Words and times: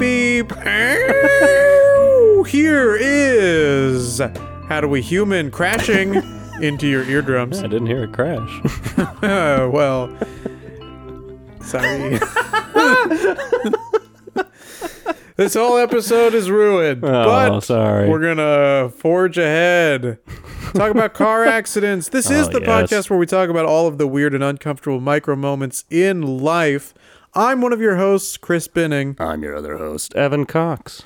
beep. 0.00 0.50
Here 2.48 2.96
is 2.98 4.18
How 4.68 4.80
Do 4.80 4.88
We 4.88 5.02
Human 5.02 5.50
crashing 5.50 6.14
into 6.62 6.88
your 6.88 7.04
eardrums. 7.04 7.62
I 7.62 7.66
didn't 7.66 7.86
hear 7.86 8.04
it 8.04 8.12
crash. 8.14 8.48
Uh, 9.22 9.68
well, 9.72 10.08
sorry. 11.60 12.18
this 15.36 15.52
whole 15.54 15.76
episode 15.76 16.32
is 16.34 16.50
ruined. 16.50 17.04
Oh, 17.04 17.08
but 17.24 17.60
sorry. 17.60 18.08
we're 18.08 18.20
gonna 18.34 18.88
forge 18.88 19.36
ahead. 19.36 20.18
Talk 20.74 20.92
about 20.92 21.12
car 21.12 21.44
accidents. 21.44 22.08
This 22.08 22.30
is 22.30 22.48
Oh, 22.48 22.52
the 22.52 22.60
yes. 22.60 22.68
podcast 22.68 23.10
where 23.10 23.18
we 23.18 23.26
talk 23.26 23.50
about 23.50 23.66
all 23.66 23.86
of 23.86 23.98
the 23.98 24.06
weird 24.06 24.34
and 24.34 24.42
uncomfortable 24.42 25.00
micro 25.00 25.36
moments 25.36 25.84
in 25.90 26.22
life. 26.38 26.94
I'm 27.34 27.60
one 27.60 27.72
of 27.72 27.80
your 27.80 27.96
hosts, 27.96 28.36
Chris 28.36 28.66
Binning. 28.68 29.16
I'm 29.18 29.42
your 29.42 29.54
other 29.56 29.78
host, 29.78 30.14
Evan 30.14 30.46
Cox. 30.46 31.02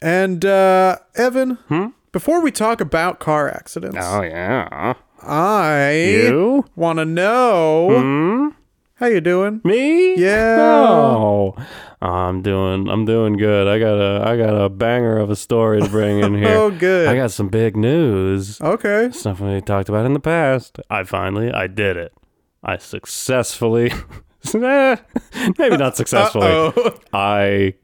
And 0.00 0.44
uh, 0.44 0.98
Evan, 1.16 1.56
Hmm? 1.68 1.86
before 2.12 2.40
we 2.42 2.50
talk 2.52 2.80
about 2.80 3.18
car 3.18 3.48
accidents, 3.48 3.98
Oh 4.00 4.22
yeah. 4.22 4.94
I 5.22 5.92
You? 6.26 6.64
want 6.76 6.98
to 6.98 7.04
know 7.04 7.88
Hmm? 7.90 8.48
how 8.96 9.06
you 9.06 9.20
doing. 9.20 9.60
Me? 9.64 10.14
Yeah. 10.16 10.56
Oh, 10.60 11.56
I'm 12.02 12.42
doing. 12.42 12.88
I'm 12.88 13.04
doing 13.06 13.36
good. 13.38 13.66
I 13.66 13.78
got 13.78 13.94
a. 13.98 14.28
I 14.28 14.36
got 14.36 14.50
a 14.54 14.68
banger 14.68 15.16
of 15.18 15.30
a 15.30 15.36
story 15.36 15.80
to 15.80 15.88
bring 15.88 16.20
in 16.20 16.34
here. 16.38 16.48
Oh, 16.48 16.70
good. 16.70 17.08
I 17.08 17.16
got 17.16 17.30
some 17.30 17.48
big 17.48 17.76
news. 17.76 18.60
Okay. 18.60 19.10
Stuff 19.12 19.40
we 19.40 19.60
talked 19.62 19.88
about 19.88 20.04
in 20.04 20.12
the 20.12 20.20
past. 20.20 20.78
I 20.90 21.04
finally. 21.04 21.50
I 21.50 21.66
did 21.66 21.96
it. 21.96 22.12
I 22.62 22.76
successfully. 22.76 23.90
Eh, 24.52 24.96
Maybe 25.58 25.76
not 25.76 25.96
successfully. 25.96 26.46
Uh-oh. 26.46 26.98
I 27.12 27.74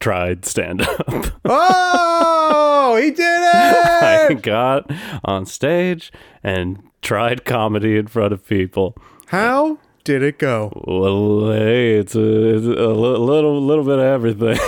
tried 0.00 0.44
stand 0.44 0.82
up. 0.82 1.06
Oh, 1.44 2.98
he 3.02 3.10
did 3.10 3.18
it! 3.20 3.54
I 3.54 4.34
got 4.34 4.90
on 5.24 5.46
stage 5.46 6.12
and 6.42 6.82
tried 7.02 7.44
comedy 7.44 7.96
in 7.96 8.06
front 8.06 8.32
of 8.32 8.46
people. 8.46 8.96
How 9.26 9.78
did 10.04 10.22
it 10.22 10.38
go? 10.38 10.72
Well, 10.86 11.52
hey, 11.52 11.94
it's 11.96 12.14
a, 12.14 12.56
it's 12.56 12.66
a 12.66 12.70
little 12.70 13.60
little 13.62 13.84
bit 13.84 13.98
of 13.98 14.04
everything. 14.04 14.58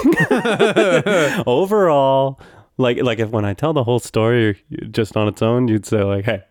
Overall, 1.47 2.41
like 2.78 3.03
like 3.03 3.19
if 3.19 3.30
when 3.30 3.45
I 3.45 3.55
tell 3.55 3.73
the 3.73 3.84
whole 3.84 3.98
story 4.00 4.62
just 4.91 5.17
on 5.17 5.28
its 5.28 5.42
own, 5.42 5.69
you'd 5.69 5.86
say 5.86 6.03
like, 6.03 6.25
"Hey, 6.25 6.42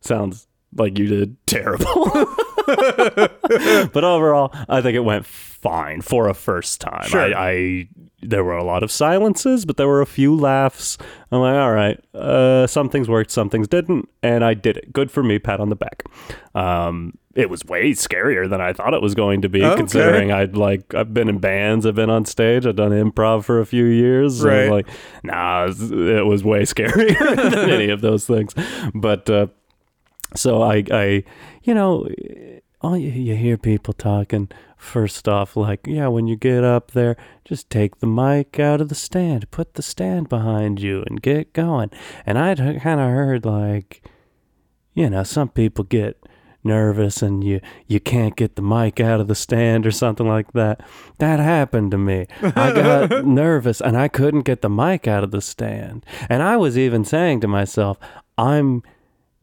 sounds 0.00 0.46
like 0.74 0.98
you 0.98 1.06
did 1.06 1.46
terrible." 1.46 2.10
but 2.66 4.02
overall, 4.02 4.52
I 4.68 4.80
think 4.80 4.96
it 4.96 5.04
went 5.04 5.24
fine 5.24 6.00
for 6.00 6.28
a 6.28 6.34
first 6.34 6.80
time. 6.80 7.08
Sure. 7.08 7.20
I, 7.20 7.50
I 7.50 7.88
there 8.22 8.42
were 8.42 8.56
a 8.56 8.64
lot 8.64 8.82
of 8.82 8.90
silences, 8.90 9.64
but 9.64 9.76
there 9.76 9.86
were 9.86 10.00
a 10.00 10.06
few 10.06 10.34
laughs. 10.34 10.98
I'm 11.30 11.40
like, 11.40 11.54
all 11.54 11.72
right, 11.72 12.02
uh, 12.14 12.66
some 12.66 12.88
things 12.88 13.08
worked, 13.08 13.30
some 13.30 13.50
things 13.50 13.68
didn't, 13.68 14.08
and 14.22 14.44
I 14.44 14.54
did 14.54 14.76
it. 14.76 14.92
Good 14.92 15.10
for 15.10 15.22
me. 15.22 15.38
Pat 15.38 15.60
on 15.60 15.68
the 15.68 15.76
back. 15.76 16.02
Um, 16.54 17.18
it 17.36 17.50
was 17.50 17.64
way 17.66 17.90
scarier 17.92 18.48
than 18.48 18.60
I 18.60 18.72
thought 18.72 18.94
it 18.94 19.02
was 19.02 19.14
going 19.14 19.42
to 19.42 19.48
be, 19.48 19.62
Okay. 19.62 19.76
considering 19.76 20.32
I'd 20.32 20.56
like 20.56 20.94
I've 20.94 21.12
been 21.14 21.28
in 21.28 21.38
bands, 21.38 21.86
I've 21.86 21.94
been 21.94 22.10
on 22.10 22.24
stage, 22.24 22.66
I've 22.66 22.76
done 22.76 22.90
improv 22.90 23.44
for 23.44 23.60
a 23.60 23.66
few 23.66 23.84
years. 23.84 24.42
Right. 24.42 24.70
like, 24.70 24.88
nah, 25.22 25.64
it 25.64 25.68
was, 25.68 25.90
it 25.92 26.26
was 26.26 26.42
way 26.42 26.62
scarier 26.62 27.36
than 27.52 27.70
any 27.70 27.90
of 27.90 28.00
those 28.00 28.26
things. 28.26 28.54
But 28.94 29.28
uh, 29.30 29.48
so 30.34 30.62
I, 30.62 30.84
I, 30.90 31.24
you 31.62 31.74
know, 31.74 32.08
all 32.80 32.96
you, 32.96 33.10
you 33.10 33.36
hear 33.36 33.56
people 33.56 33.94
talking. 33.94 34.48
First 34.76 35.26
off, 35.26 35.56
like, 35.56 35.86
yeah, 35.86 36.08
when 36.08 36.26
you 36.26 36.36
get 36.36 36.62
up 36.62 36.92
there, 36.92 37.16
just 37.44 37.70
take 37.70 37.98
the 37.98 38.06
mic 38.06 38.60
out 38.60 38.80
of 38.80 38.88
the 38.88 38.94
stand, 38.94 39.50
put 39.50 39.74
the 39.74 39.82
stand 39.82 40.28
behind 40.28 40.80
you, 40.80 41.02
and 41.06 41.22
get 41.22 41.52
going. 41.52 41.90
And 42.24 42.38
I'd 42.38 42.58
kind 42.58 43.00
of 43.00 43.10
heard 43.10 43.44
like, 43.44 44.02
you 44.94 45.08
know, 45.08 45.22
some 45.22 45.48
people 45.48 45.84
get 45.84 46.22
nervous 46.62 47.22
and 47.22 47.44
you 47.44 47.60
you 47.86 48.00
can't 48.00 48.34
get 48.34 48.56
the 48.56 48.62
mic 48.62 48.98
out 48.98 49.20
of 49.20 49.28
the 49.28 49.34
stand 49.34 49.86
or 49.86 49.90
something 49.90 50.26
like 50.26 50.52
that. 50.52 50.80
That 51.18 51.38
happened 51.38 51.92
to 51.92 51.98
me. 51.98 52.26
I 52.42 52.72
got 52.72 53.24
nervous 53.24 53.80
and 53.80 53.96
I 53.96 54.08
couldn't 54.08 54.42
get 54.42 54.62
the 54.62 54.68
mic 54.68 55.06
out 55.06 55.24
of 55.24 55.30
the 55.30 55.40
stand. 55.40 56.04
And 56.28 56.42
I 56.42 56.56
was 56.56 56.76
even 56.76 57.04
saying 57.04 57.40
to 57.42 57.48
myself, 57.48 57.98
I'm 58.36 58.82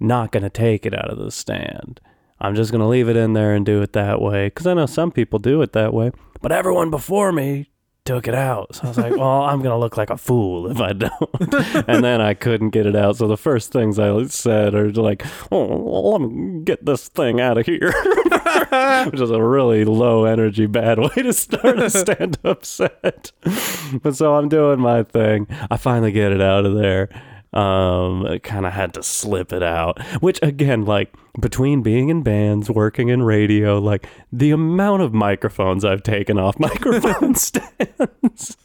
not 0.03 0.31
going 0.31 0.44
to 0.44 0.50
take 0.50 0.86
it 0.86 0.94
out 0.94 1.09
of 1.09 1.18
the 1.18 1.31
stand. 1.31 2.00
I'm 2.40 2.56
just 2.56 2.72
going 2.72 2.81
to 2.81 2.88
leave 2.88 3.08
it 3.08 3.16
in 3.16 3.34
there 3.34 3.53
and 3.53 3.66
do 3.66 3.81
it 3.81 3.94
that 3.94 4.22
way 4.22 4.50
cuz 4.50 4.68
I 4.68 4.74
know 4.74 4.86
some 4.86 5.12
people 5.12 5.40
do 5.40 5.62
it 5.62 5.74
that 5.74 5.94
way. 5.94 6.12
But 6.41 6.52
everyone 6.52 6.90
before 6.90 7.31
me 7.31 7.69
took 8.06 8.28
it 8.28 8.36
out. 8.36 8.75
So 8.75 8.84
I 8.84 8.88
was 8.90 8.97
like, 8.97 9.16
well, 9.16 9.44
I'm 9.44 9.59
going 9.59 9.72
to 9.72 9.78
look 9.78 9.96
like 9.96 10.09
a 10.09 10.18
fool 10.18 10.69
if 10.69 10.80
I 10.80 10.94
don't. 10.94 11.86
and 11.88 12.03
then 12.03 12.19
I 12.19 12.34
couldn't 12.34 12.72
get 12.72 12.86
it 12.86 12.96
out. 12.96 13.18
So 13.18 13.28
the 13.28 13.38
first 13.38 13.72
things 13.72 13.97
I 13.97 14.25
said 14.25 14.75
are 14.75 14.92
like, 14.92 15.25
oh, 15.52 15.78
well, 15.78 16.12
let 16.12 16.22
me 16.22 16.63
get 16.63 16.86
this 16.86 17.08
thing 17.08 17.40
out 17.40 17.58
of 17.58 17.66
here. 17.66 17.94
Which 19.09 19.22
is 19.22 19.31
a 19.31 19.42
really 19.42 19.86
low 19.86 20.25
energy, 20.25 20.66
bad 20.66 21.00
way 21.00 21.24
to 21.24 21.34
start 21.34 21.80
a 21.80 21.90
stand 21.90 22.38
up 22.44 22.66
set. 22.66 23.31
but 24.03 24.16
so 24.16 24.36
I'm 24.36 24.50
doing 24.50 24.80
my 24.80 25.03
thing. 25.03 25.47
I 25.72 25.78
finally 25.78 26.12
get 26.12 26.31
it 26.31 26.42
out 26.42 26.66
of 26.66 26.75
there. 26.75 27.09
Um, 27.53 28.40
kind 28.40 28.66
of 28.66 28.74
had 28.74 28.94
to 28.96 29.03
slip 29.03 29.53
it 29.53 29.62
out, 29.64 30.02
which 30.22 30.40
again, 30.41 30.86
like 30.86 31.14
between 31.40 31.81
being 31.81 32.09
in 32.09 32.24
bands, 32.24 32.69
working 32.69 33.09
in 33.09 33.24
radio, 33.24 33.80
like 33.80 34.08
the 34.31 34.52
amount 34.52 35.02
of 35.02 35.14
microphones 35.14 35.86
I've 35.86 36.03
taken 36.03 36.38
off 36.38 36.59
microphone 36.59 37.36
stands. 37.36 38.58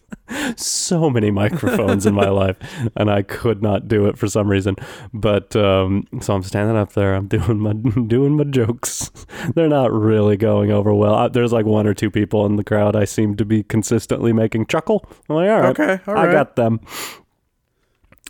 so 0.56 1.08
many 1.08 1.30
microphones 1.30 2.04
in 2.06 2.14
my 2.14 2.28
life, 2.28 2.56
and 2.96 3.10
I 3.10 3.22
could 3.22 3.62
not 3.62 3.88
do 3.88 4.06
it 4.06 4.18
for 4.18 4.26
some 4.26 4.48
reason. 4.48 4.76
But 5.12 5.56
um, 5.56 6.06
so 6.20 6.34
I'm 6.34 6.42
standing 6.42 6.76
up 6.76 6.92
there, 6.92 7.14
I'm 7.14 7.28
doing 7.28 7.58
my 7.60 7.72
doing 8.06 8.36
my 8.36 8.44
jokes. 8.44 9.10
They're 9.54 9.68
not 9.68 9.92
really 9.92 10.36
going 10.36 10.70
over 10.70 10.92
well. 10.94 11.14
I, 11.14 11.28
there's 11.28 11.52
like 11.52 11.66
one 11.66 11.86
or 11.86 11.94
two 11.94 12.10
people 12.10 12.44
in 12.46 12.56
the 12.56 12.64
crowd 12.64 12.96
I 12.96 13.04
seem 13.04 13.36
to 13.36 13.44
be 13.44 13.62
consistently 13.62 14.32
making 14.32 14.66
chuckle. 14.66 15.04
I'm 15.28 15.36
like, 15.36 15.50
all 15.50 15.60
right, 15.60 15.78
Okay, 15.78 16.00
all 16.06 16.16
I 16.18 16.30
got 16.30 16.56
them. 16.56 16.80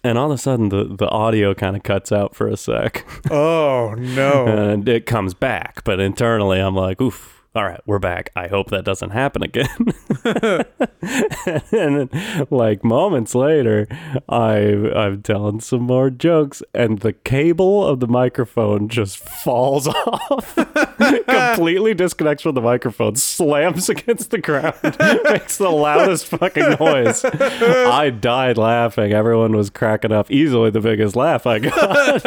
And 0.09 0.17
all 0.17 0.33
of 0.33 0.37
a 0.37 0.39
sudden, 0.39 0.71
the, 0.71 0.85
the 0.85 1.07
audio 1.11 1.53
kind 1.53 1.77
of 1.77 1.83
cuts 1.83 2.11
out 2.11 2.35
for 2.35 2.49
a 2.49 2.57
sec 2.57 3.05
Oh 3.31 3.95
no. 3.99 4.47
and 4.49 4.89
it 4.89 5.05
comes 5.05 5.35
back. 5.35 5.85
But 5.85 6.01
internally, 6.01 6.61
I'm 6.61 6.75
like, 6.75 6.99
oof. 6.99 7.38
All 7.55 7.65
right, 7.65 7.81
we're 7.87 7.99
back. 7.99 8.31
I 8.37 8.47
hope 8.49 8.69
that 8.71 8.85
doesn't 8.85 9.09
happen 9.09 9.43
again. 9.43 9.67
and 11.73 12.11
then, 12.11 12.47
like 12.51 12.85
moments 12.85 13.35
later, 13.35 13.89
I 14.29 14.59
I'm 14.95 15.23
telling 15.23 15.61
some 15.61 15.81
more 15.81 16.11
jokes, 16.11 16.63
and 16.75 16.99
the 16.99 17.15
cable 17.15 17.87
of 17.87 18.01
the 18.01 18.07
microphone 18.07 18.91
just 18.91 19.19
falls 19.19 19.89
off, 19.89 20.57
completely 21.27 21.95
disconnects 21.95 22.43
from 22.43 22.55
the 22.55 22.61
microphone, 22.61 23.17
slams 23.17 23.89
against 23.89 24.31
the 24.31 24.39
ground, 24.39 24.77
makes 25.25 25.57
the 25.57 25.71
loudest 25.71 26.27
fucking 26.27 26.77
noise. 26.79 27.25
I 27.25 28.11
died 28.11 28.59
laughing. 28.59 29.13
Everyone 29.13 29.57
was 29.57 29.71
cracking 29.71 30.13
up. 30.13 30.31
Easily 30.31 30.69
the 30.69 30.81
biggest 30.81 31.17
laugh 31.17 31.47
I 31.47 31.61
got 31.61 32.25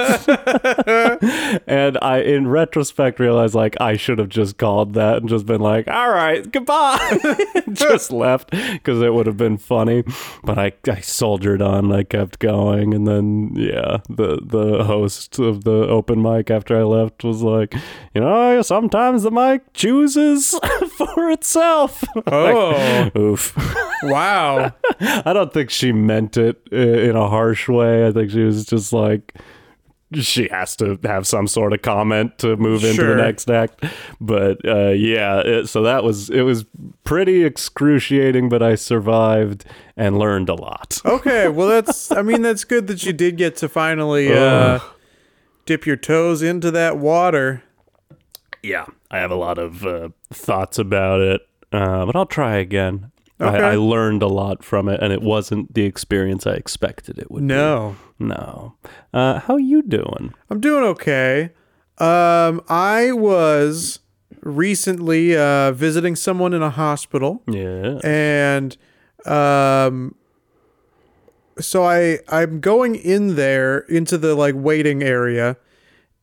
and 1.68 2.00
I, 2.02 2.22
in 2.22 2.48
retrospect, 2.48 3.20
realized 3.20 3.54
like 3.54 3.80
I 3.80 3.98
should 3.98 4.18
have 4.18 4.30
just 4.30 4.58
called 4.58 4.96
that 4.96 5.11
and 5.18 5.30
just 5.30 5.46
been 5.46 5.62
like, 5.62 5.88
"All 5.88 6.10
right, 6.10 6.50
goodbye," 6.52 7.20
just 7.74 8.12
left 8.12 8.52
because 8.52 9.02
it 9.02 9.14
would 9.14 9.28
have 9.28 9.38
been 9.38 9.58
funny. 9.58 10.04
But 10.44 10.58
I, 10.58 10.74
I 10.88 11.00
soldiered 11.02 11.62
on. 11.62 11.92
I 11.92 12.04
kept 12.04 12.40
going, 12.40 12.94
and 12.94 13.08
then 13.08 13.52
yeah, 13.56 14.00
the 14.10 14.40
the 14.44 14.84
host 14.84 15.40
of 15.40 15.64
the 15.64 15.88
open 15.88 16.22
mic 16.22 16.50
after 16.50 16.78
I 16.80 16.84
left 16.84 17.24
was 17.24 17.42
like, 17.42 17.74
"You 18.14 18.22
know, 18.22 18.62
sometimes 18.62 19.24
the 19.24 19.32
mic 19.32 19.74
chooses 19.74 20.58
for 20.98 21.30
itself." 21.32 22.04
Oh. 22.28 23.12
Oof. 23.18 23.56
Wow. 24.04 24.74
I 25.00 25.34
don't 25.34 25.54
think 25.54 25.70
she 25.70 25.92
meant 25.92 26.38
it 26.38 26.62
in 26.72 27.16
a 27.16 27.30
harsh 27.30 27.68
way. 27.70 28.08
I 28.08 28.12
think 28.12 28.32
she 28.32 28.44
was 28.44 28.66
just 28.66 28.94
like 28.94 29.36
she 30.14 30.48
has 30.50 30.76
to 30.78 31.00
have 31.04 31.26
some 31.26 31.48
sort 31.48 31.74
of 31.74 31.82
comment 31.82 32.38
to 32.40 32.56
move 32.58 32.84
into 32.84 32.96
Sure. 32.96 33.16
the 33.16 33.22
next 33.22 33.50
act. 33.50 33.84
But 34.20 34.58
uh, 34.68 34.90
yeah, 34.90 35.40
it, 35.40 35.68
so 35.70 35.82
that 35.84 36.04
was 36.04 36.30
it 36.30 36.42
was 36.42 36.66
pretty 37.04 37.44
excruciating, 37.44 38.50
but 38.50 38.62
I 38.62 38.76
survived 38.76 39.66
and 39.96 40.18
learned 40.18 40.50
a 40.50 40.56
lot. 40.56 41.00
Okay, 41.06 41.48
well 41.48 41.68
that's 41.68 42.12
I 42.12 42.22
mean 42.22 42.42
that's 42.42 42.64
good 42.64 42.88
that 42.88 43.04
you 43.06 43.14
did 43.14 43.38
get 43.38 43.56
to 43.58 43.70
finally 43.70 44.34
uh 44.34 44.80
dip 45.66 45.86
your 45.86 45.96
toes 45.98 46.42
into 46.42 46.72
that 46.72 46.98
water. 46.98 47.64
Yeah, 48.64 48.86
I 49.10 49.20
have 49.20 49.32
a 49.32 49.36
lot 49.36 49.58
of 49.58 49.86
uh, 49.86 50.10
thoughts 50.32 50.78
about 50.78 51.20
it, 51.22 51.42
uh, 51.72 52.06
but 52.06 52.16
I'll 52.16 52.26
try 52.28 52.58
again. 52.58 53.12
Okay. 53.42 53.58
I, 53.64 53.72
I 53.74 53.76
learned 53.76 54.22
a 54.24 54.28
lot 54.28 54.64
from 54.64 54.88
it, 54.88 55.02
and 55.02 55.12
it 55.12 55.22
wasn't 55.22 55.74
the 55.74 55.84
experience 55.84 56.46
I 56.46 56.54
expected 56.54 57.18
it 57.20 57.32
would 57.32 57.42
be. 57.42 57.54
No. 57.54 57.96
No. 58.20 58.76
Uh, 59.14 59.40
how 59.40 59.58
you 59.58 59.82
doing? 59.82 60.34
I'm 60.50 60.60
doing 60.60 60.84
okay. 60.84 61.52
Um 61.98 62.62
I 62.70 63.12
was 63.12 64.00
recently 64.42 65.36
uh 65.38 65.72
visiting 65.72 66.16
someone 66.16 66.54
in 66.54 66.62
a 66.62 66.70
hospital 66.70 67.44
Yeah. 67.48 68.00
and 68.04 68.76
Um, 69.26 70.16
so 71.60 71.84
I 71.84 72.20
I'm 72.30 72.60
going 72.60 72.96
in 72.96 73.36
there 73.36 73.80
into 73.80 74.18
the 74.18 74.34
like 74.36 74.56
waiting 74.58 75.04
area, 75.04 75.58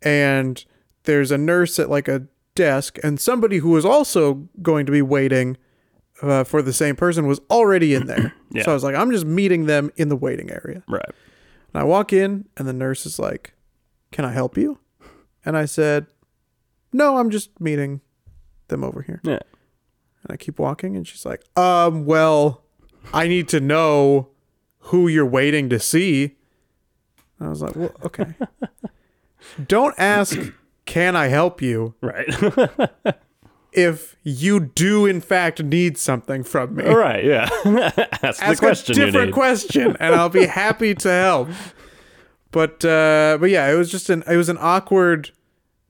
and 0.03 0.65
there's 1.05 1.31
a 1.31 1.39
nurse 1.39 1.79
at 1.79 1.89
like 1.91 2.09
a 2.09 2.27
desk, 2.55 2.99
and 3.05 3.21
somebody 3.21 3.59
who 3.59 3.71
was 3.71 3.85
also 3.85 4.49
going 4.63 4.85
to 4.87 4.93
be 4.93 5.03
waiting 5.03 5.57
uh, 6.23 6.45
for 6.45 6.63
the 6.63 6.73
same 6.73 6.97
person 6.97 7.27
was 7.27 7.41
already 7.51 7.95
in 7.95 8.07
there. 8.07 8.35
Yeah. 8.51 8.63
So 8.65 8.71
I 8.71 8.75
was 8.75 8.83
like, 8.83 8.95
I'm 8.95 9.11
just 9.11 9.27
meeting 9.27 9.67
them 9.67 9.91
in 9.97 10.09
the 10.09 10.17
waiting 10.17 10.51
area. 10.51 10.83
Right. 10.89 11.05
And 11.75 11.83
I 11.83 11.85
walk 11.85 12.15
in, 12.15 12.49
and 12.57 12.67
the 12.67 12.73
nurse 12.73 13.05
is 13.05 13.19
like, 13.19 13.53
"Can 14.11 14.25
I 14.25 14.33
help 14.33 14.57
you?" 14.57 14.79
And 15.45 15.55
I 15.55 15.67
said, 15.67 16.07
"No, 16.91 17.19
I'm 17.19 17.29
just 17.29 17.61
meeting 17.61 18.01
them 18.69 18.83
over 18.83 19.03
here." 19.03 19.21
Yeah. 19.23 19.41
And 20.23 20.31
I 20.31 20.39
keep 20.39 20.59
walking, 20.59 20.97
and 20.97 21.07
she's 21.07 21.27
like, 21.27 21.43
"Um, 21.59 22.07
well, 22.07 22.65
I 23.13 23.29
need 23.29 23.49
to 23.49 23.61
know 23.61 24.31
who 24.79 25.09
you're 25.09 25.27
waiting 25.27 25.69
to 25.69 25.79
see." 25.79 26.37
I 27.39 27.49
was 27.51 27.61
like, 27.61 27.77
"Well, 27.77 27.93
okay. 28.03 28.33
Don't 29.69 29.95
ask, 29.99 30.39
can 30.87 31.17
I 31.17 31.27
help 31.29 31.61
you, 31.61 31.95
Right. 32.01 32.27
if 33.73 34.17
you 34.23 34.61
do 34.61 35.07
in 35.07 35.21
fact 35.21 35.63
need 35.63 35.99
something 35.99 36.43
from 36.43 36.77
me. 36.77 36.85
All 36.85 36.97
right. 36.97 37.25
Yeah. 37.25 37.49
Ask 38.23 38.41
the 38.41 38.45
Ask 38.45 38.59
question 38.59 39.01
a 39.01 39.07
different 39.07 39.33
question, 39.33 39.97
and 40.01 40.15
I'll 40.15 40.29
be 40.29 40.47
happy 40.63 40.95
to 40.95 41.09
help." 41.09 41.49
But 42.51 42.85
uh, 42.85 43.39
but 43.41 43.51
yeah, 43.51 43.71
it 43.71 43.77
was 43.77 43.91
just 43.91 44.11
an 44.11 44.23
it 44.27 44.37
was 44.37 44.49
an 44.49 44.59
awkward 44.61 45.31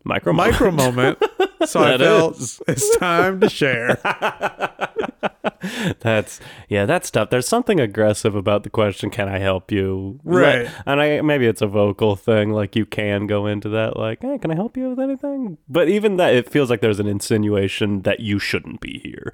Micro. 0.08 0.32
micro 0.32 0.70
moment. 0.72 1.22
So 1.66 1.80
I 1.82 1.98
felt 1.98 2.38
is. 2.38 2.62
it's 2.68 2.96
time 2.98 3.40
to 3.40 3.48
share. 3.50 3.98
That's 6.00 6.40
yeah, 6.68 6.86
that's 6.86 7.10
tough. 7.10 7.30
There's 7.30 7.48
something 7.48 7.80
aggressive 7.80 8.34
about 8.36 8.62
the 8.62 8.70
question, 8.70 9.10
"Can 9.10 9.28
I 9.28 9.38
help 9.38 9.72
you?" 9.72 10.20
Right. 10.22 10.64
Like- 10.66 10.72
And 10.86 11.00
I 11.00 11.20
maybe 11.20 11.46
it's 11.46 11.60
a 11.60 11.66
vocal 11.66 12.14
thing, 12.16 12.52
like 12.52 12.76
you 12.76 12.86
can 12.86 13.26
go 13.26 13.46
into 13.46 13.68
that, 13.70 13.96
like, 13.96 14.22
"Hey, 14.22 14.38
can 14.38 14.50
I 14.52 14.54
help 14.54 14.76
you 14.76 14.90
with 14.90 15.00
anything?" 15.00 15.58
But 15.68 15.88
even 15.88 16.16
that, 16.16 16.32
it 16.34 16.48
feels 16.48 16.70
like 16.70 16.80
there's 16.80 17.00
an 17.00 17.08
insinuation 17.08 18.02
that 18.02 18.20
you 18.20 18.38
shouldn't 18.38 18.80
be 18.80 19.00
here. 19.04 19.32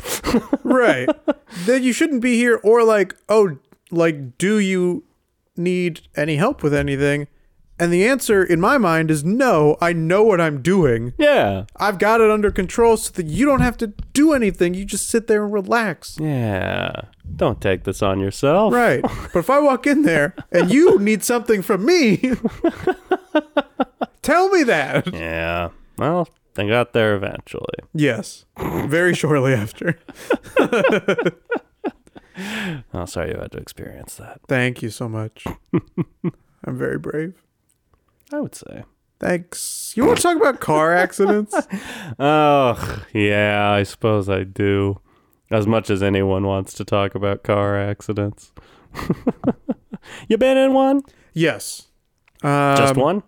right. 0.65 1.09
That 1.67 1.83
you 1.83 1.93
shouldn't 1.93 2.23
be 2.23 2.37
here, 2.37 2.59
or 2.65 2.83
like, 2.85 3.15
oh, 3.29 3.59
like, 3.91 4.39
do 4.39 4.59
you 4.59 5.05
need 5.57 6.01
any 6.17 6.37
help 6.37 6.63
with 6.63 6.73
anything? 6.75 7.29
And 7.79 7.93
the 7.93 8.07
answer 8.07 8.45
in 8.45 8.61
my 8.61 8.79
mind 8.79 9.11
is 9.11 9.25
no, 9.25 9.77
I 9.81 9.93
know 9.93 10.23
what 10.23 10.41
I'm 10.41 10.63
doing. 10.63 11.13
yeah. 11.19 11.65
I've 11.77 11.99
got 11.99 12.21
it 12.21 12.31
under 12.31 12.51
control 12.53 12.97
so 12.97 13.11
that 13.15 13.27
you 13.27 13.45
don't 13.47 13.61
have 13.63 13.77
to 13.79 13.89
do 14.13 14.33
anything. 14.33 14.75
You 14.75 14.85
just 14.85 15.09
sit 15.09 15.27
there 15.27 15.43
and 15.45 15.53
relax. 15.53 16.17
Yeah. 16.21 16.93
Don't 17.35 17.61
take 17.61 17.83
this 17.85 18.01
on 18.03 18.21
yourself. 18.21 18.73
Right. 18.73 19.03
But 19.33 19.41
if 19.41 19.51
I 19.51 19.59
walk 19.59 19.87
in 19.89 20.03
there 20.03 20.37
and 20.53 20.73
you 20.73 20.99
need 21.01 21.25
something 21.25 21.63
from 21.63 21.85
me, 21.85 22.33
tell 24.23 24.49
me 24.51 24.63
that. 24.63 25.13
Yeah. 25.13 25.71
Well, 25.99 26.29
they 26.55 26.69
got 26.69 26.93
there 26.93 27.17
eventually. 27.17 27.79
Yes. 27.93 28.45
Very 28.57 29.15
shortly 29.15 29.53
after. 29.53 29.99
Oh, 32.93 33.05
sorry 33.05 33.31
you 33.31 33.39
had 33.41 33.53
to 33.53 33.59
experience 33.59 34.17
that. 34.17 34.41
Thank 34.49 34.83
you 34.83 34.91
so 34.91 35.09
much. 35.09 35.45
I'm 36.65 36.77
very 36.79 36.99
brave. 36.99 37.35
I 38.35 38.41
would 38.41 38.55
say. 38.55 38.83
Thanks. 39.21 39.93
You 39.97 40.05
want 40.05 40.17
to 40.19 40.23
talk 40.23 40.37
about 40.37 40.61
car 40.61 40.93
accidents? 41.05 41.55
Oh, 42.19 43.03
yeah, 43.13 43.71
I 43.71 43.85
suppose 43.85 44.29
I 44.29 44.43
do. 44.45 45.01
As 45.51 45.67
much 45.67 45.89
as 45.89 46.03
anyone 46.03 46.47
wants 46.47 46.75
to 46.75 46.85
talk 46.85 47.15
about 47.15 47.43
car 47.45 47.79
accidents. 47.79 48.53
you 50.29 50.37
been 50.37 50.57
in 50.57 50.73
one? 50.73 51.03
Yes. 51.33 51.89
Um, 52.43 52.77
Just 52.77 52.97
one? 52.97 53.23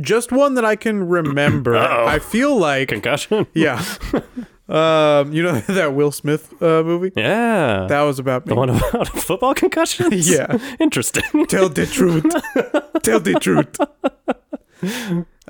Just 0.00 0.32
one 0.32 0.54
that 0.54 0.64
I 0.64 0.76
can 0.76 1.06
remember. 1.08 1.76
I 1.76 2.18
feel 2.18 2.56
like, 2.56 2.88
Concussion? 2.88 3.46
yeah. 3.54 3.82
um, 4.68 5.32
you 5.32 5.42
know 5.42 5.58
that 5.68 5.94
Will 5.94 6.10
Smith 6.12 6.52
uh, 6.62 6.82
movie? 6.82 7.12
Yeah. 7.16 7.86
That 7.88 8.02
was 8.02 8.18
about 8.18 8.46
me. 8.46 8.50
the 8.50 8.54
one 8.56 8.70
about 8.70 9.08
football 9.28 9.54
concussions? 9.54 10.28
Yeah. 10.36 10.58
Interesting. 10.80 11.46
Tell 11.46 11.68
the 11.68 11.86
truth. 11.86 12.24
Tell 13.02 13.20
the 13.20 13.34
truth. 13.40 13.78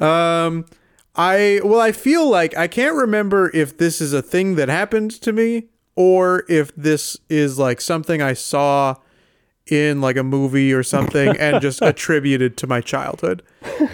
Um, 0.02 0.66
I 1.14 1.60
well, 1.64 1.80
I 1.80 1.92
feel 1.92 2.28
like 2.28 2.56
I 2.56 2.68
can't 2.68 2.94
remember 2.94 3.50
if 3.54 3.78
this 3.78 4.00
is 4.00 4.12
a 4.12 4.22
thing 4.22 4.56
that 4.56 4.68
happened 4.68 5.10
to 5.22 5.32
me 5.32 5.68
or 5.94 6.44
if 6.48 6.74
this 6.76 7.16
is 7.30 7.58
like 7.58 7.80
something 7.80 8.20
I 8.20 8.34
saw 8.34 8.96
in 9.68 10.00
like 10.00 10.16
a 10.16 10.22
movie 10.22 10.72
or 10.72 10.82
something 10.82 11.36
and 11.38 11.60
just 11.60 11.82
attributed 11.82 12.56
to 12.56 12.66
my 12.68 12.80
childhood 12.80 13.42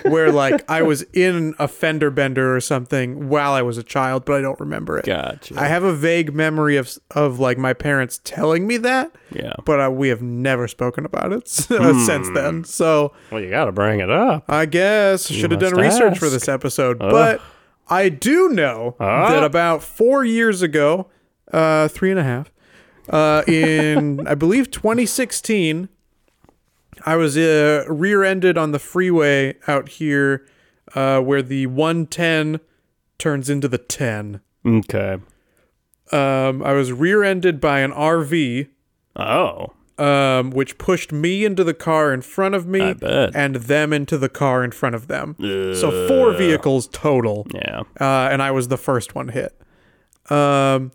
where 0.03 0.31
like 0.31 0.63
I 0.71 0.83
was 0.83 1.01
in 1.15 1.55
a 1.59 1.67
fender 1.67 2.11
bender 2.11 2.55
or 2.55 2.61
something 2.61 3.31
while 3.31 3.53
I 3.53 3.63
was 3.63 3.79
a 3.79 3.83
child 3.83 4.27
but 4.27 4.35
I 4.35 4.43
don't 4.43 4.61
remember 4.61 4.99
it. 4.99 5.07
Gotcha. 5.07 5.55
I 5.59 5.69
have 5.69 5.83
a 5.83 5.95
vague 5.95 6.35
memory 6.35 6.77
of 6.77 6.99
of 7.13 7.39
like 7.41 7.57
my 7.57 7.73
parents 7.73 8.21
telling 8.23 8.67
me 8.67 8.77
that 8.79 9.13
yeah. 9.31 9.55
but 9.65 9.81
uh, 9.81 9.91
we 9.91 10.09
have 10.09 10.21
never 10.21 10.69
spoken 10.69 11.07
about 11.07 11.33
it 11.33 11.49
since 11.49 12.29
then. 12.35 12.65
So 12.65 13.13
Well, 13.31 13.41
you 13.41 13.49
got 13.49 13.65
to 13.65 13.73
bring 13.73 14.01
it 14.01 14.11
up. 14.11 14.45
I 14.49 14.67
guess 14.67 15.27
should 15.29 15.51
have 15.53 15.61
done 15.61 15.75
research 15.75 16.19
for 16.19 16.29
this 16.29 16.49
episode. 16.49 16.99
But 16.99 17.41
I 17.89 18.11
do 18.11 18.51
know 18.51 18.95
Ah. 19.01 19.31
that 19.31 19.43
about 19.43 19.83
four 19.83 20.23
years 20.25 20.61
ago, 20.63 21.09
uh, 21.53 21.89
three 21.89 22.11
and 22.11 22.21
a 22.21 22.25
half, 22.25 22.51
uh, 23.09 23.43
in 23.47 24.27
I 24.27 24.35
believe 24.35 24.71
2016, 24.71 25.89
I 27.05 27.17
was 27.17 27.37
uh, 27.37 27.85
rear-ended 27.89 28.57
on 28.59 28.73
the 28.73 28.79
freeway 28.79 29.57
out 29.67 29.89
here, 29.89 30.47
uh, 30.95 31.21
where 31.21 31.43
the 31.43 31.67
110 31.67 32.61
turns 33.19 33.49
into 33.51 33.69
the 33.69 33.79
10. 33.79 34.41
Okay. 34.67 35.19
Um, 36.13 36.63
I 36.63 36.73
was 36.73 36.93
rear-ended 36.93 37.61
by 37.61 37.81
an 37.81 37.93
RV. 37.93 38.69
Oh. 39.15 39.73
um, 39.99 40.51
which 40.51 40.79
pushed 40.79 41.13
me 41.13 41.45
into 41.45 41.63
the 41.65 41.75
car 41.75 42.15
in 42.15 42.23
front 42.23 42.55
of 42.55 42.67
me 42.67 42.95
and 43.03 43.57
them 43.57 43.93
into 43.93 44.17
the 44.17 44.29
car 44.31 44.65
in 44.65 44.71
front 44.71 44.95
of 44.95 45.07
them. 45.07 45.37
So 45.39 46.09
four 46.09 46.33
vehicles 46.33 46.89
total, 46.89 47.47
Yeah. 47.55 47.83
uh, 48.01 48.29
and 48.33 48.41
I 48.43 48.51
was 48.53 48.69
the 48.69 48.79
first 48.79 49.15
one 49.15 49.29
hit. 49.29 49.55
Um, 50.31 50.93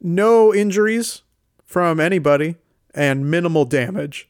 no 0.00 0.54
injuries 0.54 1.22
from 1.68 2.00
anybody 2.00 2.56
and 2.94 3.30
minimal 3.30 3.66
damage. 3.66 4.28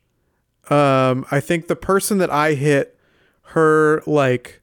Um, 0.68 1.24
I 1.30 1.40
think 1.40 1.68
the 1.68 1.76
person 1.76 2.18
that 2.18 2.30
I 2.30 2.54
hit, 2.54 2.98
her 3.52 4.02
like, 4.06 4.60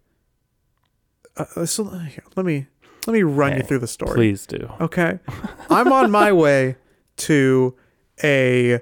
uh, 1.38 1.66
so, 1.66 1.86
here, 1.86 2.24
let 2.36 2.46
me 2.46 2.68
let 3.08 3.14
me 3.14 3.24
run 3.24 3.58
you 3.58 3.64
through 3.64 3.80
the 3.80 3.88
story. 3.88 4.14
Please 4.14 4.46
do. 4.46 4.70
Okay. 4.80 5.20
I'm 5.70 5.92
on 5.92 6.12
my 6.12 6.32
way 6.32 6.76
to 7.18 7.76
a 8.24 8.80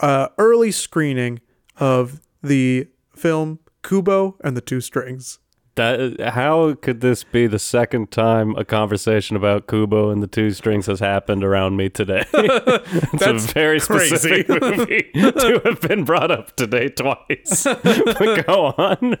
uh, 0.00 0.28
early 0.38 0.70
screening 0.70 1.40
of 1.76 2.20
the 2.42 2.88
film 3.14 3.58
Kubo 3.82 4.36
and 4.42 4.56
the 4.56 4.60
Two 4.60 4.80
Strings. 4.80 5.38
That, 5.78 6.32
how 6.34 6.74
could 6.74 7.00
this 7.02 7.22
be 7.22 7.46
the 7.46 7.60
second 7.60 8.10
time 8.10 8.56
a 8.56 8.64
conversation 8.64 9.36
about 9.36 9.68
Kubo 9.68 10.10
and 10.10 10.20
the 10.20 10.26
two 10.26 10.50
strings 10.50 10.86
has 10.86 10.98
happened 10.98 11.44
around 11.44 11.76
me 11.76 11.88
today? 11.88 12.24
it's 12.34 13.12
That's 13.24 13.44
a 13.44 13.52
very 13.54 13.78
crazy. 13.78 14.16
specific 14.16 14.48
movie 14.48 15.02
to 15.14 15.60
have 15.64 15.80
been 15.80 16.02
brought 16.02 16.32
up 16.32 16.56
today 16.56 16.88
twice. 16.88 17.62
but 17.64 18.44
go 18.46 18.74
on. 18.76 19.14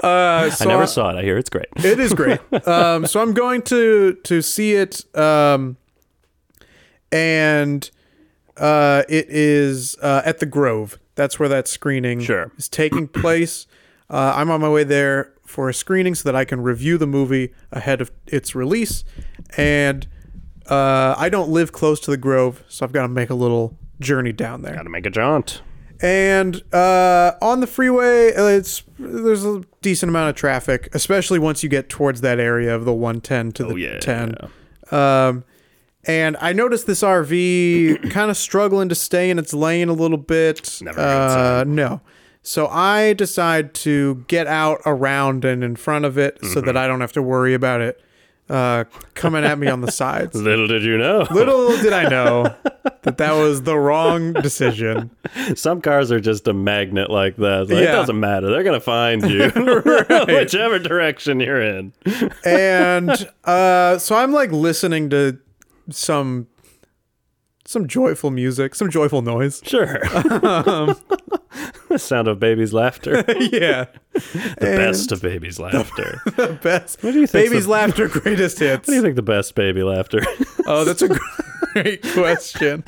Uh, 0.00 0.48
so 0.50 0.64
I 0.64 0.68
never 0.68 0.86
saw 0.86 1.10
it. 1.10 1.16
I 1.16 1.22
hear 1.22 1.36
it's 1.36 1.50
great. 1.50 1.66
It 1.76 1.98
is 1.98 2.14
great. 2.14 2.38
um, 2.68 3.04
so 3.06 3.20
I'm 3.20 3.34
going 3.34 3.62
to 3.62 4.14
to 4.14 4.42
see 4.42 4.74
it, 4.74 5.04
um, 5.18 5.76
and 7.10 7.90
uh, 8.56 9.02
it 9.08 9.26
is 9.28 9.96
uh, 10.02 10.22
at 10.24 10.38
the 10.38 10.46
Grove. 10.46 10.98
That's 11.16 11.38
where 11.40 11.48
that 11.48 11.66
screening 11.66 12.20
Sure. 12.20 12.52
is 12.56 12.68
taking 12.68 13.08
place. 13.08 13.66
Uh, 14.08 14.34
I'm 14.36 14.50
on 14.50 14.60
my 14.60 14.68
way 14.68 14.84
there 14.84 15.33
for 15.54 15.68
a 15.68 15.74
screening 15.74 16.14
so 16.16 16.28
that 16.28 16.34
I 16.36 16.44
can 16.44 16.60
review 16.60 16.98
the 16.98 17.06
movie 17.06 17.54
ahead 17.70 18.00
of 18.00 18.10
its 18.26 18.54
release, 18.54 19.04
and 19.56 20.06
uh, 20.68 21.14
I 21.16 21.28
don't 21.28 21.48
live 21.50 21.70
close 21.72 22.00
to 22.00 22.10
the 22.10 22.16
Grove, 22.16 22.64
so 22.68 22.84
I've 22.84 22.92
got 22.92 23.02
to 23.02 23.08
make 23.08 23.30
a 23.30 23.34
little 23.34 23.78
journey 24.00 24.32
down 24.32 24.62
there. 24.62 24.74
Gotta 24.74 24.90
make 24.90 25.06
a 25.06 25.10
jaunt. 25.10 25.62
And 26.02 26.60
uh, 26.74 27.32
on 27.40 27.60
the 27.60 27.66
freeway, 27.68 28.34
uh, 28.34 28.46
it's 28.46 28.82
there's 28.98 29.44
a 29.44 29.62
decent 29.80 30.10
amount 30.10 30.30
of 30.30 30.34
traffic, 30.34 30.88
especially 30.92 31.38
once 31.38 31.62
you 31.62 31.68
get 31.68 31.88
towards 31.88 32.20
that 32.22 32.40
area 32.40 32.74
of 32.74 32.84
the 32.84 32.92
110 32.92 33.52
to 33.52 33.64
the 33.64 33.72
Oh, 33.72 33.76
yeah. 33.76 33.98
10. 34.00 34.34
Um, 34.90 35.44
and 36.06 36.36
I 36.40 36.52
noticed 36.52 36.86
this 36.86 37.02
RV 37.02 38.10
kind 38.10 38.30
of 38.30 38.36
struggling 38.36 38.88
to 38.88 38.94
stay 38.94 39.30
in 39.30 39.38
its 39.38 39.54
lane 39.54 39.88
a 39.88 39.92
little 39.94 40.18
bit. 40.18 40.80
Never 40.82 41.00
uh, 41.00 41.64
no. 41.66 42.00
So 42.46 42.66
I 42.68 43.14
decide 43.14 43.72
to 43.76 44.24
get 44.28 44.46
out 44.46 44.80
around 44.84 45.44
and 45.46 45.64
in 45.64 45.76
front 45.76 46.04
of 46.04 46.18
it 46.18 46.38
so 46.42 46.46
Mm-hmm. 46.60 46.66
that 46.66 46.76
I 46.76 46.86
don't 46.86 47.00
have 47.00 47.12
to 47.14 47.22
worry 47.22 47.54
about 47.54 47.80
it 47.80 48.00
uh, 48.50 48.84
coming 49.14 49.44
at 49.44 49.58
me 49.58 49.66
on 49.68 49.80
the 49.80 49.90
sides. 50.02 50.34
Little 50.36 50.66
did 50.66 50.82
you 50.84 50.98
know. 50.98 51.26
Little 51.30 51.68
did 51.78 51.94
I 51.94 52.06
know 52.10 52.42
that 53.02 53.16
that 53.16 53.32
was 53.32 53.62
the 53.62 53.78
wrong 53.78 54.34
decision. 54.34 55.10
Some 55.54 55.80
cars 55.80 56.12
are 56.12 56.20
just 56.20 56.46
a 56.46 56.52
magnet 56.52 57.08
like 57.10 57.36
that. 57.36 57.70
Like, 57.70 57.78
It 57.78 57.86
doesn't 57.86 58.20
matter. 58.20 58.50
They're 58.50 58.62
gonna 58.62 58.78
find 58.78 59.22
you, 59.28 59.48
whichever 60.28 60.78
direction 60.78 61.40
you're 61.40 61.62
in. 61.62 61.94
And 62.44 63.10
uh, 63.44 63.96
so 63.96 64.16
I'm 64.16 64.32
like 64.32 64.52
listening 64.52 65.08
to 65.10 65.38
some 65.90 66.48
some 67.66 67.88
joyful 67.88 68.30
music, 68.30 68.74
some 68.74 68.90
joyful 68.90 69.22
noise. 69.22 69.62
Sure. 69.64 69.98
The 71.94 71.98
sound 72.00 72.28
of 72.28 72.40
baby's 72.40 72.72
laughter. 72.72 73.24
yeah, 73.38 73.86
The 74.12 74.56
And 74.60 74.76
best 74.76 75.12
of 75.12 75.22
baby's 75.22 75.58
laughter. 75.60 76.20
the 76.36 76.58
best. 76.60 77.02
What 77.02 77.12
do 77.12 77.20
you 77.20 77.26
think? 77.26 77.50
Baby's 77.50 77.64
the, 77.64 77.70
laughter, 77.70 78.08
greatest 78.08 78.58
hits. 78.58 78.88
What 78.88 78.92
do 78.92 78.96
you 78.96 79.02
think 79.02 79.16
the 79.16 79.22
best 79.22 79.54
baby 79.54 79.82
laughter? 79.82 80.20
Oh, 80.66 80.84
that's 80.84 81.02
a 81.02 81.16
great 81.72 82.02
question. 82.14 82.82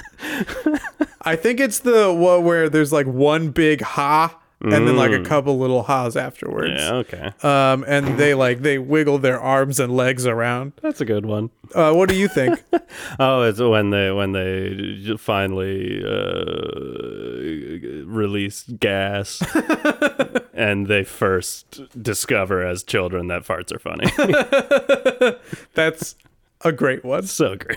I 1.22 1.36
think 1.36 1.60
it's 1.60 1.78
the 1.78 2.12
one 2.12 2.44
where 2.44 2.68
there's 2.68 2.92
like 2.92 3.06
one 3.06 3.50
big 3.50 3.80
ha 3.80 4.38
and 4.62 4.72
then 4.72 4.96
like 4.96 5.12
a 5.12 5.22
couple 5.22 5.58
little 5.58 5.82
ha's 5.82 6.16
afterwards. 6.16 6.80
Mm. 6.80 6.88
yeah. 6.88 6.94
Okay. 6.94 7.30
Um, 7.46 7.84
and 7.86 8.16
they 8.18 8.32
like 8.34 8.60
they 8.62 8.78
wiggle 8.78 9.18
their 9.18 9.38
arms 9.40 9.78
and 9.78 9.94
legs 9.94 10.26
around. 10.26 10.72
That's 10.82 11.00
a 11.00 11.04
good 11.04 11.26
one. 11.26 11.50
Uh, 11.74 11.92
what 11.92 12.08
do 12.08 12.16
you 12.16 12.26
think? 12.28 12.62
Oh, 13.18 13.42
it's 13.42 13.58
when 13.60 13.90
they 13.90 14.10
when 14.10 14.32
they 14.32 15.16
finally 15.18 16.02
uh, 16.02 18.06
release 18.06 18.62
gas, 18.62 19.42
and 20.54 20.86
they 20.86 21.04
first 21.04 21.82
discover 22.02 22.64
as 22.64 22.82
children 22.82 23.26
that 23.28 23.42
farts 23.42 23.70
are 23.72 23.78
funny. 23.78 24.06
That's 25.74 26.14
a 26.62 26.72
great 26.72 27.04
one. 27.04 27.26
so 27.26 27.56
great. 27.56 27.76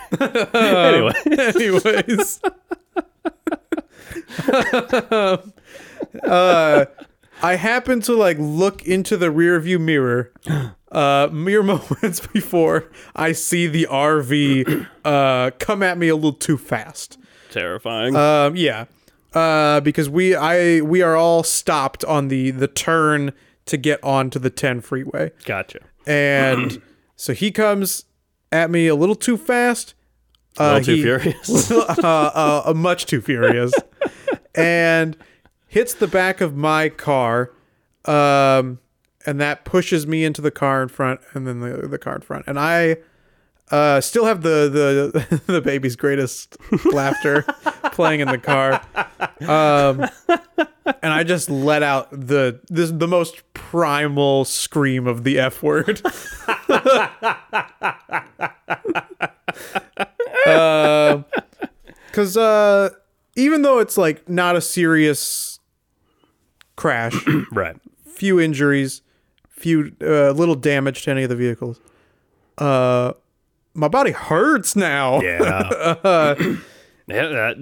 anyway, 0.54 1.14
Anyways, 1.26 2.40
uh, 6.24 6.86
I 7.42 7.56
happen 7.56 8.02
to 8.02 8.14
like 8.16 8.38
look 8.40 8.86
into 8.86 9.18
the 9.18 9.32
rear 9.32 9.60
view 9.60 9.80
mirror, 9.80 10.32
uh, 10.92 11.30
mere 11.32 11.64
moments 11.74 12.26
before 12.34 12.92
I 13.16 13.32
see 13.32 13.68
the 13.68 13.88
RV 13.90 14.88
uh, 15.06 15.52
come 15.60 15.84
at 15.84 15.98
me 15.98 16.08
a 16.10 16.16
little 16.16 16.34
too 16.34 16.58
fast. 16.58 17.18
terrifying. 17.52 18.16
Um, 18.16 18.56
yeah, 18.56 18.86
uh, 19.34 19.80
because 19.82 20.10
we 20.10 20.36
I 20.36 20.82
we 20.82 21.02
are 21.02 21.16
all 21.16 21.44
stopped 21.44 22.04
on 22.06 22.28
the 22.28 22.52
the 22.52 22.68
turn 22.68 23.32
to 23.66 23.78
get 23.78 24.04
onto 24.04 24.40
the 24.40 24.50
10 24.50 24.82
freeway. 24.82 25.32
gotcha. 25.46 25.80
And 26.08 26.82
so 27.16 27.34
he 27.34 27.52
comes 27.52 28.06
at 28.52 28.72
me 28.72 28.88
a 28.88 28.96
little 28.96 29.16
too 29.16 29.38
fast. 29.38 29.94
A 30.58 30.64
Uh, 30.64 30.66
little 30.74 30.86
too 30.86 30.96
he- 30.96 31.02
furious. 31.04 31.72
uh, 31.72 31.96
uh, 32.04 32.62
uh, 32.66 32.74
much 32.74 33.06
too 33.06 33.22
furious, 33.22 33.72
and 34.56 35.16
hits 35.70 35.94
the 35.94 36.08
back 36.08 36.42
of 36.42 36.56
my 36.56 36.90
car, 36.90 37.52
um, 38.06 38.80
and 39.26 39.40
that 39.40 39.64
pushes 39.64 40.06
me 40.06 40.26
into 40.26 40.42
the 40.42 40.52
car 40.52 40.84
in 40.84 40.90
front, 40.90 41.22
and 41.34 41.48
then 41.48 41.62
the 41.62 41.88
the 41.88 41.98
car 41.98 42.16
in 42.16 42.22
front, 42.22 42.46
and 42.48 42.60
I 42.60 42.98
uh, 43.72 44.02
still 44.02 44.26
have 44.26 44.42
the 44.42 44.70
the 45.14 45.42
the 45.54 45.62
baby's 45.62 45.96
greatest 45.96 46.58
laughter 46.92 47.44
playing 47.92 48.20
in 48.20 48.28
the 48.28 48.38
car, 48.38 48.82
um, 49.42 50.06
and 51.02 51.14
I 51.14 51.24
just 51.24 51.50
let 51.50 51.84
out 51.84 52.10
the 52.12 52.60
this 52.68 52.92
the 52.92 53.08
most 53.08 53.42
primal 53.54 54.44
scream 54.46 55.08
of 55.08 55.24
the 55.24 55.40
f 55.40 55.62
word. 55.64 56.02
because 62.10 62.38
uh, 62.38 62.90
even 63.36 63.62
though 63.62 63.80
it's 63.80 63.98
like 63.98 64.28
not 64.28 64.56
a 64.56 64.62
serious 64.62 65.49
crash, 66.80 67.14
right. 67.52 67.76
few 68.06 68.40
injuries, 68.40 69.02
few 69.50 69.94
uh, 70.02 70.32
little 70.32 70.56
damage 70.56 71.04
to 71.04 71.12
any 71.12 71.24
of 71.24 71.30
the 71.30 71.36
vehicles. 71.36 71.82
Uh, 72.58 73.12
my 73.74 73.90
body 73.90 74.12
hurts 74.12 74.76
now. 74.78 75.20
Yeah. 75.22 76.36
Yeah, 77.10 77.54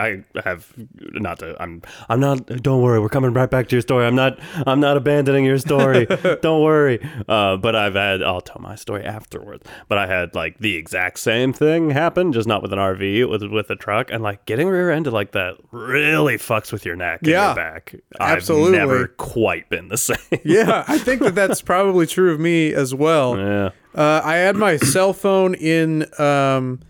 I 0.00 0.22
have 0.44 0.72
not 0.98 1.38
to. 1.40 1.56
I'm. 1.62 1.82
I'm 2.08 2.20
not. 2.20 2.46
Don't 2.62 2.82
worry. 2.82 2.98
We're 3.00 3.08
coming 3.08 3.32
right 3.32 3.50
back 3.50 3.68
to 3.68 3.76
your 3.76 3.80
story. 3.82 4.06
I'm 4.06 4.14
not. 4.14 4.38
I'm 4.66 4.80
not 4.80 4.96
abandoning 4.96 5.44
your 5.44 5.58
story. 5.58 6.06
don't 6.42 6.62
worry. 6.62 6.98
Uh, 7.28 7.56
but 7.56 7.76
I've 7.76 7.94
had. 7.94 8.22
I'll 8.22 8.40
tell 8.40 8.60
my 8.60 8.74
story 8.74 9.04
afterwards. 9.04 9.62
But 9.88 9.98
I 9.98 10.06
had 10.06 10.34
like 10.34 10.58
the 10.58 10.76
exact 10.76 11.18
same 11.20 11.52
thing 11.52 11.90
happen, 11.90 12.32
just 12.32 12.48
not 12.48 12.60
with 12.62 12.72
an 12.72 12.78
RV, 12.78 13.28
with 13.30 13.42
with 13.44 13.70
a 13.70 13.76
truck, 13.76 14.10
and 14.10 14.22
like 14.22 14.44
getting 14.46 14.68
rear-ended 14.68 15.12
like 15.12 15.32
that 15.32 15.54
really 15.70 16.36
fucks 16.36 16.72
with 16.72 16.84
your 16.84 16.96
neck 16.96 17.20
and 17.22 17.28
Yeah, 17.30 17.46
your 17.48 17.54
back. 17.56 17.94
absolutely. 18.20 18.78
I've 18.78 18.88
never 18.88 19.08
quite 19.08 19.68
been 19.70 19.88
the 19.88 19.96
same. 19.98 20.16
yeah, 20.44 20.84
I 20.88 20.98
think 20.98 21.22
that 21.22 21.34
that's 21.34 21.62
probably 21.62 22.06
true 22.06 22.32
of 22.32 22.40
me 22.40 22.72
as 22.74 22.94
well. 22.94 23.38
yeah. 23.38 23.70
Uh, 23.94 24.20
I 24.24 24.36
had 24.36 24.54
my 24.54 24.76
cell 24.76 25.12
phone 25.12 25.54
in 25.54 26.02
um, 26.20 26.80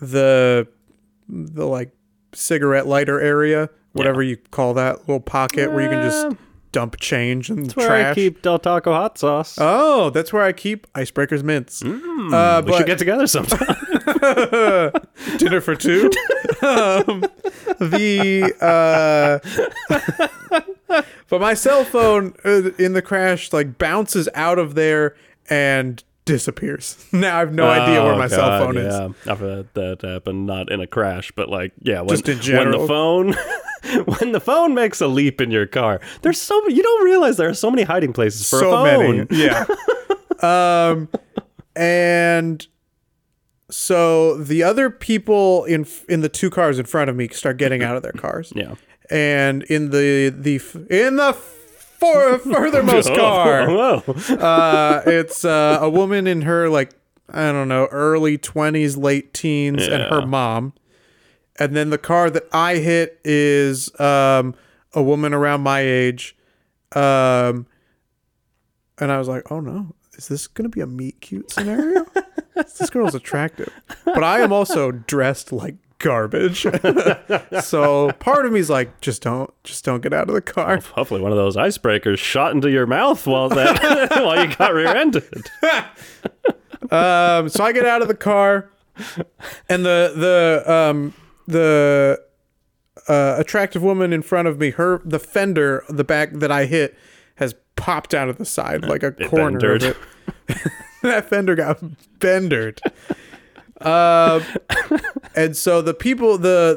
the 0.00 0.68
the 1.28 1.66
like 1.66 1.90
cigarette 2.32 2.86
lighter 2.86 3.20
area, 3.20 3.70
whatever 3.92 4.22
you 4.22 4.36
call 4.50 4.74
that 4.74 5.00
little 5.00 5.20
pocket 5.20 5.72
where 5.72 5.82
you 5.82 5.88
can 5.88 6.02
just 6.02 6.36
dump 6.72 6.96
change 7.00 7.50
and 7.50 7.72
Where 7.72 7.86
trash. 7.86 8.12
I 8.12 8.14
keep 8.14 8.42
Del 8.42 8.58
Taco 8.58 8.92
hot 8.92 9.18
sauce. 9.18 9.56
Oh, 9.60 10.10
that's 10.10 10.32
where 10.32 10.42
I 10.42 10.52
keep 10.52 10.90
Icebreakers 10.92 11.42
mints. 11.42 11.82
uh, 11.82 11.86
we 11.86 12.70
but 12.70 12.76
should 12.76 12.86
get 12.86 12.98
together 12.98 13.26
sometime. 13.26 13.76
dinner 15.38 15.60
for 15.60 15.74
two. 15.74 16.10
um, 16.62 17.24
the 17.78 18.54
uh, 18.60 19.38
but 21.28 21.40
my 21.40 21.54
cell 21.54 21.84
phone 21.84 22.34
uh, 22.44 22.70
in 22.78 22.92
the 22.92 23.02
crash 23.02 23.52
like 23.52 23.78
bounces 23.78 24.28
out 24.34 24.58
of 24.58 24.74
there 24.74 25.16
and 25.50 26.02
disappears. 26.28 26.96
Now 27.12 27.36
I 27.36 27.40
have 27.40 27.52
no 27.54 27.66
idea 27.68 28.02
where 28.04 28.12
Oh, 28.14 28.18
my 28.18 28.28
cell 28.28 28.64
phone 28.64 28.76
is. 28.76 28.94
Yeah, 28.94 29.32
I've 29.32 29.40
had 29.40 29.66
that 29.74 30.02
happened, 30.02 30.46
not 30.46 30.70
in 30.70 30.80
a 30.80 30.86
crash, 30.86 31.32
but 31.34 31.48
like, 31.48 31.72
yeah, 31.82 32.00
when, 32.00 32.10
Just 32.10 32.28
in 32.28 32.40
general. 32.40 32.86
when 32.86 33.26
the 33.30 33.34
phone, 33.34 34.04
when 34.18 34.32
the 34.32 34.40
phone 34.40 34.74
makes 34.74 35.00
a 35.00 35.06
leap 35.08 35.40
in 35.40 35.50
your 35.50 35.66
car, 35.66 36.00
there's 36.22 36.40
so 36.40 36.54
you 36.68 36.82
don't 36.82 37.04
realize 37.04 37.36
there 37.36 37.48
are 37.48 37.54
so 37.54 37.70
many 37.70 37.82
hiding 37.82 38.12
places 38.12 38.48
for 38.48 38.60
so 38.60 38.70
a 38.70 38.84
phone. 38.88 39.16
many. 39.16 39.26
Yeah. 39.44 39.64
um, 40.42 41.08
and 41.74 42.66
so 43.70 44.36
the 44.38 44.62
other 44.62 44.90
people 44.90 45.64
in 45.64 45.86
in 46.08 46.20
the 46.20 46.28
two 46.28 46.50
cars 46.50 46.78
in 46.78 46.86
front 46.86 47.10
of 47.10 47.16
me 47.16 47.28
start 47.28 47.56
getting 47.58 47.82
out 47.82 47.96
of 47.96 48.02
their 48.02 48.12
cars. 48.12 48.52
Yeah. 48.56 48.74
and 49.10 49.62
in 49.64 49.90
the 49.90 50.30
the 50.36 50.56
in 50.90 51.16
the 51.16 51.36
for, 51.98 52.34
a 52.34 52.38
furthermost 52.38 53.08
car, 53.14 53.68
Oh, 53.68 54.00
whoa. 54.00 54.34
uh, 54.36 55.02
it's 55.06 55.44
uh, 55.44 55.78
a 55.80 55.90
woman 55.90 56.26
in 56.26 56.42
her 56.42 56.68
like 56.68 56.92
I 57.30 57.52
don't 57.52 57.68
know 57.68 57.86
early 57.90 58.38
twenties, 58.38 58.96
late 58.96 59.34
teens, 59.34 59.86
and 59.86 60.02
her 60.04 60.24
mom. 60.26 60.72
And 61.60 61.74
then 61.76 61.90
the 61.90 61.98
car 61.98 62.30
that 62.30 62.44
I 62.52 62.76
hit 62.76 63.20
is 63.24 63.90
um, 64.00 64.54
a 64.94 65.02
woman 65.02 65.34
around 65.34 65.62
my 65.62 65.80
age, 65.80 66.36
um, 66.92 67.66
and 68.98 69.10
I 69.12 69.18
was 69.18 69.26
like, 69.28 69.50
"Oh 69.50 69.60
no, 69.60 69.94
is 70.16 70.28
this 70.28 70.46
gonna 70.46 70.68
be 70.68 70.80
a 70.80 70.86
meet 70.86 71.20
cute 71.20 71.50
scenario? 71.50 72.06
this 72.54 72.90
girl's 72.90 73.14
attractive, 73.14 73.72
but 74.04 74.22
I 74.24 74.40
am 74.40 74.52
also 74.52 74.92
dressed 74.92 75.52
like 75.52 75.74
garbage. 75.98 76.62
so 77.62 78.12
part 78.18 78.46
of 78.46 78.52
me's 78.52 78.70
like, 78.70 79.00
just 79.00 79.22
don't, 79.22 79.52
just 79.64 79.84
don't 79.84 80.00
get 80.02 80.12
out 80.12 80.28
of 80.28 80.34
the 80.34 80.40
car. 80.40 80.78
Hopefully, 80.94 81.20
one 81.20 81.32
of 81.32 81.38
those 81.38 81.56
icebreakers 81.56 82.18
shot 82.18 82.52
into 82.52 82.70
your 82.70 82.86
mouth 82.86 83.26
while 83.26 83.48
that 83.48 84.10
while 84.12 84.44
you 84.46 84.54
got 84.54 84.74
rear-ended. 84.74 85.50
Um, 86.90 87.48
so 87.50 87.64
I 87.64 87.72
get 87.72 87.84
out 87.84 88.00
of 88.02 88.08
the 88.08 88.14
car, 88.14 88.70
and 89.68 89.84
the 89.84 90.12
the 90.16 90.72
um 90.72 91.12
the 91.46 92.22
uh, 93.08 93.34
attractive 93.36 93.82
woman 93.82 94.12
in 94.12 94.22
front 94.22 94.48
of 94.48 94.58
me, 94.58 94.70
her 94.70 95.02
the 95.04 95.18
fender, 95.18 95.84
the 95.90 96.04
back 96.04 96.32
that 96.34 96.52
I 96.52 96.64
hit, 96.66 96.96
has 97.34 97.54
popped 97.76 98.14
out 98.14 98.28
of 98.28 98.38
the 98.38 98.44
side 98.44 98.84
like 98.84 99.02
a 99.02 99.12
corner 99.12 99.58
bendered. 99.58 99.82
of 99.82 99.96
it. 100.48 100.72
that 101.02 101.28
fender 101.28 101.54
got 101.56 101.78
bendered. 102.20 102.80
Um, 103.80 104.42
and 105.36 105.56
so 105.56 105.80
the 105.82 105.94
people, 105.94 106.36
the 106.38 106.76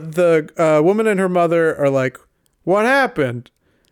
the 0.56 0.64
uh, 0.64 0.82
woman 0.84 1.08
and 1.08 1.20
her 1.20 1.30
mother 1.30 1.76
are 1.78 1.90
like, 1.90 2.18
"What 2.64 2.86
happened?" 2.86 3.50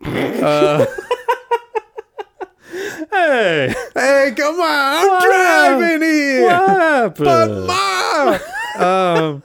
Hey, 3.12 3.74
Hey, 3.94 4.32
come 4.36 4.60
on! 4.60 5.10
I'm 5.10 5.78
driving 5.78 6.02
here. 6.02 6.46
what 6.46 7.16
but 7.16 7.48
happened? 7.48 7.66
ma 7.66 8.38
um 9.26 9.42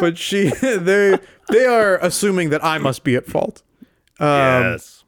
but 0.00 0.16
she 0.16 0.48
they 0.62 1.18
they 1.50 1.66
are 1.66 1.96
assuming 1.98 2.50
that 2.50 2.64
i 2.64 2.78
must 2.78 3.02
be 3.02 3.16
at 3.16 3.26
fault 3.26 3.62
um 4.20 4.28
yes, 4.62 5.04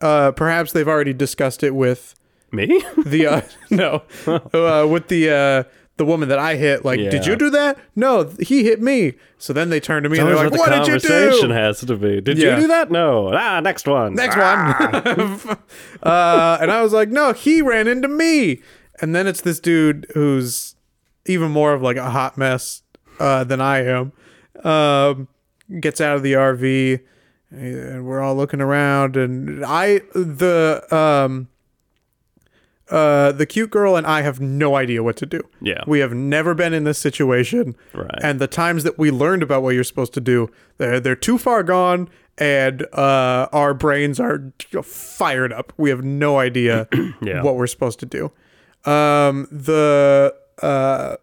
uh 0.00 0.32
perhaps 0.32 0.72
they've 0.72 0.88
already 0.88 1.12
discussed 1.12 1.62
it 1.62 1.74
with 1.74 2.14
Me? 2.50 2.82
The 3.04 3.26
uh, 3.26 3.40
no, 3.70 4.02
uh, 4.26 4.86
with 4.88 5.08
the 5.08 5.30
uh, 5.30 5.64
the 5.96 6.04
woman 6.04 6.28
that 6.28 6.38
I 6.38 6.56
hit. 6.56 6.84
Like, 6.84 6.98
did 6.98 7.24
you 7.26 7.36
do 7.36 7.50
that? 7.50 7.78
No, 7.94 8.24
he 8.40 8.64
hit 8.64 8.82
me. 8.82 9.14
So 9.38 9.52
then 9.52 9.70
they 9.70 9.78
turn 9.80 10.02
to 10.02 10.08
me 10.08 10.18
and 10.18 10.26
they're 10.28 10.36
like, 10.36 10.50
what 10.50 10.60
"What 10.60 10.70
did 10.70 10.86
you 10.88 10.98
do? 10.98 11.08
conversation 11.08 11.48
do?" 11.50 11.54
has 11.54 11.80
to 11.80 11.96
be. 11.96 12.20
Did 12.20 12.38
Yeah. 12.38 12.56
you 12.56 12.62
do 12.62 12.68
that? 12.68 12.90
No. 12.90 13.30
Ah, 13.32 13.60
next 13.60 13.86
one. 13.86 14.14
Next 14.14 14.36
Ah. 14.38 15.02
one. 15.04 15.58
uh, 16.02 16.58
and 16.60 16.70
I 16.70 16.82
was 16.82 16.92
like, 16.92 17.10
no, 17.10 17.32
he 17.32 17.62
ran 17.62 17.86
into 17.88 18.08
me. 18.08 18.60
And 19.00 19.14
then 19.14 19.26
it's 19.26 19.40
this 19.40 19.60
dude 19.60 20.06
who's 20.14 20.74
even 21.26 21.50
more 21.50 21.72
of 21.72 21.82
like 21.82 21.96
a 21.96 22.10
hot 22.10 22.36
mess 22.38 22.82
uh, 23.20 23.44
than 23.44 23.60
I 23.60 23.84
am. 23.84 24.12
Um, 24.64 25.28
gets 25.80 26.00
out 26.00 26.16
of 26.16 26.22
the 26.22 26.32
RV 26.34 27.00
and 27.50 28.04
we're 28.04 28.20
all 28.20 28.34
looking 28.34 28.60
around 28.60 29.16
and 29.16 29.64
I 29.64 30.00
the 30.14 30.84
um 30.94 31.48
uh 32.90 33.32
the 33.32 33.46
cute 33.46 33.70
girl 33.70 33.96
and 33.96 34.06
I 34.06 34.22
have 34.22 34.40
no 34.40 34.76
idea 34.76 35.02
what 35.02 35.16
to 35.16 35.26
do. 35.26 35.40
Yeah. 35.62 35.82
We 35.86 36.00
have 36.00 36.12
never 36.12 36.54
been 36.54 36.74
in 36.74 36.84
this 36.84 36.98
situation. 36.98 37.76
Right. 37.94 38.18
And 38.22 38.40
the 38.40 38.46
times 38.46 38.82
that 38.84 38.98
we 38.98 39.10
learned 39.10 39.42
about 39.42 39.62
what 39.62 39.74
you're 39.74 39.84
supposed 39.84 40.12
to 40.14 40.20
do, 40.20 40.50
they're, 40.78 41.00
they're 41.00 41.16
too 41.16 41.38
far 41.38 41.62
gone 41.62 42.08
and 42.36 42.82
uh, 42.92 43.48
our 43.52 43.74
brains 43.74 44.18
are 44.20 44.52
fired 44.82 45.52
up. 45.52 45.72
We 45.76 45.88
have 45.90 46.02
no 46.04 46.38
idea 46.38 46.88
Yeah. 47.22 47.42
what 47.42 47.56
we're 47.56 47.68
supposed 47.68 48.00
to 48.00 48.06
do. 48.06 48.32
Um, 48.90 49.46
the 49.50 50.34
uh, 50.62 51.16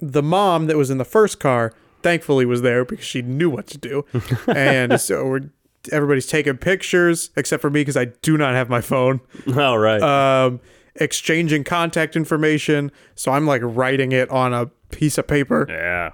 the 0.00 0.22
mom 0.22 0.66
that 0.66 0.76
was 0.76 0.90
in 0.90 0.98
the 0.98 1.04
first 1.04 1.38
car, 1.38 1.72
thankfully, 2.02 2.44
was 2.46 2.62
there 2.62 2.84
because 2.84 3.04
she 3.04 3.22
knew 3.22 3.50
what 3.50 3.66
to 3.68 3.78
do. 3.78 4.04
and 4.48 5.00
so 5.00 5.26
we're 5.26 5.50
everybody's 5.92 6.26
taking 6.26 6.56
pictures 6.56 7.30
except 7.36 7.60
for 7.62 7.70
me 7.70 7.80
because 7.82 7.96
I 7.96 8.06
do 8.06 8.36
not 8.36 8.52
have 8.54 8.68
my 8.68 8.80
phone 8.80 9.20
All 9.56 9.78
right. 9.78 10.02
um, 10.02 10.60
exchanging 10.98 11.64
contact 11.64 12.14
information. 12.16 12.92
So 13.14 13.32
I'm 13.32 13.46
like 13.46 13.62
writing 13.64 14.12
it 14.12 14.28
on 14.30 14.52
a 14.52 14.66
piece 14.90 15.18
of 15.18 15.26
paper. 15.26 15.66
yeah. 15.68 16.12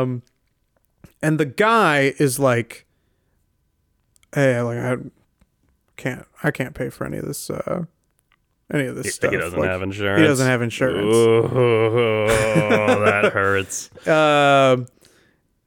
Um, 0.00 0.22
and 1.22 1.38
the 1.40 1.46
guy 1.46 2.14
is 2.18 2.38
like, 2.38 2.86
"Hey, 4.34 4.60
like 4.60 4.78
I 4.78 4.96
can't, 5.96 6.26
I 6.42 6.50
can't 6.50 6.74
pay 6.74 6.90
for 6.90 7.06
any 7.06 7.16
of 7.18 7.24
this, 7.26 7.48
uh, 7.50 7.84
any 8.72 8.86
of 8.86 8.96
this 8.96 9.14
stuff. 9.14 9.30
he 9.30 9.36
doesn't 9.38 9.58
Like, 9.58 9.68
have 9.70 9.82
insurance. 9.82 10.20
He 10.20 10.26
doesn't 10.26 10.46
have 10.46 10.60
insurance. 10.62 11.14
Oh, 11.14 12.26
that 13.04 13.32
hurts. 13.32 13.90
Um, 14.06 14.86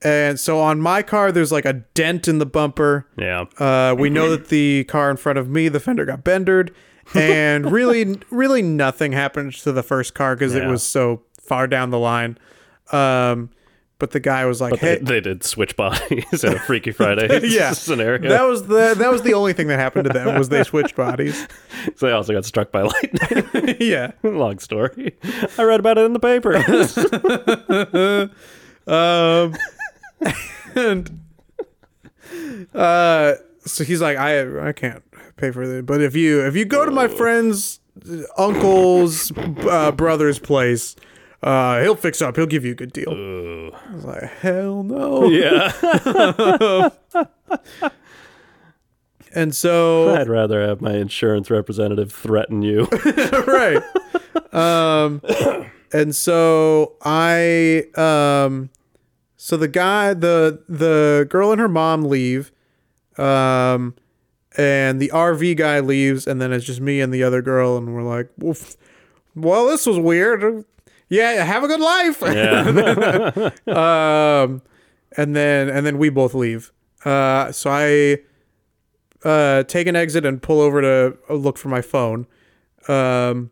and 0.04 0.40
so 0.40 0.60
on 0.60 0.80
my 0.80 1.02
car, 1.02 1.32
there's 1.32 1.52
like 1.52 1.66
a 1.66 1.74
dent 1.74 2.28
in 2.28 2.38
the 2.38 2.46
bumper. 2.46 3.08
Yeah. 3.18 3.46
Uh, 3.58 3.96
we 3.98 4.10
know 4.12 4.30
that 4.30 4.50
the 4.50 4.84
car 4.86 5.10
in 5.10 5.18
front 5.18 5.40
of 5.40 5.50
me, 5.50 5.70
the 5.70 5.80
fender 5.80 6.06
got 6.06 6.24
bendered, 6.24 6.72
and 7.16 7.72
really, 7.72 8.20
really 8.30 8.62
nothing 8.62 9.12
happened 9.12 9.54
to 9.54 9.72
the 9.72 9.84
first 9.84 10.14
car 10.14 10.36
because 10.36 10.56
it 10.56 10.66
was 10.68 10.84
so 10.84 11.22
far 11.40 11.68
down 11.68 11.90
the 11.92 12.00
line. 12.00 12.38
Um, 12.92 13.50
but 14.00 14.12
the 14.12 14.20
guy 14.20 14.46
was 14.46 14.62
like, 14.62 14.72
But 14.72 14.80
they, 14.82 14.88
"Hey, 14.98 15.00
they 15.02 15.20
did 15.22 15.44
switch 15.44 15.76
bodies 15.76 16.44
in 16.44 16.54
a 16.54 16.60
Freaky 16.60 16.92
Friday 16.94 17.48
Yeah. 17.48 17.72
scenario. 17.72 18.30
that 18.30 18.44
was 18.44 18.68
the 18.68 18.94
that 18.96 19.12
was 19.12 19.24
the 19.24 19.34
only 19.34 19.54
thing 19.54 19.68
that 19.68 19.80
happened 19.80 20.06
to 20.06 20.14
them 20.14 20.38
was 20.38 20.50
they 20.50 20.64
switched 20.64 20.96
bodies." 20.96 21.48
so 21.96 22.06
they 22.06 22.12
also 22.12 22.32
got 22.34 22.46
struck 22.46 22.72
by 22.72 22.84
lightning. 22.84 23.76
yeah. 23.80 24.12
Long 24.24 24.60
story. 24.60 25.16
I 25.58 25.64
read 25.64 25.80
about 25.80 25.98
it 25.98 26.06
in 26.06 26.14
the 26.14 26.20
paper. 26.20 26.54
Um, 28.88 29.54
and 30.76 31.20
uh, 32.74 33.34
so 33.68 33.84
he's 33.84 34.02
like, 34.02 34.18
I 34.18 34.70
I 34.70 34.72
can't 34.74 35.04
pay 35.38 35.52
for 35.52 35.64
it, 35.64 35.86
but 35.86 36.02
if 36.02 36.16
you 36.16 36.46
if 36.46 36.56
you 36.56 36.66
go 36.66 36.86
to 36.86 36.92
my 36.92 37.08
friend's 37.08 37.80
uncle's 38.38 39.32
uh, 39.38 39.92
brother's 39.92 40.40
place, 40.40 40.96
uh, 41.44 41.82
he'll 41.82 41.96
fix 41.96 42.22
up. 42.22 42.36
He'll 42.36 42.46
give 42.46 42.66
you 42.66 42.72
a 42.72 42.76
good 42.76 42.94
deal. 42.94 43.14
Ooh. 43.14 43.72
I 43.74 43.94
was 43.94 44.06
like, 44.06 44.24
hell 44.24 44.84
no. 44.84 45.27
Yeah. 45.30 46.90
And 49.38 49.56
so 49.56 50.16
I'd 50.16 50.30
rather 50.30 50.62
have 50.62 50.82
my 50.82 50.94
insurance 50.94 51.51
representative 51.51 52.12
threaten 52.12 52.64
you. 52.64 52.86
right. 53.48 53.84
Um, 54.51 55.22
and 55.94 56.16
so 56.16 56.96
I, 57.03 57.84
um, 57.96 58.72
so 59.36 59.56
the 59.56 59.68
guy, 59.68 60.16
the 60.16 60.64
the 60.68 61.27
girl 61.30 61.51
and 61.51 61.62
her 61.62 61.68
mom 61.68 62.06
leave, 62.06 62.51
um, 63.18 63.96
and 64.58 65.00
the 65.00 65.10
RV 65.14 65.58
guy 65.58 65.80
leaves, 65.80 66.27
and 66.27 66.42
then 66.42 66.51
it's 66.51 66.66
just 66.66 66.82
me 66.82 67.01
and 67.01 67.14
the 67.14 67.24
other 67.24 67.42
girl, 67.42 67.77
and 67.77 67.94
we're 67.94 68.03
like, 68.03 68.30
well, 69.36 69.68
this 69.68 69.86
was 69.86 70.00
weird. 70.00 70.66
Yeah, 71.10 71.44
have 71.44 71.64
a 71.64 71.68
good 71.68 71.80
life. 71.80 72.22
Yeah. 72.22 73.51
um, 74.44 74.62
and 75.16 75.36
then 75.36 75.70
and 75.70 75.86
then 75.86 75.98
we 75.98 76.10
both 76.10 76.34
leave. 76.34 76.72
Uh, 77.06 77.51
so 77.51 77.70
I 77.70 78.20
uh, 79.27 79.64
take 79.64 79.88
an 79.88 79.96
exit 79.96 80.25
and 80.25 80.42
pull 80.42 80.60
over 80.60 80.82
to 80.82 81.18
uh, 81.30 81.34
look 81.34 81.58
for 81.58 81.70
my 81.70 81.82
phone. 81.82 82.27
Um, 82.88 83.51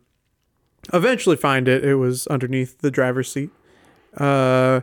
eventually 0.92 1.36
find 1.36 1.68
it. 1.68 1.84
It 1.84 1.96
was 1.96 2.26
underneath 2.26 2.78
the 2.78 2.90
driver's 2.90 3.30
seat. 3.30 3.50
Uh, 4.16 4.80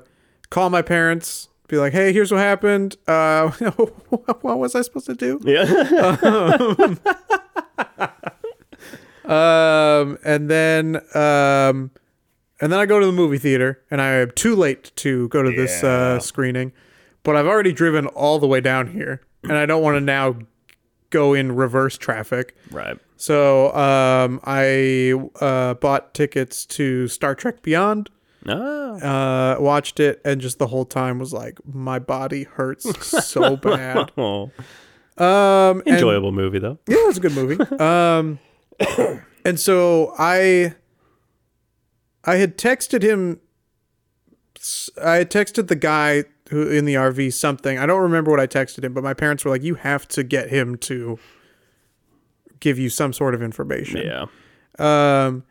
call 0.50 0.70
my 0.70 0.82
parents. 0.82 1.50
Be 1.74 1.80
like, 1.80 1.94
hey, 1.94 2.14
here's 2.14 2.32
what 2.32 2.40
happened. 2.40 2.98
Uh, 3.08 3.50
what 4.42 4.60
was 4.60 4.76
I 4.76 4.84
supposed 4.84 5.08
to 5.08 5.16
do? 5.16 5.40
yeah. 5.44 6.96
Um, 9.26 10.20
and 10.26 10.50
then 10.50 10.98
um, 11.16 11.90
and 12.60 12.72
then 12.72 12.74
I 12.74 12.86
go 12.86 13.00
to 13.00 13.06
the 13.06 13.14
movie 13.14 13.38
theater, 13.38 13.82
and 13.90 14.02
I 14.02 14.10
am 14.16 14.32
too 14.32 14.54
late 14.54 14.92
to 14.98 15.30
go 15.30 15.42
to 15.42 15.50
this 15.50 15.82
uh, 15.82 16.20
screening. 16.20 16.74
But 17.24 17.38
I've 17.38 17.48
already 17.48 17.72
driven 17.72 18.06
all 18.08 18.38
the 18.38 18.48
way 18.48 18.60
down 18.60 18.88
here, 18.88 19.22
and 19.44 19.54
I 19.54 19.66
don't 19.66 19.82
want 19.82 19.96
to 19.96 20.02
now 20.02 20.36
go 21.10 21.34
in 21.34 21.54
reverse 21.54 21.98
traffic. 21.98 22.56
right. 22.70 22.98
So 23.16 23.74
um, 23.74 24.42
I 24.44 25.14
uh, 25.40 25.76
bought 25.76 26.14
tickets 26.14 26.66
to 26.66 27.08
Star 27.08 27.34
Trek 27.34 27.62
Beyond. 27.62 28.10
Ah. 28.48 29.54
Uh, 29.56 29.62
watched 29.62 30.00
it, 30.00 30.22
and 30.26 30.42
just 30.42 30.60
the 30.60 30.68
whole 30.68 30.86
time 30.86 31.20
was 31.20 31.32
like, 31.34 31.60
my 31.66 32.00
body 32.00 32.44
hurts 32.44 33.08
so 33.26 33.56
bad. 33.56 34.12
Oh. 34.18 34.52
Um, 35.16 35.80
and- 35.86 35.90
Enjoyable 35.96 36.32
movie 36.32 36.58
though. 36.60 36.80
yeah, 36.88 36.98
it 36.98 37.08
was 37.08 37.18
a 37.18 37.20
good 37.22 37.34
movie. 37.34 37.60
Um, 37.78 38.40
and 39.46 39.60
so 39.60 40.14
I, 40.18 40.74
I 42.26 42.36
had 42.38 42.58
texted 42.58 43.04
him. 43.04 43.40
I 45.02 45.16
had 45.18 45.30
texted 45.30 45.68
the 45.68 45.76
guy 45.76 46.24
who 46.50 46.68
in 46.70 46.86
the 46.86 46.96
RV 46.96 47.34
something. 47.34 47.78
I 47.78 47.86
don't 47.86 48.02
remember 48.02 48.32
what 48.32 48.40
I 48.40 48.48
texted 48.48 48.84
him, 48.84 48.94
but 48.94 49.04
my 49.04 49.14
parents 49.14 49.46
were 49.46 49.52
like, 49.52 49.62
"You 49.62 49.76
have 49.76 50.08
to 50.10 50.24
get 50.24 50.50
him 50.50 50.78
to 50.78 51.20
give 52.60 52.80
you 52.80 52.90
some 52.90 53.14
sort 53.14 53.36
of 53.36 53.44
information." 53.44 54.02
Yeah. 54.06 54.26
Um, 54.80 55.44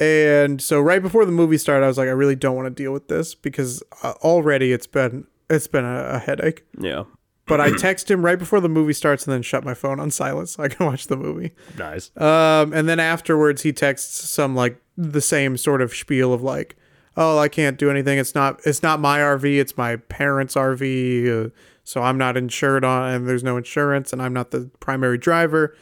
and 0.00 0.60
so 0.60 0.80
right 0.80 1.02
before 1.02 1.24
the 1.24 1.32
movie 1.32 1.58
started, 1.58 1.84
I 1.84 1.88
was 1.88 1.98
like, 1.98 2.08
"I 2.08 2.12
really 2.12 2.36
don't 2.36 2.56
want 2.56 2.66
to 2.66 2.82
deal 2.82 2.92
with 2.92 3.08
this 3.08 3.34
because 3.34 3.82
uh, 4.02 4.14
already 4.22 4.72
it's 4.72 4.86
been 4.86 5.26
it's 5.48 5.66
been 5.66 5.84
a, 5.84 6.04
a 6.14 6.18
headache." 6.18 6.64
Yeah. 6.78 7.04
But 7.46 7.60
I 7.60 7.70
text 7.76 8.10
him 8.10 8.24
right 8.24 8.38
before 8.38 8.60
the 8.60 8.68
movie 8.68 8.92
starts 8.92 9.24
and 9.26 9.32
then 9.32 9.42
shut 9.42 9.64
my 9.64 9.74
phone 9.74 10.00
on 10.00 10.10
silent 10.10 10.48
so 10.48 10.62
I 10.62 10.68
can 10.68 10.86
watch 10.86 11.06
the 11.06 11.16
movie. 11.16 11.52
Nice. 11.78 12.10
Um, 12.16 12.72
and 12.72 12.88
then 12.88 13.00
afterwards, 13.00 13.62
he 13.62 13.72
texts 13.72 14.28
some 14.28 14.54
like 14.54 14.80
the 14.96 15.20
same 15.20 15.56
sort 15.56 15.80
of 15.80 15.94
spiel 15.94 16.32
of 16.32 16.42
like, 16.42 16.76
"Oh, 17.16 17.38
I 17.38 17.48
can't 17.48 17.78
do 17.78 17.90
anything. 17.90 18.18
It's 18.18 18.34
not. 18.34 18.60
It's 18.64 18.82
not 18.82 19.00
my 19.00 19.20
RV. 19.20 19.58
It's 19.58 19.76
my 19.76 19.96
parents' 19.96 20.54
RV. 20.54 21.46
Uh, 21.46 21.50
so 21.84 22.02
I'm 22.02 22.18
not 22.18 22.36
insured 22.36 22.84
on, 22.84 23.12
and 23.12 23.28
there's 23.28 23.44
no 23.44 23.56
insurance, 23.56 24.12
and 24.12 24.20
I'm 24.20 24.32
not 24.32 24.50
the 24.50 24.68
primary 24.80 25.18
driver, 25.18 25.76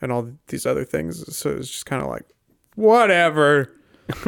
and 0.00 0.10
all 0.10 0.32
these 0.46 0.64
other 0.64 0.84
things. 0.84 1.36
So 1.36 1.50
it's 1.50 1.68
just 1.68 1.84
kind 1.84 2.02
of 2.02 2.08
like, 2.08 2.24
whatever. 2.74 3.70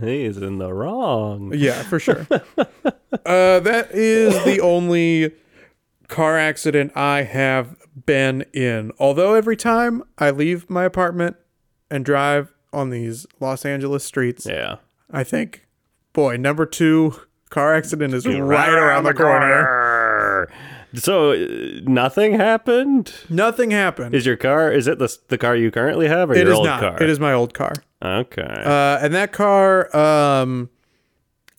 He's 0.00 0.36
in 0.36 0.58
the 0.58 0.72
wrong. 0.72 1.52
Yeah, 1.54 1.82
for 1.84 1.98
sure. 2.00 2.26
uh, 2.28 3.60
that 3.60 3.88
is 3.92 4.44
the 4.44 4.60
only 4.60 5.32
car 6.08 6.38
accident 6.38 6.92
I 6.96 7.22
have 7.22 7.76
been 8.06 8.42
in. 8.52 8.92
Although 8.98 9.34
every 9.34 9.56
time 9.56 10.02
I 10.18 10.30
leave 10.30 10.68
my 10.68 10.84
apartment 10.84 11.36
and 11.90 12.04
drive 12.04 12.52
on 12.72 12.90
these 12.90 13.26
Los 13.40 13.64
Angeles 13.64 14.04
streets, 14.04 14.46
Yeah. 14.46 14.76
I 15.10 15.22
think, 15.22 15.66
boy, 16.12 16.36
number 16.36 16.66
two 16.66 17.14
car 17.50 17.74
accident 17.74 18.12
is 18.14 18.26
right 18.26 18.68
around 18.74 19.04
the 19.04 19.14
corner. 19.14 19.62
So 20.94 21.32
uh, 21.32 21.80
nothing 21.82 22.34
happened. 22.34 23.12
Nothing 23.28 23.70
happened. 23.70 24.14
Is 24.14 24.26
your 24.26 24.36
car? 24.36 24.72
Is 24.72 24.86
it 24.86 24.98
the 24.98 25.16
the 25.28 25.38
car 25.38 25.56
you 25.56 25.70
currently 25.70 26.08
have, 26.08 26.30
or 26.30 26.34
It 26.34 26.38
your 26.44 26.52
is 26.52 26.54
old 26.58 26.66
not. 26.66 26.80
car? 26.80 27.02
It 27.02 27.08
is 27.10 27.18
my 27.20 27.32
old 27.32 27.54
car. 27.54 27.72
Okay. 28.02 28.42
Uh, 28.42 28.98
and 29.00 29.14
that 29.14 29.32
car, 29.32 29.94
um, 29.96 30.68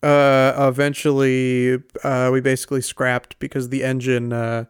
uh, 0.02 0.52
eventually, 0.68 1.82
uh, 2.04 2.30
we 2.32 2.40
basically 2.40 2.80
scrapped 2.80 3.38
because 3.38 3.68
the 3.70 3.82
engine, 3.82 4.32
uh, 4.32 4.64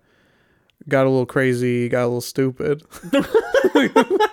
got 0.88 1.04
a 1.06 1.10
little 1.10 1.26
crazy, 1.26 1.88
got 1.88 2.04
a 2.04 2.08
little 2.08 2.20
stupid. 2.20 2.82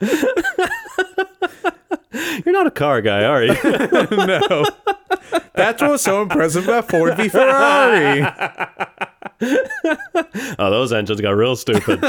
You're 2.44 2.52
not 2.52 2.66
a 2.66 2.70
car 2.70 3.00
guy, 3.00 3.24
are 3.24 3.44
you? 3.44 3.54
no. 4.10 4.64
That's 5.54 5.82
what 5.82 5.90
was 5.92 6.02
so 6.02 6.22
impressive 6.22 6.64
about 6.64 6.88
Ford 6.88 7.16
v 7.16 7.28
Ferrari. 7.28 8.22
oh, 10.58 10.70
those 10.70 10.92
engines 10.92 11.20
got 11.20 11.30
real 11.30 11.56
stupid. 11.56 12.00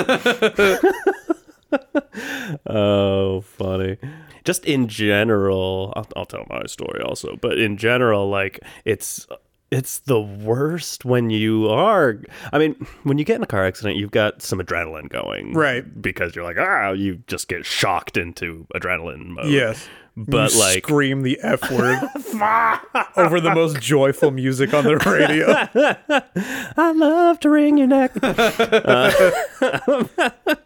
oh, 2.67 3.41
funny. 3.41 3.97
Just 4.43 4.65
in 4.65 4.87
general, 4.87 5.93
I'll, 5.95 6.07
I'll 6.15 6.25
tell 6.25 6.45
my 6.49 6.63
story 6.65 7.01
also, 7.01 7.37
but 7.41 7.57
in 7.57 7.77
general, 7.77 8.29
like 8.29 8.59
it's 8.85 9.27
it's 9.71 9.99
the 9.99 10.19
worst 10.19 11.05
when 11.05 11.29
you 11.29 11.67
are 11.69 12.19
i 12.51 12.57
mean 12.57 12.75
when 13.03 13.17
you 13.19 13.23
get 13.25 13.35
in 13.35 13.43
a 13.43 13.47
car 13.47 13.65
accident 13.65 13.95
you've 13.97 14.09
got 14.11 14.41
some 14.41 14.59
adrenaline 14.59 15.07
going 15.09 15.53
Right. 15.53 16.01
because 16.01 16.35
you're 16.35 16.43
like 16.45 16.57
ah 16.57 16.91
you 16.91 17.21
just 17.27 17.47
get 17.47 17.65
shocked 17.65 18.17
into 18.17 18.65
adrenaline 18.73 19.27
mode 19.27 19.47
Yes. 19.51 19.87
but 20.17 20.51
You 20.53 20.59
like 20.59 20.83
scream 20.85 21.21
the 21.21 21.39
F 21.43 21.69
word 21.71 21.99
over 23.15 23.39
the 23.39 23.51
most 23.53 23.79
joyful 23.79 24.31
music 24.31 24.73
on 24.73 24.83
the 24.83 24.97
radio. 24.97 25.47
I 26.77 26.91
love 26.91 27.39
to 27.41 27.49
wring 27.49 27.77
your 27.77 27.87
neck. 27.87 28.11
Uh, 28.21 30.05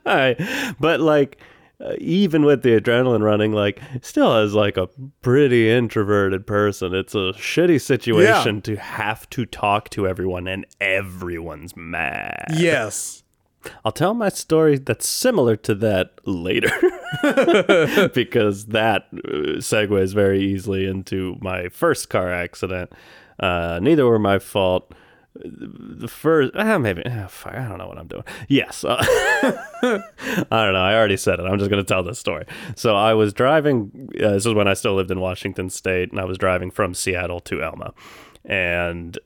I- 0.06 0.74
but 0.80 1.00
like, 1.00 1.38
uh, 1.84 1.93
even 2.00 2.46
with 2.46 2.63
the 2.63 2.80
adrenaline 2.80 3.22
running, 3.22 3.52
like, 3.52 3.82
still 4.02 4.34
as 4.36 4.54
like 4.54 4.78
a 4.78 4.88
pretty 5.22 5.69
introverted 5.69 6.48
person, 6.48 6.93
it's 6.93 7.13
a 7.13 7.34
shitty 7.34 7.82
situation 7.82 8.62
to 8.62 8.76
have 8.78 9.30
to 9.32 9.46
talk 9.46 9.89
to 9.89 10.08
everyone, 10.08 10.48
and 10.48 10.65
everyone's 10.80 11.76
mad. 11.76 12.46
Yes. 12.56 13.24
I'll 13.86 13.91
tell 13.91 14.13
my 14.13 14.30
story 14.30 14.78
that's 14.78 15.08
similar 15.08 15.56
to 15.58 15.76
that 15.76 16.19
later. 16.26 16.72
because 18.13 18.67
that 18.67 19.08
uh, 19.13 19.60
segues 19.60 20.13
very 20.13 20.41
easily 20.41 20.86
into 20.86 21.38
my 21.41 21.69
first 21.69 22.10
car 22.10 22.32
accident. 22.32 22.91
Uh, 23.39 23.80
neither 23.82 24.06
were 24.06 24.19
my 24.19 24.39
fault. 24.39 24.93
The 25.36 26.08
first, 26.08 26.52
ah, 26.56 26.78
maybe, 26.78 27.02
ah, 27.06 27.26
fuck, 27.28 27.56
I 27.56 27.67
don't 27.67 27.80
know 27.80 27.88
what 27.88 27.98
I'm 27.98 28.08
doing. 28.08 28.24
Yes. 28.48 28.84
uh, 28.84 28.98
I 29.02 30.04
don't 30.52 30.74
know. 30.74 30.84
I 30.84 30.93
already 30.96 31.17
said 31.17 31.39
it. 31.39 31.43
I'm 31.43 31.58
just 31.58 31.72
going 31.72 31.84
to 31.84 31.88
tell 31.88 32.04
this 32.04 32.19
story. 32.19 32.46
So 32.76 32.96
I 32.96 33.15
was 33.15 33.34
driving, 33.34 34.10
uh, 34.24 34.32
this 34.34 34.46
is 34.46 34.54
when 34.54 34.67
I 34.67 34.76
still 34.76 34.93
lived 34.93 35.10
in 35.10 35.19
Washington 35.19 35.72
State, 35.72 36.12
and 36.12 36.19
I 36.19 36.26
was 36.26 36.38
driving 36.38 36.69
from 36.69 36.93
Seattle 36.93 37.39
to 37.41 37.63
Elma. 37.63 37.93
And 38.46 39.17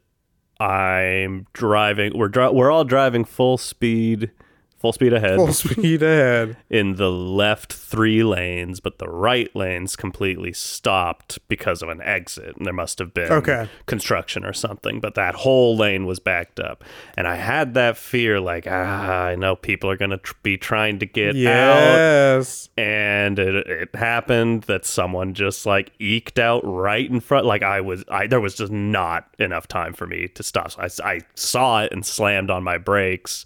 I'm 0.62 1.46
driving, 1.52 2.18
we're, 2.18 2.30
dri- 2.30 2.52
we're 2.52 2.72
all 2.72 2.86
driving 2.86 3.26
full 3.26 3.58
speed, 3.58 4.32
full 4.80 4.94
speed 4.94 5.14
ahead 5.14 5.36
Full 5.38 5.54
speed 5.54 6.04
ahead. 6.04 6.58
in 6.70 6.96
the 6.96 7.12
left 7.12 7.74
three 7.74 8.24
lanes, 8.24 8.80
but 8.80 9.00
the 9.00 9.08
right 9.10 9.54
lanes 9.56 9.96
completely 9.96 10.54
stopped 10.54 11.40
because 11.48 11.82
of 11.82 11.90
an 11.90 12.02
exit. 12.02 12.56
And 12.58 12.66
there 12.66 12.74
must 12.74 13.00
have 13.00 13.14
been 13.14 13.32
Okay. 13.32 13.70
construction 13.86 14.46
or 14.46 14.54
something, 14.54 15.00
but 15.00 15.16
that 15.16 15.36
whole 15.36 15.76
lane 15.76 16.06
was 16.06 16.20
backed 16.20 16.60
up. 16.60 16.84
And 17.16 17.28
I 17.28 17.36
had 17.36 17.74
that 17.74 17.98
fear 17.98 18.40
like, 18.40 18.66
ah, 18.70 19.24
I 19.26 19.36
know 19.36 19.56
people 19.56 19.90
are 19.90 19.98
going 19.98 20.12
to 20.12 20.18
tr- 20.18 20.34
be 20.44 20.58
trying 20.58 21.00
to 21.00 21.06
get 21.06 21.30
out. 21.30 21.36
Yes. 21.36 22.70
And 22.78 23.40
it, 23.40 23.56
it 23.68 23.96
happened 23.96 24.64
that 24.64 24.86
someone 24.86 25.34
just 25.34 25.66
like 25.66 25.92
eked 26.00 26.40
out 26.40 26.62
right 26.64 27.10
in 27.10 27.20
front. 27.20 27.46
Like 27.46 27.64
I 27.64 27.82
was, 27.82 28.04
I 28.10 28.28
there 28.28 28.42
was 28.42 28.56
just 28.56 28.72
not 28.72 29.28
enough 29.40 29.68
time 29.68 29.94
for 29.94 30.06
me 30.06 30.28
to 30.30 30.44
stop. 30.44 30.72
So 30.72 30.82
I, 31.04 31.14
I 31.16 31.22
saw 31.36 31.84
it 31.84 31.92
and 31.92 32.06
slammed 32.06 32.50
on 32.52 32.64
my 32.64 32.78
brakes. 32.78 33.46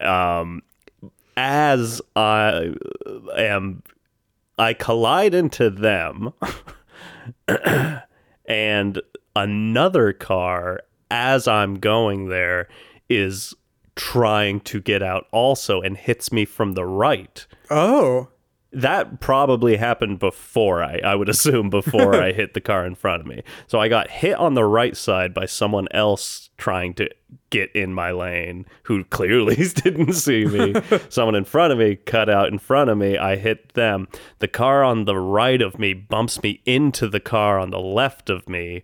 Um, 0.00 0.62
as 1.36 2.00
I 2.14 2.74
am, 3.36 3.82
I 4.58 4.74
collide 4.74 5.34
into 5.34 5.70
them, 5.70 6.32
and 8.46 9.02
another 9.34 10.12
car 10.12 10.80
as 11.10 11.48
I'm 11.48 11.76
going 11.76 12.28
there 12.28 12.68
is 13.08 13.54
trying 13.96 14.60
to 14.60 14.80
get 14.80 15.02
out 15.02 15.26
also 15.32 15.80
and 15.80 15.96
hits 15.96 16.30
me 16.32 16.44
from 16.44 16.72
the 16.72 16.86
right 16.86 17.46
Oh. 17.70 18.28
That 18.72 19.20
probably 19.20 19.76
happened 19.76 20.18
before 20.18 20.82
I, 20.82 21.00
I 21.04 21.14
would 21.14 21.28
assume 21.30 21.70
before 21.70 22.20
I 22.20 22.32
hit 22.32 22.54
the 22.54 22.60
car 22.60 22.86
in 22.86 22.94
front 22.94 23.20
of 23.20 23.26
me. 23.26 23.42
So 23.66 23.80
I 23.80 23.88
got 23.88 24.10
hit 24.10 24.36
on 24.36 24.54
the 24.54 24.64
right 24.64 24.96
side 24.96 25.34
by 25.34 25.46
someone 25.46 25.88
else 25.90 26.50
trying 26.56 26.94
to 26.94 27.08
get 27.50 27.70
in 27.72 27.92
my 27.92 28.12
lane 28.12 28.66
who 28.84 29.04
clearly 29.04 29.56
didn't 29.74 30.12
see 30.12 30.44
me. 30.44 30.74
someone 31.08 31.34
in 31.34 31.44
front 31.44 31.72
of 31.72 31.78
me 31.78 31.96
cut 31.96 32.28
out 32.28 32.48
in 32.48 32.58
front 32.58 32.90
of 32.90 32.98
me. 32.98 33.18
I 33.18 33.36
hit 33.36 33.74
them. 33.74 34.08
The 34.38 34.48
car 34.48 34.84
on 34.84 35.04
the 35.04 35.18
right 35.18 35.60
of 35.60 35.78
me 35.78 35.94
bumps 35.94 36.42
me 36.42 36.60
into 36.64 37.08
the 37.08 37.20
car 37.20 37.58
on 37.58 37.70
the 37.70 37.80
left 37.80 38.30
of 38.30 38.48
me. 38.48 38.82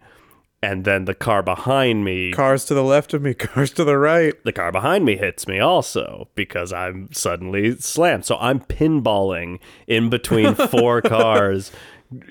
And 0.66 0.84
then 0.84 1.04
the 1.04 1.14
car 1.14 1.44
behind 1.44 2.04
me 2.04 2.32
Cars 2.32 2.64
to 2.64 2.74
the 2.74 2.82
left 2.82 3.14
of 3.14 3.22
me, 3.22 3.34
cars 3.54 3.70
to 3.74 3.84
the 3.84 3.96
right. 3.96 4.34
the 4.42 4.52
car 4.52 4.72
behind 4.72 5.04
me 5.04 5.16
hits 5.16 5.46
me 5.46 5.60
also 5.60 6.28
because 6.34 6.72
I'm 6.72 7.08
suddenly 7.12 7.76
slammed. 7.76 8.24
So 8.24 8.36
I'm 8.40 8.58
pinballing 8.58 9.60
in 9.86 10.10
between 10.10 10.54
four 10.68 11.02
cars. 11.02 11.70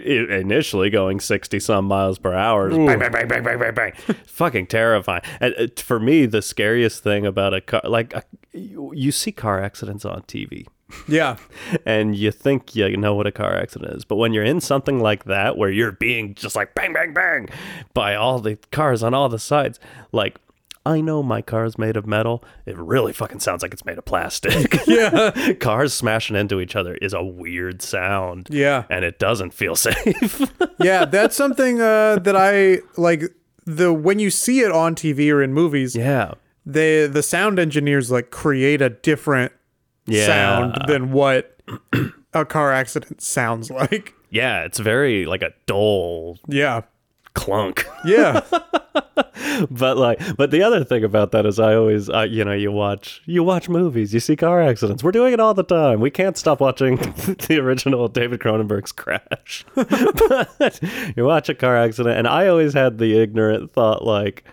Initially 0.05 0.89
going 0.89 1.19
60 1.21 1.59
some 1.59 1.85
miles 1.85 2.17
per 2.17 2.33
hour. 2.33 2.69
Bang, 2.69 2.99
bang, 2.99 3.11
bang, 3.11 3.27
bang, 3.27 3.43
bang, 3.43 3.59
bang, 3.59 3.73
bang. 3.73 3.93
Fucking 4.25 4.67
terrifying. 4.67 5.21
And 5.39 5.53
uh, 5.57 5.67
for 5.77 5.99
me, 5.99 6.25
the 6.25 6.41
scariest 6.41 7.03
thing 7.03 7.25
about 7.25 7.53
a 7.53 7.59
car, 7.61 7.81
like, 7.83 8.15
uh, 8.15 8.21
you, 8.53 8.91
you 8.93 9.11
see 9.11 9.33
car 9.33 9.61
accidents 9.61 10.05
on 10.05 10.21
TV 10.23 10.65
Yeah. 11.07 11.37
and 11.85 12.15
you 12.15 12.31
think 12.31 12.75
you 12.75 12.95
know 12.97 13.15
what 13.15 13.27
a 13.27 13.31
car 13.31 13.55
accident 13.55 13.93
is. 13.95 14.05
But 14.05 14.15
when 14.17 14.33
you're 14.33 14.43
in 14.43 14.61
something 14.61 14.99
like 14.99 15.25
that, 15.25 15.57
where 15.57 15.69
you're 15.69 15.91
being 15.91 16.35
just 16.35 16.55
like 16.55 16.75
bang, 16.75 16.93
bang, 16.93 17.13
bang 17.13 17.49
by 17.93 18.15
all 18.15 18.39
the 18.39 18.57
cars 18.71 19.03
on 19.03 19.13
all 19.13 19.29
the 19.29 19.39
sides, 19.39 19.79
like, 20.11 20.37
I 20.87 21.01
know 21.01 21.23
my 21.23 21.41
car 21.41 21.65
is 21.65 21.79
made 21.79 21.97
of 21.97 22.05
metal. 22.05 22.43
It 22.67 22.77
really 22.77 23.11
fucking 23.11 23.39
sounds 23.39 23.63
like 23.63 23.73
it's 23.73 23.85
made 23.85 23.97
of 23.97 24.05
plastic. 24.05 24.75
Yeah. 24.87 25.53
Cars 25.59 25.93
smashing 25.93 26.35
into 26.35 26.61
each 26.61 26.75
other 26.75 26.93
is 26.95 27.11
a 27.11 27.23
weird 27.23 27.81
sound. 27.81 28.47
Yeah. 28.51 28.83
And 28.89 29.03
it 29.03 29.17
doesn't 29.17 29.51
feel 29.51 29.75
safe. 29.75 30.53
Yeah. 30.79 31.05
That's 31.05 31.35
something 31.35 31.81
uh, 31.81 32.17
that 32.19 32.35
I 32.35 32.79
like. 32.97 33.23
The 33.65 33.91
when 33.91 34.19
you 34.19 34.29
see 34.29 34.59
it 34.59 34.71
on 34.71 34.93
TV 34.93 35.31
or 35.31 35.41
in 35.41 35.53
movies, 35.53 35.95
yeah. 35.95 36.35
they 36.67 37.07
the 37.07 37.23
sound 37.23 37.57
engineers 37.57 38.11
like 38.11 38.29
create 38.29 38.79
a 38.79 38.91
different 38.91 39.53
Yeah. 40.07 40.25
sound 40.25 40.77
than 40.87 41.11
what 41.11 41.59
a 42.33 42.45
car 42.45 42.71
accident 42.71 43.21
sounds 43.21 43.69
like. 43.71 44.13
Yeah. 44.29 44.63
It's 44.63 44.79
very 44.79 45.25
like 45.25 45.41
a 45.41 45.51
dull 45.65 46.37
Yeah. 46.47 46.81
clunk. 47.33 47.85
Yeah. 48.05 48.41
but 49.71 49.97
like 49.97 50.19
but 50.37 50.51
the 50.51 50.61
other 50.61 50.83
thing 50.83 51.03
about 51.03 51.31
that 51.31 51.45
is 51.45 51.59
i 51.59 51.73
always 51.73 52.09
I, 52.09 52.25
you 52.25 52.43
know 52.43 52.51
you 52.51 52.71
watch 52.71 53.21
you 53.25 53.43
watch 53.43 53.69
movies 53.69 54.13
you 54.13 54.19
see 54.19 54.35
car 54.35 54.61
accidents 54.61 55.03
we're 55.03 55.11
doing 55.11 55.33
it 55.33 55.39
all 55.39 55.53
the 55.53 55.63
time 55.63 55.99
we 56.01 56.09
can't 56.11 56.37
stop 56.37 56.59
watching 56.59 56.95
the 57.47 57.57
original 57.61 58.07
david 58.09 58.39
cronenberg's 58.41 58.91
crash 58.91 59.65
but 59.75 60.79
you 61.15 61.23
watch 61.25 61.47
a 61.49 61.55
car 61.55 61.77
accident 61.77 62.17
and 62.17 62.27
i 62.27 62.47
always 62.47 62.73
had 62.73 62.97
the 62.97 63.17
ignorant 63.17 63.71
thought 63.71 64.03
like 64.05 64.43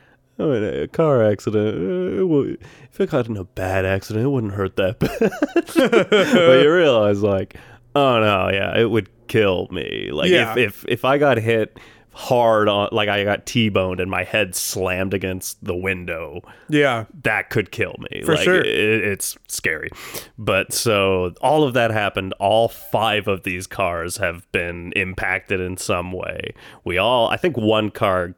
oh, 0.42 0.52
in 0.52 0.64
a 0.82 0.88
car 0.88 1.24
accident 1.24 1.76
uh, 1.76 2.64
if 2.90 3.00
it 3.00 3.10
got 3.10 3.26
in 3.28 3.36
a 3.36 3.44
bad 3.44 3.84
accident 3.84 4.24
it 4.26 4.28
wouldn't 4.28 4.52
hurt 4.54 4.76
that 4.76 4.98
bad 5.00 5.30
but 5.76 6.62
you 6.62 6.72
realize 6.72 7.22
like 7.22 7.56
oh 7.94 8.20
no 8.20 8.50
yeah 8.52 8.76
it 8.78 8.90
would 8.90 9.08
kill 9.28 9.68
me 9.70 10.10
like 10.12 10.30
Yeah. 10.30 10.52
if, 10.52 10.58
if 10.58 10.84
if 10.88 11.04
i 11.04 11.18
got 11.18 11.38
hit 11.38 11.78
hard 12.14 12.68
on 12.68 12.90
like 12.92 13.08
i 13.08 13.24
got 13.24 13.46
t-boned 13.46 13.98
and 13.98 14.10
my 14.10 14.22
head 14.22 14.54
slammed 14.54 15.14
against 15.14 15.62
the 15.64 15.74
window 15.74 16.42
Yeah. 16.68 17.06
that 17.22 17.48
could 17.48 17.70
kill 17.72 17.94
me 17.98 18.22
For 18.22 18.34
like 18.34 18.44
sure. 18.44 18.60
it, 18.60 18.66
it's 18.66 19.34
scary 19.48 19.88
but 20.36 20.74
so 20.74 21.32
all 21.40 21.64
of 21.64 21.72
that 21.72 21.90
happened 21.90 22.34
all 22.38 22.68
five 22.68 23.28
of 23.28 23.44
these 23.44 23.66
cars 23.66 24.18
have 24.18 24.50
been 24.52 24.92
impacted 24.92 25.58
in 25.60 25.78
some 25.78 26.12
way 26.12 26.52
we 26.84 26.98
all 26.98 27.28
i 27.30 27.38
think 27.38 27.56
one 27.56 27.90
car 27.90 28.34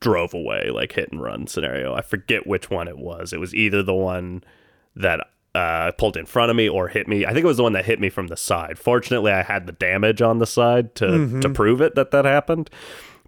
drove 0.00 0.34
away 0.34 0.70
like 0.70 0.92
hit 0.92 1.10
and 1.12 1.22
run 1.22 1.46
scenario 1.46 1.94
i 1.94 2.00
forget 2.00 2.46
which 2.46 2.68
one 2.70 2.88
it 2.88 2.98
was 2.98 3.32
it 3.32 3.40
was 3.40 3.54
either 3.54 3.82
the 3.82 3.94
one 3.94 4.42
that 4.96 5.20
uh, 5.54 5.92
pulled 5.92 6.16
in 6.16 6.26
front 6.26 6.50
of 6.50 6.56
me 6.56 6.68
or 6.68 6.88
hit 6.88 7.08
me. 7.08 7.24
I 7.24 7.32
think 7.32 7.42
it 7.42 7.46
was 7.46 7.56
the 7.56 7.62
one 7.62 7.72
that 7.72 7.84
hit 7.84 8.00
me 8.00 8.10
from 8.10 8.28
the 8.28 8.36
side. 8.36 8.78
Fortunately, 8.78 9.32
I 9.32 9.42
had 9.42 9.66
the 9.66 9.72
damage 9.72 10.22
on 10.22 10.38
the 10.38 10.46
side 10.46 10.94
to 10.96 11.40
to 11.40 11.48
prove 11.48 11.80
it 11.80 11.94
that 11.94 12.10
that 12.10 12.24
happened. 12.24 12.70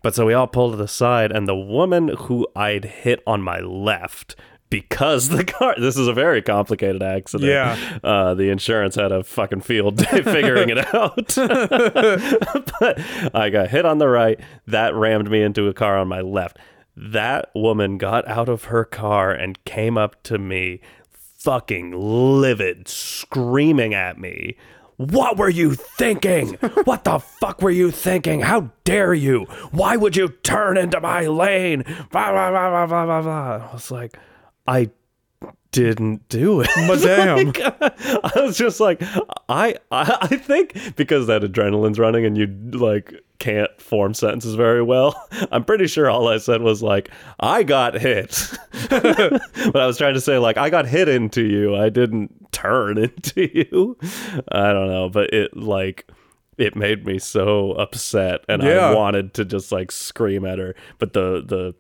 But 0.03 0.15
so 0.15 0.27
we 0.27 0.35
all 0.35 0.47
pulled 0.47 0.73
to 0.73 0.77
the 0.77 0.89
side, 0.89 1.33
and 1.33 1.49
the 1.49 1.57
woman 1.57 2.09
who 2.09 2.47
I'd 2.55 2.85
hit 2.85 3.23
on 3.27 3.43
my 3.43 3.61
left. 3.61 4.37
Because 4.71 5.29
the 5.29 5.45
car, 5.45 5.75
this 5.79 5.97
is 5.97 6.07
a 6.07 6.13
very 6.13 6.41
complicated 6.43 7.03
accident. 7.03 7.51
Yeah. 7.51 7.77
Uh, 8.05 8.35
the 8.35 8.51
insurance 8.51 8.95
had 8.95 9.11
a 9.11 9.25
fucking 9.25 9.63
field 9.63 9.97
day 9.97 10.23
figuring 10.23 10.69
it 10.71 10.79
out. 10.95 11.35
but 12.81 13.35
I 13.35 13.51
got 13.51 13.69
hit 13.69 13.85
on 13.85 13.99
the 13.99 14.09
right. 14.09 14.39
That 14.69 14.95
rammed 14.95 15.29
me 15.29 15.43
into 15.43 15.67
a 15.67 15.75
car 15.75 15.99
on 15.99 16.07
my 16.07 16.21
left. 16.21 16.57
That 16.97 17.51
woman 17.55 17.99
got 17.99 18.27
out 18.29 18.49
of 18.49 18.65
her 18.65 18.85
car 18.85 19.33
and 19.33 19.63
came 19.65 19.99
up 19.99 20.23
to 20.25 20.39
me, 20.39 20.81
fucking 21.11 21.93
livid, 21.93 22.87
screaming 22.89 23.95
at 23.95 24.19
me 24.19 24.57
What 24.97 25.39
were 25.39 25.49
you 25.49 25.75
thinking? 25.75 26.55
What 26.85 27.05
the 27.05 27.19
fuck 27.21 27.63
were 27.63 27.71
you 27.71 27.91
thinking? 27.91 28.43
How 28.43 28.71
dare 28.85 29.15
you? 29.15 29.45
Why 29.71 29.97
would 29.97 30.15
you 30.15 30.29
turn 30.29 30.77
into 30.77 31.01
my 31.01 31.27
lane? 31.27 31.85
Blah, 32.13 32.33
blah, 32.33 32.51
blah, 32.51 32.69
blah, 32.71 32.87
blah, 32.87 33.07
blah, 33.07 33.23
blah. 33.23 33.69
I 33.71 33.73
was 33.73 33.91
like, 33.91 34.19
I 34.67 34.91
didn't 35.73 36.29
do 36.29 36.61
it. 36.61 36.69
Madame. 36.77 37.53
I 38.25 38.33
was 38.37 38.57
just 38.57 38.81
like, 38.81 39.03
I, 39.49 39.77
I, 39.91 40.19
I 40.23 40.37
think 40.37 40.97
because 40.97 41.27
that 41.29 41.43
adrenaline's 41.43 41.99
running 41.99 42.25
and 42.25 42.37
you 42.37 42.47
like 42.79 43.15
can't 43.39 43.71
form 43.81 44.13
sentences 44.15 44.55
very 44.55 44.83
well. 44.83 45.15
I'm 45.53 45.65
pretty 45.65 45.87
sure 45.87 46.11
all 46.11 46.29
I 46.29 46.39
said 46.39 46.63
was 46.63 46.83
like, 46.83 47.11
I 47.39 47.63
got 47.63 47.95
hit. 47.95 48.51
but 48.91 49.77
I 49.77 49.87
was 49.87 49.97
trying 49.97 50.15
to 50.15 50.21
say 50.21 50.39
like, 50.39 50.57
I 50.57 50.71
got 50.71 50.87
hit 50.87 51.09
into 51.09 51.43
you. 51.45 51.77
I 51.77 51.89
didn't 51.89 52.53
turn 52.53 52.99
into 52.99 53.49
you. 53.57 53.97
I 54.51 54.73
don't 54.73 54.89
know, 54.89 55.09
but 55.09 55.33
it 55.33 55.57
like 55.57 56.09
it 56.59 56.77
made 56.77 57.07
me 57.07 57.19
so 57.19 57.73
upset 57.73 58.45
and 58.49 58.63
Yeah. 58.63 58.91
I 58.91 58.95
wanted 58.95 59.35
to 59.35 59.45
just 59.45 59.73
like 59.73 59.91
scream 59.93 60.45
at 60.45 60.59
her, 60.59 60.75
but 60.99 61.13
the 61.13 61.43
the 61.47 61.75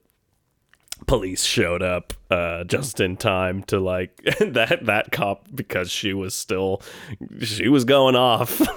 police 1.06 1.44
showed 1.44 1.82
up 1.82 2.12
uh 2.30 2.64
just 2.64 3.00
in 3.00 3.16
time 3.16 3.62
to 3.64 3.80
like 3.80 4.16
that 4.40 4.80
that 4.84 5.10
cop 5.12 5.48
because 5.54 5.90
she 5.90 6.12
was 6.12 6.34
still 6.34 6.82
she 7.42 7.68
was 7.68 7.84
going 7.84 8.16
off. 8.16 8.60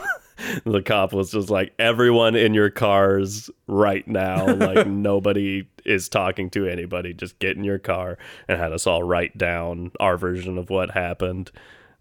The 0.66 0.82
cop 0.82 1.14
was 1.14 1.32
just 1.32 1.52
like 1.52 1.74
everyone 1.78 2.36
in 2.36 2.56
your 2.56 2.72
cars 2.72 3.52
right 3.68 4.06
now 4.08 4.48
like 4.56 4.88
nobody 5.08 5.70
is 5.86 6.10
talking 6.10 6.50
to 6.50 6.68
anybody. 6.68 7.14
Just 7.14 7.38
get 7.38 7.56
in 7.56 7.64
your 7.64 7.78
car 7.78 8.18
and 8.48 8.60
had 8.60 8.74
us 8.74 8.88
all 8.88 9.04
write 9.04 9.38
down 9.38 9.92
our 10.00 10.18
version 10.18 10.58
of 10.58 10.72
what 10.72 10.90
happened. 10.92 11.52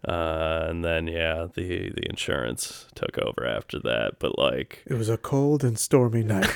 Uh 0.05 0.65
and 0.67 0.83
then 0.83 1.07
yeah 1.07 1.47
the 1.53 1.91
the 1.91 2.09
insurance 2.09 2.87
took 2.95 3.17
over 3.19 3.45
after 3.45 3.79
that 3.79 4.17
but 4.19 4.37
like 4.37 4.83
It 4.87 4.95
was 4.95 5.09
a 5.09 5.17
cold 5.17 5.63
and 5.63 5.77
stormy 5.77 6.23
night. 6.23 6.49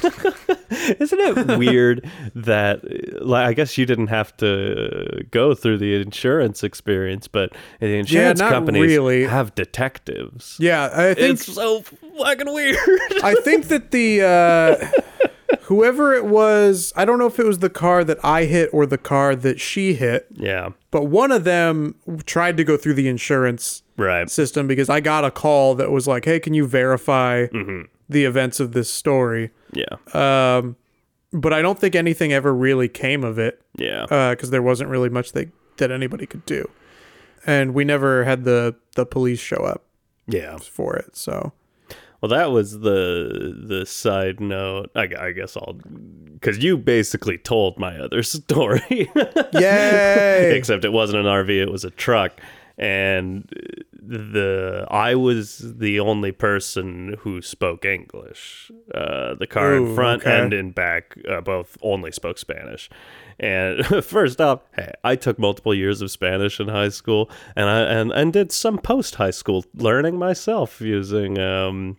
isn't 1.00 1.20
it 1.20 1.58
weird 1.58 2.10
that, 2.36 2.82
like, 3.22 3.48
I 3.48 3.54
guess 3.54 3.78
you 3.78 3.86
didn't 3.86 4.08
have 4.08 4.36
to 4.38 5.26
go 5.32 5.54
through 5.54 5.78
the 5.78 5.96
insurance 6.02 6.64
experience, 6.64 7.28
but 7.28 7.54
the 7.80 7.98
insurance 7.98 8.40
not 8.40 8.52
companies 8.52 8.82
really. 8.82 9.24
have 9.26 9.56
detectives. 9.56 10.58
yeah, 10.60 10.90
I 10.94 11.14
think 11.14 11.40
It's 11.40 11.54
so 11.54 11.82
fucking 11.82 12.54
weird. 12.54 12.78
I 13.24 13.36
think 13.44 13.68
that 13.68 13.92
the 13.92 14.22
uh, 14.24 15.58
whoever 15.64 16.14
it 16.14 16.26
was, 16.26 16.94
I 16.96 17.06
don't 17.06 17.20
know 17.20 17.28
if 17.28 17.40
it 17.40 17.46
was 17.46 17.60
the 17.60 17.70
car 17.70 18.04
that 18.04 18.24
I 18.24 18.46
hit 18.46 18.70
or 18.74 18.86
the 18.86 18.98
car 18.98 19.36
that 19.36 19.60
she 19.60 19.94
hit, 19.94 20.28
yeah, 20.34 20.70
but 20.92 21.06
one 21.06 21.32
of 21.32 21.44
them 21.44 21.96
tried 22.26 22.58
to 22.58 22.64
go 22.64 22.78
through 22.78 22.96
the 22.96 23.08
insurance 23.08 23.84
right. 23.98 24.30
system 24.30 24.68
because 24.68 24.90
I 24.90 25.00
got 25.00 25.26
a 25.26 25.32
call 25.32 25.76
that 25.76 25.92
was 25.92 26.08
like, 26.08 26.26
"Hey, 26.26 26.40
can 26.40 26.54
you 26.54 26.68
verify 26.68 27.48
Mm-hmm. 27.48 27.82
The 28.10 28.26
events 28.26 28.60
of 28.60 28.74
this 28.74 28.90
story?" 28.90 29.52
Yeah, 29.74 29.98
Um, 30.14 30.76
but 31.32 31.54
I 31.54 31.62
don't 31.62 31.78
think 31.80 31.96
anything 31.96 32.32
ever 32.34 32.54
really 32.54 32.88
came 32.88 33.24
of 33.24 33.38
it 33.38 33.62
yeah, 33.78 34.06
because 34.32 34.50
there 34.50 34.62
wasn't 34.62 34.90
really 34.90 35.10
much 35.10 35.34
they, 35.34 35.50
that 35.78 35.92
anybody 35.92 36.26
could 36.26 36.46
do, 36.46 36.70
and 37.46 37.74
we 37.74 37.84
never 37.84 38.24
had 38.24 38.44
the 38.44 38.76
the 38.96 39.06
police 39.06 39.40
show 39.40 39.64
up 39.64 39.84
yeah. 40.28 40.58
for 40.58 40.96
it. 40.96 41.16
So 41.16 41.54
Well, 42.22 42.30
that 42.30 42.52
was 42.52 42.80
the 42.80 43.56
the 43.68 43.86
side 43.86 44.40
note. 44.40 44.90
I, 44.96 45.10
I 45.20 45.32
guess 45.32 45.56
I'll 45.56 45.78
because 46.34 46.64
you 46.64 46.78
basically 46.78 47.38
told 47.38 47.78
my 47.78 47.98
other 47.98 48.24
story. 48.38 49.10
yay! 49.54 50.56
except 50.56 50.86
it 50.86 50.94
wasn't 50.94 51.20
an 51.20 51.26
RV; 51.26 51.50
it 51.50 51.72
was 51.72 51.84
a 51.84 51.92
truck, 51.92 52.40
and 52.78 53.50
the 53.92 54.86
I 54.90 55.16
was 55.16 55.78
the 55.78 56.00
only 56.00 56.32
person 56.32 57.16
who 57.20 57.42
spoke 57.42 57.86
English. 57.86 58.72
Uh, 58.94 59.34
the 59.36 59.48
car 59.48 59.76
in 59.76 59.96
front 59.96 60.22
okay. 60.22 60.40
and 60.40 60.54
in 60.54 60.72
back 60.72 61.18
uh, 61.28 61.42
both 61.42 61.78
only 61.82 62.12
spoke 62.12 62.38
Spanish. 62.38 62.90
And 63.40 63.86
first 64.04 64.40
off, 64.40 64.62
hey, 64.76 64.94
I 65.04 65.16
took 65.16 65.40
multiple 65.40 65.74
years 65.74 66.02
of 66.02 66.12
Spanish 66.12 66.60
in 66.60 66.68
high 66.68 66.90
school, 66.90 67.30
and 67.56 67.70
I 67.70 67.82
and, 67.82 68.12
and 68.12 68.32
did 68.32 68.52
some 68.52 68.78
post 68.78 69.16
high 69.16 69.32
school 69.32 69.66
learning 69.74 70.18
myself 70.18 70.80
using 70.80 71.40
um, 71.40 71.98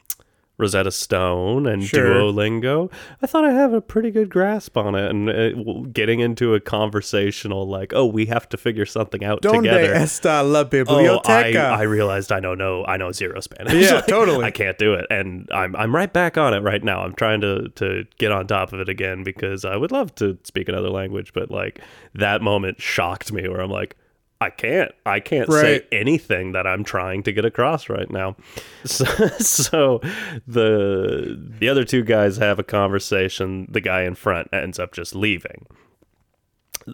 Rosetta 0.58 0.90
Stone 0.90 1.66
and 1.66 1.84
Sure. 1.84 2.14
Duolingo. 2.14 2.90
I 3.22 3.26
thought 3.26 3.44
I 3.44 3.52
have 3.52 3.72
a 3.72 3.80
pretty 3.80 4.10
good 4.10 4.28
grasp 4.28 4.76
on 4.76 4.94
it, 4.96 5.08
and 5.08 5.30
uh, 5.30 5.82
getting 5.92 6.18
into 6.20 6.54
a 6.54 6.60
conversational 6.60 7.66
like, 7.68 7.92
oh, 7.94 8.04
we 8.06 8.26
have 8.26 8.48
to 8.48 8.56
figure 8.56 8.84
something 8.84 9.24
out 9.24 9.40
Donde 9.40 9.64
together. 9.64 9.94
está 9.94 10.42
la 10.44 10.64
biblioteca? 10.64 11.22
Oh, 11.70 11.74
I. 11.74 11.78
I 11.78 11.82
realized 11.82 12.32
I 12.32 12.40
know 12.40 12.54
no 12.54 12.84
I 12.84 12.96
know 12.96 13.12
zero 13.12 13.40
Spanish. 13.40 13.72
Yeah, 13.74 13.94
Like, 13.98 14.06
totally. 14.08 14.44
I 14.44 14.50
can't 14.50 14.76
do 14.78 14.94
it, 14.94 15.06
and 15.10 15.48
I'm 15.52 15.76
I'm 15.76 15.94
right 15.94 16.12
back 16.12 16.36
on 16.36 16.52
it 16.54 16.60
right 16.60 16.82
now. 16.82 17.02
I'm 17.02 17.14
trying 17.14 17.40
to 17.42 17.68
to 17.76 18.04
get 18.18 18.32
on 18.32 18.46
top 18.48 18.72
of 18.72 18.80
it 18.80 18.88
again 18.88 19.22
because 19.22 19.64
I 19.64 19.76
would 19.76 19.92
love 19.92 20.14
to 20.16 20.36
speak 20.44 20.68
another 20.68 20.90
language, 20.90 21.32
but 21.32 21.50
like 21.50 21.80
that 22.14 22.42
moment 22.42 22.80
shocked 22.82 23.32
me 23.32 23.48
where 23.48 23.60
I'm 23.60 23.70
like. 23.70 23.96
I 24.40 24.50
can't. 24.50 24.92
I 25.04 25.18
can't 25.18 25.48
say 25.52 25.86
anything 25.90 26.52
that 26.52 26.64
I'm 26.66 26.84
trying 26.84 27.24
to 27.24 27.32
get 27.32 27.44
across 27.44 27.88
right 27.88 28.10
now. 28.10 28.36
So, 28.84 29.04
so 29.38 30.00
the 30.46 31.36
the 31.58 31.68
other 31.68 31.84
two 31.84 32.04
guys 32.04 32.36
have 32.36 32.58
a 32.58 32.62
conversation. 32.62 33.66
The 33.68 33.80
guy 33.80 34.02
in 34.02 34.14
front 34.14 34.48
ends 34.52 34.78
up 34.78 34.92
just 34.92 35.14
leaving 35.14 35.66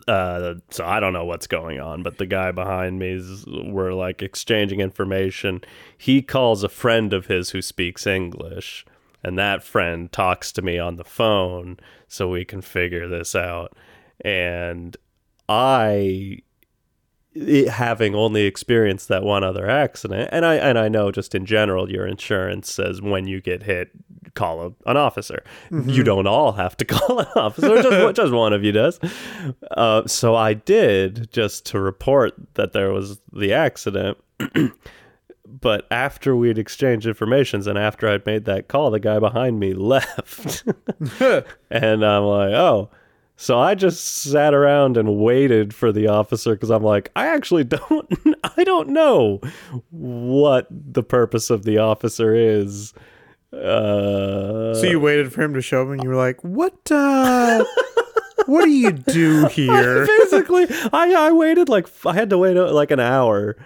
uh 0.09 0.55
so 0.71 0.85
i 0.85 0.99
don't 0.99 1.13
know 1.13 1.25
what's 1.25 1.47
going 1.47 1.81
on 1.81 2.03
but 2.03 2.19
the 2.19 2.27
guy 2.27 2.51
behind 2.51 2.99
me 2.99 3.11
is 3.11 3.45
we're 3.47 3.93
like 3.93 4.23
exchanging 4.23 4.81
information 4.81 5.61
he 5.97 6.21
calls 6.23 6.63
a 6.65 6.69
friend 6.69 7.13
of 7.13 7.27
his 7.27 7.51
who 7.51 7.63
speaks 7.63 8.07
english 8.07 8.85
and 9.23 9.39
that 9.39 9.63
friend 9.63 10.11
talks 10.11 10.51
to 10.53 10.63
me 10.63 10.79
on 10.79 10.97
the 10.97 11.05
phone 11.05 11.79
so 12.09 12.29
we 12.29 12.45
can 12.45 12.61
figure 12.61 13.09
this 13.09 13.35
out 13.35 13.77
and 14.25 14.97
i 15.49 16.39
it, 17.35 17.69
having 17.69 18.15
only 18.15 18.45
experienced 18.45 19.09
that 19.09 19.23
one 19.23 19.43
other 19.45 19.69
accident 19.69 20.29
and 20.33 20.45
i 20.47 20.55
and 20.55 20.79
i 20.79 20.89
know 20.89 21.11
just 21.11 21.35
in 21.35 21.45
general 21.45 21.91
your 21.91 22.07
insurance 22.07 22.73
says 22.73 23.03
when 23.03 23.27
you 23.27 23.41
get 23.41 23.65
hit 23.65 23.91
call 24.35 24.63
a, 24.67 24.91
an 24.91 24.97
officer. 24.97 25.43
You 25.71 26.03
don't 26.03 26.27
all 26.27 26.53
have 26.53 26.77
to 26.79 26.85
call 26.85 27.21
an 27.21 27.27
officer 27.37 27.83
just, 27.83 28.17
just 28.17 28.33
one 28.33 28.53
of 28.53 28.65
you 28.65 28.73
does. 28.73 29.01
Uh, 29.71 30.07
so 30.07 30.35
i 30.35 30.55
did 30.55 31.31
just 31.33 31.67
to 31.67 31.81
report 31.81 32.35
that 32.55 32.73
there 32.73 32.93
was 32.93 33.21
the 33.33 33.53
accident 33.53 34.19
but 35.47 35.87
after 35.91 36.35
we'd 36.35 36.59
exchanged 36.59 37.07
informations 37.07 37.67
and 37.67 37.79
after 37.79 38.09
i'd 38.09 38.27
made 38.27 38.45
that 38.45 38.69
call 38.69 38.91
the 38.91 39.01
guy 39.01 39.19
behind 39.19 39.59
me 39.61 39.73
left. 39.75 40.65
And 41.71 42.05
i'm 42.05 42.25
like 42.25 42.55
oh 42.55 42.91
so 43.37 43.59
I 43.59 43.75
just 43.75 44.05
sat 44.05 44.55
around 44.55 44.97
and 44.97 45.17
waited 45.19 45.75
for 45.75 45.91
the 45.93 46.07
officer 46.09 46.55
because 46.55 46.71
I'm 46.71 46.83
like, 46.85 47.11
I 47.17 47.27
actually 47.27 47.65
don't, 47.79 48.07
I 48.57 48.65
don't 48.65 48.91
know 48.91 49.41
what 49.91 50.67
the 50.71 51.03
purpose 51.03 51.51
of 51.51 51.65
the 51.65 51.79
officer 51.79 52.35
is. 52.35 52.95
Uh, 53.53 54.75
So 54.75 54.87
you 54.87 55.01
waited 55.01 55.33
for 55.33 55.43
him 55.43 55.55
to 55.55 55.61
show 55.63 55.83
up, 55.83 55.89
and 55.89 56.03
you 56.03 56.09
were 56.09 56.17
like, 56.17 56.43
"What? 56.43 56.75
uh 56.91 57.65
What 58.47 58.65
do 58.65 58.71
you 58.71 58.93
do 58.93 59.47
here?" 59.51 60.07
basically, 60.07 60.67
I 60.93 61.15
I 61.29 61.33
waited 61.33 61.69
like 61.69 61.89
I 62.05 62.15
had 62.15 62.31
to 62.31 62.39
wait 62.39 62.57
uh, 62.57 62.73
like 62.73 62.91
an 62.91 63.01
hour. 63.01 63.57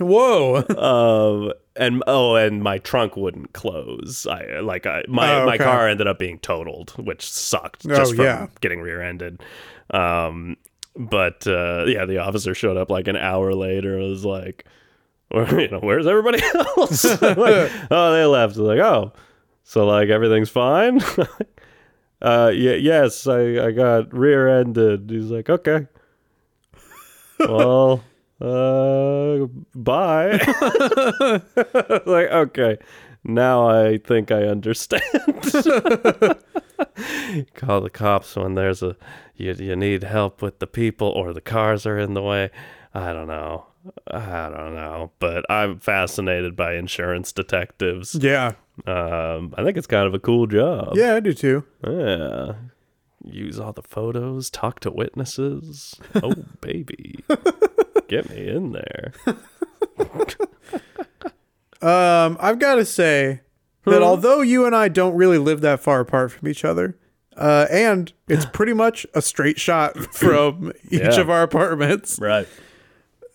Whoa! 0.00 0.64
Um, 0.78 1.52
and 1.76 2.02
oh, 2.06 2.34
and 2.34 2.62
my 2.62 2.78
trunk 2.78 3.16
wouldn't 3.16 3.52
close. 3.52 4.26
I 4.26 4.60
like 4.60 4.86
I 4.86 5.02
my 5.08 5.40
Oh, 5.42 5.46
my 5.46 5.58
car 5.58 5.88
ended 5.88 6.06
up 6.08 6.18
being 6.18 6.38
totaled, 6.40 6.90
which 6.98 7.28
sucked 7.30 7.86
Oh, 7.86 7.94
just 7.94 8.14
from 8.16 8.24
yeah. 8.24 8.46
getting 8.60 8.80
rear-ended. 8.80 9.40
Um, 9.90 10.56
but 10.96 11.46
uh, 11.46 11.84
yeah, 11.86 12.04
the 12.04 12.18
officer 12.18 12.54
showed 12.54 12.76
up 12.76 12.90
like 12.90 13.06
an 13.06 13.16
hour 13.16 13.54
later. 13.54 13.96
and 13.98 14.08
was 14.08 14.24
like, 14.24 14.64
"Where- 15.28 15.60
you 15.60 15.68
know, 15.68 15.78
where's 15.80 16.06
everybody 16.06 16.42
else? 16.54 17.04
Like, 17.22 17.70
oh, 17.90 18.12
they 18.12 18.24
left. 18.24 18.56
I 18.56 18.60
was 18.60 18.68
like, 18.68 18.80
oh, 18.80 19.12
so 19.62 19.86
like 19.86 20.08
everything's 20.08 20.50
fine. 20.50 21.00
uh, 22.20 22.50
yeah, 22.52 22.72
yes, 22.74 23.26
I 23.28 23.66
I 23.66 23.70
got 23.70 24.12
rear-ended. 24.12 25.08
He's 25.10 25.30
like, 25.30 25.48
okay, 25.48 25.86
well. 27.38 28.02
Uh, 28.40 29.46
bye. 29.74 30.32
like, 32.06 32.28
okay, 32.30 32.78
now 33.24 33.68
I 33.68 33.98
think 33.98 34.30
I 34.30 34.44
understand. 34.44 35.02
Call 37.54 37.80
the 37.80 37.90
cops 37.92 38.36
when 38.36 38.54
there's 38.54 38.82
a 38.82 38.96
you 39.36 39.52
you 39.54 39.76
need 39.76 40.02
help 40.04 40.40
with 40.42 40.58
the 40.60 40.66
people 40.66 41.08
or 41.08 41.32
the 41.32 41.40
cars 41.40 41.84
are 41.86 41.98
in 41.98 42.14
the 42.14 42.22
way. 42.22 42.50
I 42.94 43.12
don't 43.12 43.26
know. 43.28 43.66
I 44.10 44.48
don't 44.50 44.74
know, 44.74 45.12
but 45.18 45.44
I'm 45.50 45.78
fascinated 45.78 46.54
by 46.56 46.74
insurance 46.74 47.32
detectives. 47.32 48.14
yeah, 48.20 48.52
Um, 48.86 49.54
I 49.56 49.62
think 49.64 49.76
it's 49.78 49.86
kind 49.86 50.06
of 50.06 50.14
a 50.14 50.18
cool 50.18 50.46
job. 50.46 50.92
yeah, 50.94 51.14
I 51.14 51.20
do 51.20 51.32
too. 51.32 51.64
Yeah. 51.86 52.54
Use 53.24 53.58
all 53.58 53.72
the 53.72 53.82
photos, 53.82 54.50
talk 54.50 54.80
to 54.80 54.90
witnesses. 54.90 55.94
Oh, 56.22 56.34
baby. 56.60 57.24
Get 58.08 58.28
me 58.30 58.48
in 58.48 58.72
there. 58.72 59.12
Um, 61.80 62.36
I've 62.40 62.58
got 62.58 62.74
to 62.76 62.84
say 62.84 63.40
that 63.84 64.02
although 64.02 64.40
you 64.40 64.66
and 64.66 64.74
I 64.74 64.88
don't 64.88 65.14
really 65.14 65.38
live 65.38 65.60
that 65.60 65.80
far 65.80 66.00
apart 66.00 66.32
from 66.32 66.48
each 66.48 66.64
other, 66.64 66.96
uh, 67.36 67.66
and 67.70 68.12
it's 68.26 68.44
pretty 68.52 68.72
much 68.72 69.06
a 69.14 69.22
straight 69.22 69.60
shot 69.60 69.96
from 70.14 70.72
each 70.90 71.02
Yeah. 71.02 71.20
of 71.20 71.30
our 71.30 71.42
apartments, 71.42 72.18
Right. 72.20 72.48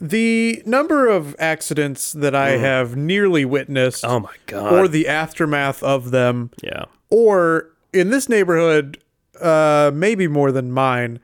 the 0.01 0.61
number 0.65 1.07
of 1.07 1.35
accidents 1.39 2.11
that 2.13 2.35
I 2.35 2.57
have 2.57 2.97
nearly 2.97 3.45
witnessed, 3.45 4.03
Oh 4.03 4.19
my 4.19 4.33
god. 4.47 4.73
or 4.73 4.87
the 4.89 5.07
aftermath 5.07 5.81
of 5.81 6.11
them, 6.11 6.51
yeah. 6.61 6.85
or 7.09 7.69
in 7.93 8.09
this 8.09 8.27
neighborhood, 8.27 8.97
uh, 9.39 9.89
maybe 9.93 10.27
more 10.27 10.51
than 10.51 10.71
mine. 10.71 11.19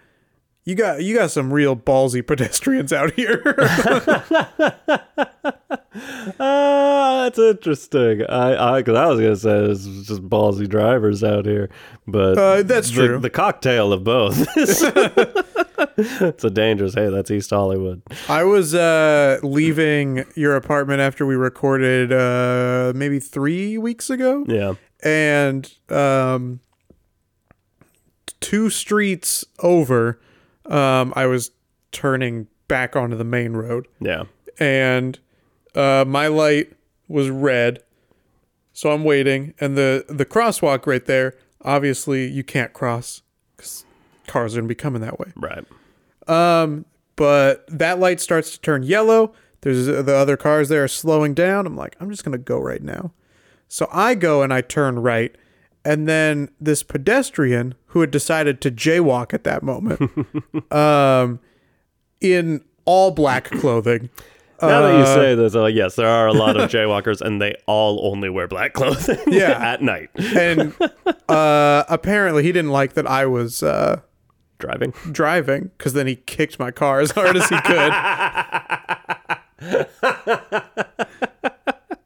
You 0.66 0.76
got 0.76 1.02
you 1.02 1.16
got 1.16 1.32
some 1.32 1.52
real 1.52 1.76
ballsy 1.76 2.26
pedestrians 2.26 2.94
out 2.94 3.14
here. 3.14 3.42
Ah, 6.40 7.24
that's 7.24 7.40
interesting. 7.40 8.24
I, 8.30 8.76
I, 8.78 8.84
cause 8.84 8.96
I 8.96 9.08
was 9.08 9.20
gonna 9.20 9.36
say 9.36 9.72
it's 9.72 10.08
just 10.08 10.22
ballsy 10.30 10.68
drivers 10.70 11.24
out 11.24 11.46
here, 11.46 11.70
but 12.08 12.38
Uh, 12.38 12.62
that's 12.64 12.90
the, 12.92 13.08
true. 13.08 13.20
The 13.20 13.30
cocktail 13.30 13.92
of 13.92 14.04
both. 14.04 14.48
it's 14.58 16.44
a 16.44 16.50
dangerous. 16.50 16.94
Hey, 16.94 17.10
that's 17.10 17.32
East 17.32 17.50
Hollywood. 17.50 18.02
I 18.30 18.44
was 18.44 18.74
uh, 18.76 19.40
leaving 19.44 20.24
your 20.36 20.56
apartment 20.56 21.02
after 21.02 21.26
we 21.26 21.36
recorded 21.36 22.14
uh, 22.14 22.94
maybe 22.96 23.20
three 23.20 23.78
weeks 23.78 24.10
ago, 24.10 24.46
Yeah. 24.48 24.76
and 25.04 25.72
um, 25.90 26.60
two 28.40 28.70
streets 28.70 29.44
over, 29.60 30.20
um, 30.70 31.12
I 31.16 31.26
was 31.26 31.52
turning 31.92 32.48
back 32.68 32.96
onto 32.96 33.16
the 33.18 33.24
main 33.24 33.54
road, 33.54 33.88
Yeah. 34.00 34.24
and 34.60 35.20
uh, 35.76 36.06
my 36.08 36.28
light 36.28 36.72
was 37.08 37.30
red, 37.30 37.84
so 38.74 38.92
I'm 38.92 39.04
waiting, 39.04 39.54
and 39.60 39.76
the 39.78 40.06
the 40.08 40.26
crosswalk 40.26 40.86
right 40.88 41.06
there. 41.06 41.36
Obviously, 41.64 42.26
you 42.28 42.44
can't 42.44 42.72
cross 42.72 43.22
because 43.58 43.84
cars 44.28 44.56
are 44.56 44.60
gonna 44.62 44.68
be 44.70 44.76
coming 44.76 45.02
that 45.02 45.20
way. 45.20 45.34
Right. 45.36 45.66
Um, 46.28 46.86
but 47.16 47.66
that 47.68 48.00
light 48.00 48.22
starts 48.22 48.52
to 48.52 48.62
turn 48.62 48.84
yellow. 48.84 49.34
There's 49.62 49.88
the 49.88 50.16
other 50.16 50.38
cars 50.38 50.70
there 50.70 50.84
are 50.84 50.88
slowing 50.88 51.34
down. 51.34 51.66
I'm 51.66 51.76
like, 51.76 51.96
I'm 52.00 52.10
just 52.10 52.24
gonna 52.24 52.38
go 52.38 52.60
right 52.60 52.82
now. 52.82 53.12
So 53.68 53.88
I 53.92 54.16
go 54.16 54.42
and 54.42 54.54
I 54.54 54.62
turn 54.62 55.00
right, 55.00 55.36
and 55.86 56.08
then 56.08 56.50
this 56.60 56.84
pedestrian 56.84 57.76
who 57.88 58.02
had 58.02 58.12
decided 58.12 58.62
to 58.62 58.72
jaywalk 58.72 59.34
at 59.34 59.44
that 59.46 59.64
moment, 59.64 60.02
um, 60.74 61.40
in 62.22 62.64
all 62.86 63.12
black 63.12 63.46
clothing. 63.46 64.10
Now 64.62 64.82
that 64.82 64.98
you 64.98 65.04
Uh, 65.04 65.16
say 65.16 65.36
this, 65.36 65.56
uh, 65.56 65.66
yes, 65.68 65.96
there 65.96 66.08
are 66.10 66.28
a 66.28 66.34
lot 66.34 66.58
of 66.58 66.70
jaywalkers, 66.74 67.22
and 67.22 67.42
they 67.42 67.56
all 67.66 68.06
only 68.12 68.30
wear 68.30 68.48
black 68.48 68.74
clothing. 68.74 69.18
Yeah. 69.28 69.52
at 69.74 69.82
night, 69.82 70.10
and 70.36 70.74
uh, 71.30 71.84
apparently 71.88 72.44
he 72.44 72.52
didn't 72.52 72.72
like 72.72 72.94
that 72.94 73.08
I 73.08 73.26
was 73.26 73.64
uh, 73.64 74.02
driving. 74.58 74.92
driving 75.12 75.72
because 75.78 75.94
then 75.94 76.08
he 76.08 76.18
kicked 76.18 76.60
my 76.60 76.72
car 76.72 77.00
as 77.00 77.12
hard 77.12 77.38
as 77.38 77.48
he 77.48 77.56
could. 77.62 77.94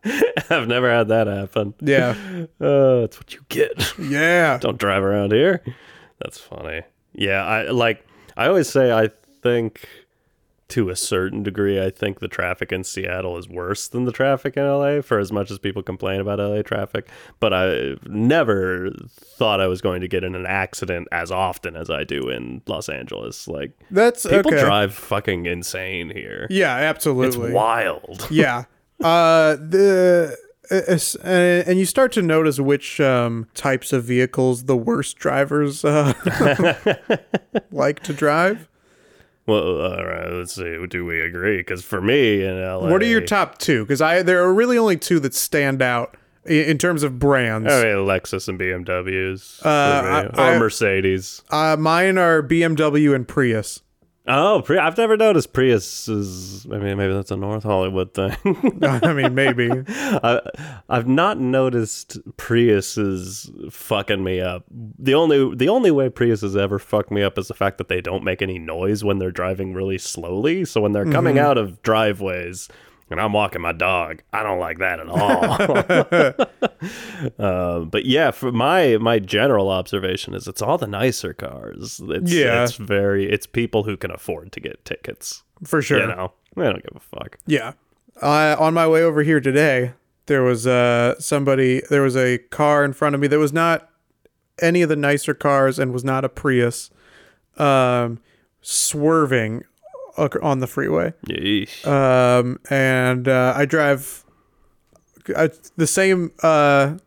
I've 0.50 0.68
never 0.68 0.92
had 0.92 1.08
that 1.10 1.28
happen. 1.28 1.74
Yeah, 1.82 2.16
Uh, 2.62 3.02
that's 3.02 3.18
what 3.20 3.34
you 3.34 3.42
get. 3.50 3.94
yeah. 4.00 4.58
Don't 4.62 4.78
drive 4.78 5.04
around 5.04 5.32
here. 5.32 5.62
That's 6.20 6.38
funny. 6.40 6.82
Yeah, 7.14 7.44
I 7.46 7.70
like. 7.70 8.06
I 8.36 8.48
always 8.48 8.70
say 8.70 8.92
I 8.92 9.10
think 9.42 9.88
to 10.70 10.90
a 10.90 10.96
certain 10.96 11.44
degree, 11.44 11.80
I 11.80 11.92
think 11.92 12.20
the 12.20 12.28
traffic 12.28 12.72
in 12.72 12.84
Seattle 12.84 13.38
is 13.38 13.48
worse 13.48 13.88
than 13.88 14.06
the 14.06 14.12
traffic 14.12 14.58
in 14.58 14.66
LA. 14.66 15.02
For 15.02 15.20
as 15.20 15.32
much 15.32 15.52
as 15.52 15.60
people 15.60 15.84
complain 15.84 16.20
about 16.20 16.40
LA 16.40 16.64
traffic, 16.64 17.08
but 17.40 17.54
I 17.54 17.96
never 18.08 18.90
thought 19.10 19.62
I 19.62 19.68
was 19.68 19.82
going 19.82 20.02
to 20.02 20.08
get 20.08 20.24
in 20.24 20.34
an 20.34 20.46
accident 20.48 21.08
as 21.12 21.30
often 21.32 21.76
as 21.76 21.90
I 21.92 22.04
do 22.04 22.28
in 22.30 22.62
Los 22.66 22.90
Angeles. 22.90 23.48
Like 23.48 23.72
That's 23.92 24.24
people 24.24 24.52
okay. 24.54 24.62
drive 24.64 24.94
fucking 24.96 25.46
insane 25.46 26.10
here. 26.10 26.48
Yeah, 26.50 26.74
absolutely. 26.74 27.48
It's 27.48 27.54
wild. 27.54 28.28
yeah. 28.32 28.64
Uh, 29.02 29.56
the 29.56 30.38
uh, 30.72 30.76
uh, 30.76 31.28
and 31.28 31.78
you 31.80 31.86
start 31.86 32.12
to 32.14 32.22
notice 32.22 32.60
which 32.60 33.00
um, 33.02 33.48
types 33.54 33.92
of 33.94 34.04
vehicles 34.06 34.66
the 34.66 34.78
worst 34.78 35.18
drivers 35.18 35.84
uh, 35.86 36.14
like 37.72 38.02
to 38.04 38.14
drive. 38.14 38.68
Well, 39.46 39.82
all 39.82 40.06
right. 40.06 40.32
Let's 40.32 40.56
see. 40.56 40.86
Do 40.88 41.06
we 41.06 41.20
agree? 41.22 41.58
Because 41.58 41.84
for 41.84 42.02
me 42.02 42.44
in 42.46 42.62
LA, 42.62 42.90
What 42.90 43.02
are 43.02 43.06
your 43.06 43.22
top 43.22 43.58
two? 43.58 43.84
Because 43.84 44.02
I 44.02 44.22
there 44.24 44.42
are 44.44 44.54
really 44.54 44.78
only 44.78 44.96
two 44.98 45.20
that 45.20 45.34
stand 45.34 45.82
out 45.82 46.16
in, 46.46 46.78
terms 46.78 47.04
of 47.04 47.20
brands. 47.20 47.72
I 47.72 47.84
mean, 47.84 47.96
Lexus 48.06 48.48
and 48.48 48.58
BMWs, 48.60 49.66
Uh. 49.66 49.70
I- 49.70 50.24
or 50.26 50.56
I- 50.56 50.60
Mercedes. 50.60 51.42
Uh, 51.50 51.76
mine 51.78 52.18
are 52.18 52.42
BMW 52.42 53.14
and 53.14 53.28
Prius. 53.28 53.82
Oh, 54.26 54.62
Pri- 54.66 54.78
I've 54.80 54.98
never 54.98 55.18
noticed 55.18 55.52
Prius 55.52 56.08
is. 56.08 56.66
I 56.72 56.78
mean, 56.78 56.96
maybe 56.98 57.14
that's 57.14 57.32
a 57.32 57.36
North 57.36 57.64
Hollywood 57.64 58.14
thing. 58.14 58.34
I 58.82 59.12
mean, 59.14 59.36
maybe. 59.36 59.70
I, 59.90 60.40
I've 60.88 61.08
not 61.10 61.40
noticed 61.42 62.18
Prius 62.38 62.98
is 62.98 63.52
fucking 63.70 64.24
me 64.24 64.40
up. 64.40 64.64
The 64.72 65.14
only 65.14 65.54
the 65.56 65.68
only 65.68 65.92
way 65.92 66.08
Prius 66.08 66.40
has 66.40 66.56
ever 66.56 66.80
fucked 66.80 67.12
me 67.12 67.22
up 67.22 67.38
is 67.38 67.50
the 67.50 67.54
fact 67.54 67.78
that 67.80 67.90
they 67.90 68.00
don't 68.00 68.24
make 68.24 68.42
any 68.42 68.60
noise 68.60 69.04
when 69.04 69.20
they're 69.20 69.30
driving 69.32 69.74
really 69.74 69.98
slowly. 69.98 70.64
So 70.64 70.80
when 70.80 70.94
they're 70.94 71.04
coming 71.12 71.36
Mm-hmm. 71.36 71.46
out 71.46 71.58
of 71.58 71.82
driveways. 71.82 72.70
And 73.10 73.20
I'm 73.22 73.34
walking 73.34 73.62
my 73.62 73.74
dog. 73.74 74.24
I 74.32 74.42
don't 74.44 74.60
like 74.60 74.80
that 74.80 75.00
at 75.00 75.08
all. 75.08 75.44
uh, 77.40 77.80
but 77.82 78.06
yeah, 78.06 78.32
for 78.32 78.52
my 78.52 78.98
my 78.98 79.20
general 79.20 79.70
observation 79.70 80.34
is 80.34 80.48
it's 80.48 80.62
all 80.62 80.78
the 80.78 80.88
nicer 80.88 81.34
cars. 81.34 82.02
It's, 82.04 82.32
Yeah. 82.32 82.64
it's 82.64 82.76
very 82.76 83.30
it's 83.30 83.46
people 83.46 83.84
who 83.84 83.98
can 83.98 84.10
afford 84.12 84.52
to 84.54 84.60
get 84.60 84.84
tickets. 84.86 85.44
For 85.64 85.82
sure. 85.82 86.00
You 86.02 86.08
know, 86.08 86.34
they 86.56 86.64
don't 86.64 86.84
give 86.84 86.96
a 86.96 87.00
fuck. 87.00 87.38
Yeah. 87.46 87.74
Uh, 88.22 88.56
on 88.60 88.74
my 88.74 88.88
way 88.88 89.02
over 89.04 89.24
here 89.24 89.40
today, 89.40 89.94
there 90.28 90.44
was 90.44 90.66
uh, 90.68 91.20
somebody, 91.20 91.82
there 91.90 92.02
was 92.02 92.16
a 92.16 92.38
car 92.38 92.84
in 92.86 92.94
front 92.94 93.16
of 93.16 93.22
me 93.22 93.28
that 93.28 93.40
was 93.40 93.54
not 93.54 93.90
any 94.62 94.82
of 94.82 94.90
the 94.90 94.96
nicer 94.96 95.34
cars 95.34 95.80
and 95.80 95.92
was 95.92 96.04
not 96.04 96.24
a 96.24 96.30
Prius, 96.30 96.92
um, 97.58 98.20
swerving 98.62 99.64
on 100.18 100.60
the 100.60 100.68
freeway. 100.68 101.14
Yeesh. 101.28 101.86
Um, 101.88 102.60
and 102.70 103.28
uh, 103.28 103.54
I 103.56 103.66
drive 103.66 104.24
I, 105.36 105.50
the 105.78 105.88
same 105.88 106.32
uh, 106.44 106.98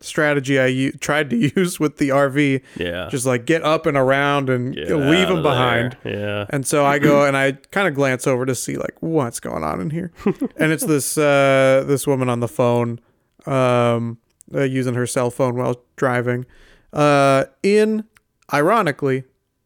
strategy 0.00 0.58
I 0.58 0.66
u- 0.66 0.92
tried 0.92 1.30
to 1.30 1.36
use 1.56 1.78
with 1.80 1.98
the 1.98 2.08
RV. 2.10 2.62
yeah, 2.76 3.08
Just 3.10 3.26
like 3.26 3.44
get 3.44 3.62
up 3.62 3.86
and 3.86 3.96
around 3.96 4.48
and 4.48 4.74
Get 4.74 4.88
leave 4.96 5.28
them 5.28 5.42
behind. 5.42 5.96
there. 6.02 6.18
Yeah. 6.18 6.46
And 6.50 6.66
so 6.66 6.86
I 6.86 6.98
go 6.98 7.24
and 7.26 7.36
I 7.36 7.52
kind 7.72 7.88
of 7.88 7.94
glance 7.94 8.26
over 8.26 8.46
to 8.46 8.54
see 8.54 8.76
like 8.76 8.96
what's 9.00 9.40
going 9.40 9.64
on 9.64 9.80
in 9.80 9.90
here, 9.90 10.12
and 10.56 10.72
it's 10.72 10.84
this 10.86 11.18
uh, 11.18 11.84
this 11.86 12.06
woman 12.06 12.28
on 12.28 12.40
the 12.40 12.48
phone, 12.48 13.00
um, 13.46 14.18
uh, 14.54 14.62
using 14.62 14.94
her 14.94 15.06
cell 15.06 15.30
phone 15.30 15.56
while 15.56 15.82
driving, 15.96 16.46
uh, 16.92 17.44
in 17.62 18.04
ironically 18.52 19.24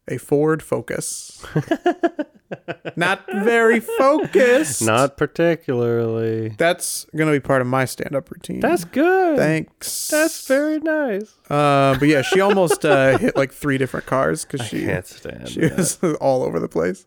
a 0.09 0.19
Ford 0.19 0.63
Focus. 0.63 1.45
Not 2.97 3.25
very 3.33 3.81
focused. 3.81 4.83
Not 4.83 5.17
particularly. 5.17 6.51
That's 6.51 7.07
gonna 7.17 7.33
be 7.33 7.41
part 7.41 7.61
of 7.63 7.67
my 7.67 7.85
stand-up 7.85 8.31
routine. 8.31 8.61
That's 8.61 8.85
good. 8.85 9.37
thanks. 9.39 10.09
That's 10.09 10.47
very 10.47 10.79
nice. 10.79 11.35
Uh, 11.51 11.97
but 11.99 12.07
yeah, 12.09 12.23
she 12.23 12.41
almost 12.41 12.85
uh, 12.85 13.19
hit 13.19 13.37
like 13.37 13.53
three 13.53 13.79
different 13.79 14.07
cars 14.07 14.45
because 14.45 14.67
she 14.67 14.85
can't 14.85 15.07
stand 15.07 15.49
she 15.49 15.61
that. 15.61 15.77
was 15.77 15.97
all 16.21 16.43
over 16.43 16.61
the 16.61 16.69
place. 16.69 17.07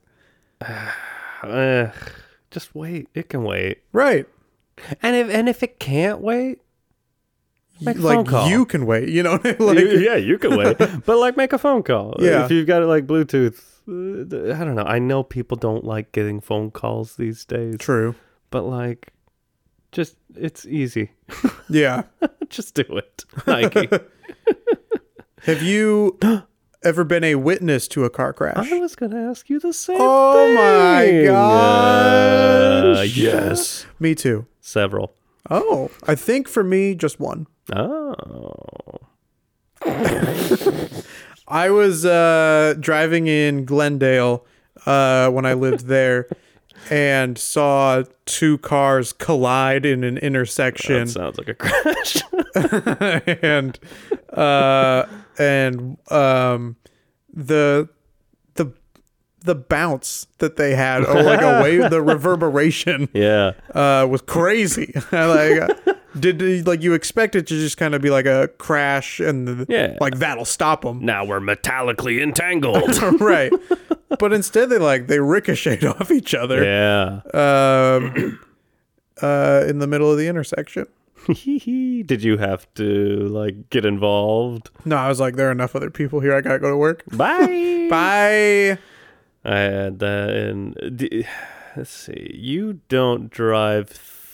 Ugh. 1.44 1.94
just 2.52 2.74
wait. 2.76 3.08
It 3.14 3.30
can 3.30 3.44
wait. 3.44 3.84
Right. 3.94 4.28
And 5.02 5.16
if 5.16 5.30
and 5.30 5.48
if 5.48 5.64
it 5.64 5.80
can't 5.80 6.20
wait, 6.20 6.60
Make 7.82 7.98
a 7.98 8.02
phone 8.02 8.16
like 8.18 8.26
call. 8.28 8.50
you 8.50 8.66
can 8.66 8.86
wait. 8.86 9.10
You 9.10 9.24
know, 9.24 9.34
what 9.38 9.46
I 9.46 9.52
mean? 9.52 9.68
like 9.68 9.78
You- 9.80 10.00
yeah, 10.00 10.16
you 10.16 10.38
can 10.38 10.58
wait, 10.58 10.78
but 11.06 11.18
like 11.18 11.38
make 11.38 11.54
a 11.54 11.58
phone 11.58 11.84
call. 11.84 12.16
Yeah. 12.20 12.46
if 12.46 12.52
you've 12.52 12.68
got 12.68 12.82
it 12.82 12.88
like 12.88 13.06
Bluetooth. 13.08 13.60
uh, 13.88 14.54
I 14.54 14.64
don't 14.66 14.76
know. 14.76 14.84
I 14.84 15.00
know 15.00 15.24
people 15.24 15.58
don't 15.58 15.84
like 15.86 16.12
getting 16.12 16.42
phone 16.42 16.72
calls 16.72 17.16
these 17.18 17.46
days, 17.46 17.78
true. 17.80 18.16
but 18.52 18.64
like, 18.64 19.14
just 19.92 20.18
it's 20.36 20.66
easy. 20.66 21.12
Yeah. 21.70 22.04
just 22.50 22.76
do 22.76 22.84
it, 22.90 23.26
Nike. 23.46 23.90
Have 25.44 25.62
you 25.62 26.18
ever 26.84 27.04
been 27.04 27.24
a 27.26 27.36
witness 27.36 27.88
to 27.90 28.06
a 28.06 28.10
car 28.10 28.32
crash? 28.34 28.72
I 28.72 28.80
was 28.80 28.96
gonna 28.96 29.30
ask 29.30 29.50
you 29.50 29.60
the 29.60 29.74
same. 29.74 29.98
Oh 30.00 30.54
my 30.56 31.06
thing. 31.06 31.28
Uh, 31.30 32.94
gosh. 32.96 33.18
yes, 33.18 33.86
Me 34.00 34.16
too. 34.16 34.46
several. 34.62 35.14
Oh, 35.50 35.92
I 36.06 36.16
think 36.16 36.48
for 36.48 36.64
me, 36.64 36.96
just 36.96 37.20
one. 37.20 37.48
Oh, 37.76 39.00
I 41.48 41.70
was 41.70 42.06
uh, 42.06 42.76
driving 42.80 43.28
in 43.28 43.66
Glendale 43.66 44.46
uh, 44.86 45.30
when 45.30 45.46
I 45.46 45.54
lived 45.54 45.88
there, 45.88 46.28
and 46.90 47.38
saw 47.38 48.04
two 48.26 48.58
cars 48.60 49.14
collide 49.14 49.86
in 49.86 50.04
an 50.04 50.18
intersection. 50.18 51.06
That 51.06 51.10
sounds 51.10 51.38
like 51.38 51.50
a 51.50 51.54
crash. 51.54 52.22
and 53.44 53.80
uh 54.34 55.06
and 55.38 55.98
um 56.12 56.76
the 57.34 57.88
the 58.56 58.72
the 59.42 59.56
bounce 59.56 60.28
that 60.40 60.58
they 60.58 60.76
had 60.76 61.06
or 61.06 61.22
like 61.24 61.42
a 61.42 61.62
wave 61.62 61.90
the 61.90 62.02
reverberation 62.14 63.10
yeah. 63.14 63.52
uh 63.74 64.08
was 64.10 64.22
crazy 64.22 64.94
like 65.12 65.70
did 66.20 66.68
like 66.68 66.82
you 66.82 66.94
expect 66.94 67.36
it 67.36 67.48
to 67.48 67.54
just 67.60 67.78
kind 67.78 67.94
of 67.96 68.02
be 68.02 68.10
like 68.10 68.26
a 68.26 68.50
crash 68.58 69.20
and 69.20 69.48
the, 69.48 69.66
Yeah. 69.70 69.98
like 70.02 70.20
that'll 70.20 70.46
stop 70.46 70.82
them 70.84 71.04
Now 71.06 71.26
we're 71.26 71.40
metallically 71.40 72.22
entangled. 72.24 73.02
right 73.22 73.52
but 74.20 74.34
instead 74.34 74.70
they 74.70 74.78
like 74.78 75.08
they 75.08 75.20
ricocheted 75.20 75.86
off 76.00 76.12
each 76.12 76.34
other 76.34 76.64
yeah. 76.64 77.22
um 77.34 78.40
uh 79.22 79.64
in 79.68 79.80
the 79.80 79.88
middle 79.88 80.12
of 80.12 80.18
the 80.18 80.28
intersection 80.28 80.86
Did 81.28 82.24
you 82.24 82.38
have 82.38 82.74
to 82.76 83.28
like 83.28 83.70
get 83.70 83.86
involved? 83.86 84.70
no 84.86 84.96
i 84.96 85.08
was 85.10 85.20
like 85.20 85.36
there 85.36 85.50
are 85.50 85.52
enough 85.52 85.76
other 85.76 85.90
people 85.90 86.20
here 86.22 86.34
i 86.36 86.42
gotta 86.42 86.60
go 86.60 86.70
to 86.70 86.78
work 86.78 87.04
Bye. 87.12 87.88
bye 87.90 88.78
I 89.46 89.58
had 89.60 90.00
that 90.00 90.30
in. 90.32 90.74
d- 90.96 91.26
Let's 91.78 91.92
see. 91.92 92.32
You 92.36 92.82
don't 92.90 93.30
drive 93.30 93.88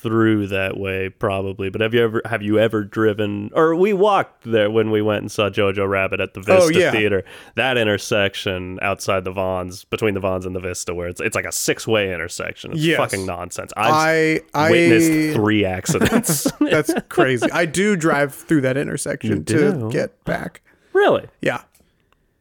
through 0.04 0.48
that 0.48 0.78
way, 0.78 1.10
probably. 1.10 1.70
But 1.72 1.82
have 1.82 1.94
you 1.96 2.04
ever 2.04 2.22
have 2.26 2.44
you 2.44 2.60
ever 2.60 2.84
driven? 2.84 3.50
Or 3.56 3.76
we 3.76 3.94
walked 3.94 4.44
there 4.44 4.70
when 4.70 4.92
we 4.92 5.02
went 5.02 5.22
and 5.22 5.32
saw 5.32 5.50
Jojo 5.50 5.90
Rabbit 5.90 6.20
at 6.20 6.34
the 6.36 6.42
Vista 6.42 6.62
Oh, 6.62 6.68
yeah. 6.70 6.92
Theater. 6.92 7.24
That 7.56 7.78
intersection 7.78 8.78
outside 8.82 9.24
the 9.24 9.32
Vons, 9.32 9.86
between 9.86 10.14
the 10.14 10.20
Vons 10.20 10.46
and 10.46 10.56
the 10.56 10.60
Vista, 10.60 10.94
where 10.94 11.08
it's 11.08 11.20
it's 11.22 11.36
like 11.36 11.46
a 11.46 11.52
six 11.52 11.88
way 11.88 12.14
intersection. 12.14 12.72
It's 12.74 12.82
Yes. 12.82 12.98
fucking 12.98 13.26
nonsense. 13.26 13.74
I've 13.76 13.94
I 13.94 14.42
I 14.54 14.70
witnessed 14.72 15.36
three 15.36 15.66
accidents. 15.78 16.52
That's 16.60 16.94
crazy. 17.10 17.50
I 17.52 17.66
do 17.66 17.96
drive 17.96 18.36
through 18.36 18.62
that 18.62 18.78
intersection 18.78 19.46
to 19.46 19.90
get 19.90 20.24
back. 20.26 20.62
really 20.94 21.28
Yeah. 21.42 21.62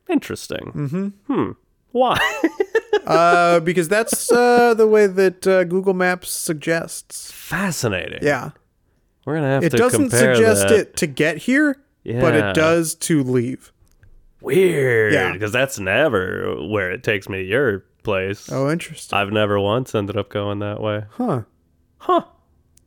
interesting. 0.08 0.72
Mm-hmm. 0.74 1.08
Hmm. 1.32 1.50
Why? 1.92 2.18
Uh, 3.04 3.58
because 3.58 3.88
that's 3.88 4.30
uh, 4.30 4.74
the 4.74 4.86
way 4.86 5.08
that 5.08 5.44
uh, 5.44 5.64
Google 5.64 5.92
Maps 5.92 6.30
suggests. 6.30 7.32
Fascinating. 7.32 8.20
Yeah. 8.22 8.50
We're 9.26 9.34
gonna 9.36 9.48
have 9.48 9.64
It 9.64 9.70
to 9.70 9.76
doesn't 9.76 10.10
suggest 10.10 10.68
that. 10.68 10.72
it 10.78 10.96
to 10.98 11.08
get 11.08 11.38
here, 11.38 11.78
but 12.04 12.34
it 12.34 12.54
does 12.54 12.94
to 12.96 13.24
leave. 13.24 13.72
Weird. 14.40 15.12
Yeah. 15.12 15.32
Because 15.32 15.50
that's 15.50 15.80
never 15.80 16.54
where 16.68 16.92
it 16.92 17.02
takes 17.02 17.28
me 17.28 17.38
to 17.38 17.44
your 17.44 17.84
place. 18.04 18.48
Oh, 18.52 18.70
interesting. 18.70 19.18
I've 19.18 19.32
never 19.32 19.58
once 19.58 19.94
ended 19.96 20.16
up 20.16 20.28
going 20.28 20.60
that 20.60 20.80
way. 20.80 21.04
Huh. 21.10 21.42
Huh. 21.98 22.22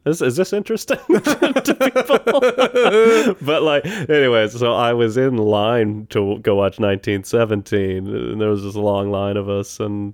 Is, 0.06 0.22
is 0.22 0.36
this 0.36 0.54
interesting 0.54 0.98
to 1.08 1.76
people? 1.80 2.20
but 3.42 3.64
like, 3.64 3.86
anyways, 3.86 4.58
so 4.58 4.74
I 4.74 4.94
was 4.94 5.18
in 5.18 5.38
line 5.38 6.06
to 6.12 6.38
go 6.40 6.56
watch 6.56 6.80
1917, 6.80 8.08
and 8.08 8.40
there 8.40 8.50
was 8.50 8.64
this 8.64 8.76
long 8.76 9.10
line 9.10 9.36
of 9.36 9.50
us, 9.50 9.80
and 9.80 10.14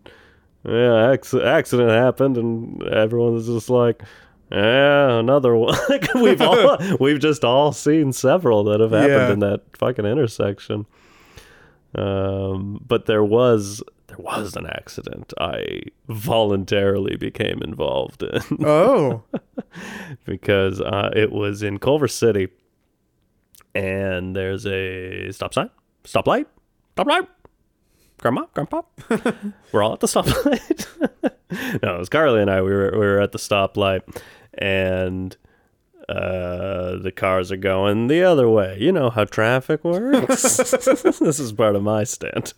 yeah, 0.63 1.11
acc- 1.11 1.33
accident 1.33 1.89
happened, 1.89 2.37
and 2.37 2.81
everyone 2.83 3.33
was 3.33 3.47
just 3.47 3.69
like, 3.69 4.01
yeah, 4.51 5.17
another 5.19 5.55
one. 5.55 5.75
we've 6.15 6.41
all 6.41 6.77
we've 6.99 7.19
just 7.19 7.43
all 7.43 7.71
seen 7.73 8.13
several 8.13 8.63
that 8.65 8.79
have 8.79 8.91
happened 8.91 9.09
Yeah. 9.11 9.31
in 9.33 9.39
that 9.39 9.61
fucking 9.77 10.05
intersection. 10.05 10.85
Um, 11.95 12.81
but 12.87 13.05
there 13.05 13.23
was 13.23 13.83
there 14.11 14.23
was 14.25 14.55
an 14.55 14.65
accident 14.67 15.33
I 15.39 15.81
voluntarily 16.07 17.15
became 17.15 17.61
involved 17.61 18.23
in 18.23 18.41
Oh. 18.65 19.23
because 20.25 20.81
uh, 20.81 21.11
it 21.15 21.31
was 21.31 21.63
in 21.63 21.79
Culver 21.79 22.07
City, 22.09 22.49
and 23.73 24.35
there's 24.35 24.65
a 24.67 25.31
stop 25.31 25.53
sign, 25.53 25.69
stop 26.03 26.27
light, 26.27 26.47
stop 26.93 27.07
light. 27.07 27.27
Grandma, 28.19 28.45
grandpa, 28.53 28.81
we're 29.71 29.81
all 29.83 29.93
at 29.93 29.99
the 29.99 30.07
stoplight. 30.07 30.85
no, 31.81 31.95
it 31.95 31.99
was 31.99 32.09
Carly 32.09 32.41
and 32.41 32.51
I. 32.51 32.61
We 32.61 32.69
were 32.71 32.91
we 32.93 32.99
were 32.99 33.19
at 33.19 33.31
the 33.31 33.39
stoplight, 33.39 34.01
and 34.53 35.35
uh, 36.07 36.97
the 36.97 37.11
cars 37.15 37.51
are 37.51 37.57
going 37.57 38.07
the 38.07 38.21
other 38.23 38.47
way. 38.47 38.77
You 38.79 38.91
know 38.91 39.09
how 39.09 39.23
traffic 39.23 39.83
works. 39.83 40.57
this 41.19 41.39
is 41.39 41.51
part 41.53 41.75
of 41.75 41.81
my 41.81 42.03
stand. 42.03 42.53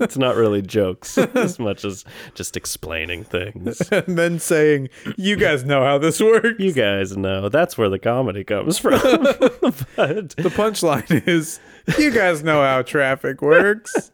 It's 0.00 0.16
not 0.16 0.36
really 0.36 0.62
jokes 0.62 1.18
as 1.34 1.58
much 1.58 1.84
as 1.84 2.04
just 2.34 2.56
explaining 2.56 3.24
things. 3.24 3.80
and 3.92 4.18
then 4.18 4.38
saying, 4.38 4.88
"You 5.16 5.36
guys 5.36 5.64
know 5.64 5.82
how 5.82 5.98
this 5.98 6.20
works." 6.20 6.58
You 6.58 6.72
guys 6.72 7.16
know 7.16 7.48
that's 7.48 7.76
where 7.76 7.88
the 7.88 7.98
comedy 7.98 8.44
comes 8.44 8.78
from. 8.78 8.92
but, 9.00 10.30
The 10.36 10.52
punchline 10.54 11.26
is, 11.26 11.60
"You 11.98 12.10
guys 12.10 12.42
know 12.42 12.62
how 12.62 12.82
traffic 12.82 13.42
works." 13.42 14.12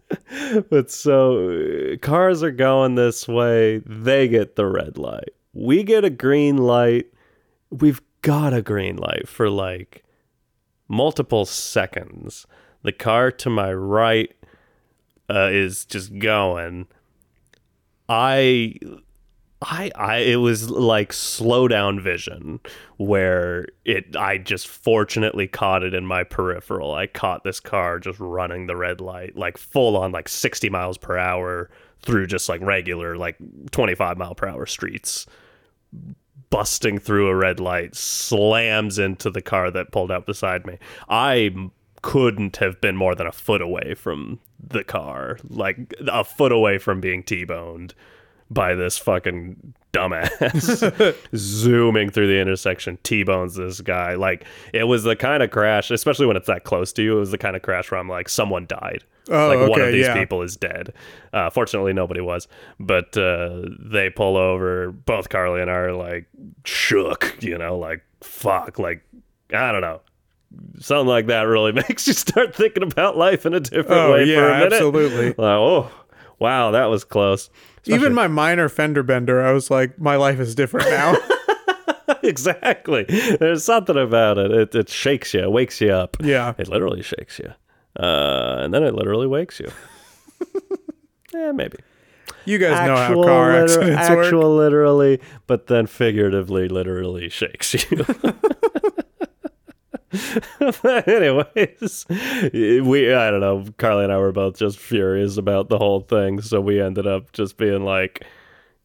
but 0.70 0.90
so 0.90 1.48
uh, 1.48 1.96
cars 1.98 2.42
are 2.42 2.50
going 2.50 2.94
this 2.94 3.28
way, 3.28 3.78
they 3.86 4.28
get 4.28 4.56
the 4.56 4.66
red 4.66 4.98
light. 4.98 5.30
We 5.52 5.82
get 5.82 6.04
a 6.04 6.10
green 6.10 6.56
light. 6.56 7.06
We've 7.70 8.00
got 8.22 8.54
a 8.54 8.62
green 8.62 8.96
light 8.96 9.28
for 9.28 9.50
like 9.50 10.04
multiple 10.88 11.44
seconds. 11.44 12.46
The 12.82 12.92
car 12.92 13.30
to 13.30 13.50
my 13.50 13.72
right 13.72 14.34
uh, 15.32 15.48
is 15.50 15.84
just 15.84 16.18
going. 16.18 16.86
I 18.08 18.74
I 19.62 19.90
I 19.94 20.16
it 20.18 20.36
was 20.36 20.70
like 20.70 21.12
slow 21.12 21.68
down 21.68 22.00
vision 22.00 22.60
where 22.96 23.66
it 23.84 24.16
I 24.16 24.38
just 24.38 24.68
fortunately 24.68 25.46
caught 25.46 25.82
it 25.82 25.94
in 25.94 26.06
my 26.06 26.24
peripheral. 26.24 26.94
I 26.94 27.06
caught 27.06 27.44
this 27.44 27.60
car 27.60 27.98
just 27.98 28.18
running 28.20 28.66
the 28.66 28.76
red 28.76 29.00
light 29.00 29.36
like 29.36 29.56
full 29.56 29.96
on 29.96 30.12
like 30.12 30.28
60 30.28 30.68
miles 30.70 30.98
per 30.98 31.16
hour 31.16 31.70
through 32.02 32.26
just 32.26 32.48
like 32.48 32.60
regular 32.60 33.16
like 33.16 33.36
25 33.70 34.18
mile 34.18 34.34
per 34.34 34.48
hour 34.48 34.66
streets 34.66 35.26
busting 36.50 36.98
through 36.98 37.28
a 37.28 37.34
red 37.34 37.60
light 37.60 37.94
slams 37.94 38.98
into 38.98 39.30
the 39.30 39.40
car 39.40 39.70
that 39.70 39.90
pulled 39.90 40.12
out 40.12 40.26
beside 40.26 40.66
me. 40.66 40.78
I 41.08 41.54
couldn't 42.02 42.56
have 42.56 42.80
been 42.80 42.96
more 42.96 43.14
than 43.14 43.26
a 43.26 43.32
foot 43.32 43.62
away 43.62 43.94
from 43.94 44.40
the 44.62 44.84
car, 44.84 45.38
like 45.48 45.94
a 46.00 46.24
foot 46.24 46.52
away 46.52 46.78
from 46.78 47.00
being 47.00 47.22
T-boned 47.22 47.94
by 48.52 48.74
this 48.74 48.98
fucking 48.98 49.74
dumbass 49.92 51.16
zooming 51.36 52.10
through 52.10 52.26
the 52.26 52.38
intersection 52.38 52.98
t-bones 53.02 53.56
this 53.56 53.80
guy. 53.80 54.14
Like 54.14 54.44
it 54.72 54.84
was 54.84 55.04
the 55.04 55.16
kind 55.16 55.42
of 55.42 55.50
crash 55.50 55.90
especially 55.90 56.26
when 56.26 56.36
it's 56.36 56.46
that 56.46 56.64
close 56.64 56.92
to 56.94 57.02
you 57.02 57.16
it 57.16 57.20
was 57.20 57.30
the 57.30 57.38
kind 57.38 57.56
of 57.56 57.62
crash 57.62 57.90
where 57.90 58.00
i'm 58.00 58.08
like 58.08 58.28
someone 58.28 58.66
died. 58.66 59.04
Oh, 59.30 59.48
like 59.48 59.70
one 59.70 59.80
of 59.80 59.92
these 59.92 60.06
yeah. 60.06 60.14
people 60.14 60.42
is 60.42 60.56
dead. 60.56 60.92
Uh, 61.32 61.48
fortunately 61.48 61.92
nobody 61.92 62.20
was. 62.20 62.48
But 62.80 63.16
uh, 63.16 63.62
they 63.78 64.10
pull 64.10 64.36
over. 64.36 64.90
Both 64.90 65.28
carly 65.28 65.62
and 65.62 65.70
i 65.70 65.74
are 65.74 65.94
like 65.94 66.26
shook 66.64 67.36
you 67.40 67.56
know 67.56 67.78
like 67.78 68.02
fuck 68.20 68.78
like 68.78 69.02
i 69.52 69.72
don't 69.72 69.80
know 69.80 70.00
something 70.78 71.06
like 71.06 71.26
that 71.26 71.42
really 71.42 71.72
makes 71.88 72.06
you 72.06 72.12
start 72.12 72.54
thinking 72.54 72.82
about 72.82 73.16
life 73.16 73.46
in 73.46 73.54
a 73.54 73.60
different 73.60 73.90
Oh 73.90 74.12
way 74.12 74.24
yeah, 74.24 74.36
for 74.36 74.48
a 74.48 74.54
minute 74.58 74.72
absolutely. 74.74 75.26
like 75.28 75.36
oh 75.38 75.90
wow 76.38 76.70
that 76.72 76.86
was 76.86 77.04
close 77.04 77.50
Even 77.86 78.14
my 78.14 78.28
minor 78.28 78.68
fender 78.68 79.02
bender, 79.02 79.42
I 79.42 79.50
was 79.52 79.68
like, 79.70 79.98
"My 79.98 80.14
life 80.16 80.38
is 80.38 80.54
different 80.54 80.88
now." 80.88 81.16
exactly. 82.22 83.04
There's 83.40 83.64
something 83.64 83.96
about 83.96 84.38
it. 84.38 84.50
It 84.52 84.74
it 84.74 84.88
shakes 84.88 85.34
you, 85.34 85.40
it 85.42 85.50
wakes 85.50 85.80
you 85.80 85.90
up. 85.90 86.16
yeah. 86.20 86.54
It 86.58 86.68
literally 86.68 87.02
shakes 87.02 87.38
you. 87.40 87.52
Uh, 87.98 88.60
and 88.62 88.72
then 88.72 88.82
it 88.84 88.94
literally 88.94 89.26
wakes 89.26 89.58
you. 89.60 89.68
yeah, 91.34 91.50
maybe. 91.52 91.78
You 92.44 92.58
guys 92.58 92.86
know 92.86 92.96
how 92.96 93.22
car 93.22 93.52
liter- 93.52 93.64
accidents 93.64 94.08
work. 94.10 94.24
actual 94.26 94.56
literally, 94.56 95.20
but 95.46 95.66
then 95.66 95.86
figuratively, 95.86 96.68
literally 96.68 97.28
shakes 97.28 97.74
you. 97.74 98.04
Anyways, 101.06 102.06
we 102.10 103.12
I 103.14 103.30
don't 103.30 103.40
know. 103.40 103.64
Carly 103.78 104.04
and 104.04 104.12
I 104.12 104.18
were 104.18 104.32
both 104.32 104.56
just 104.58 104.78
furious 104.78 105.36
about 105.36 105.68
the 105.68 105.78
whole 105.78 106.00
thing, 106.00 106.40
so 106.40 106.60
we 106.60 106.80
ended 106.80 107.06
up 107.06 107.32
just 107.32 107.56
being 107.56 107.84
like, 107.84 108.24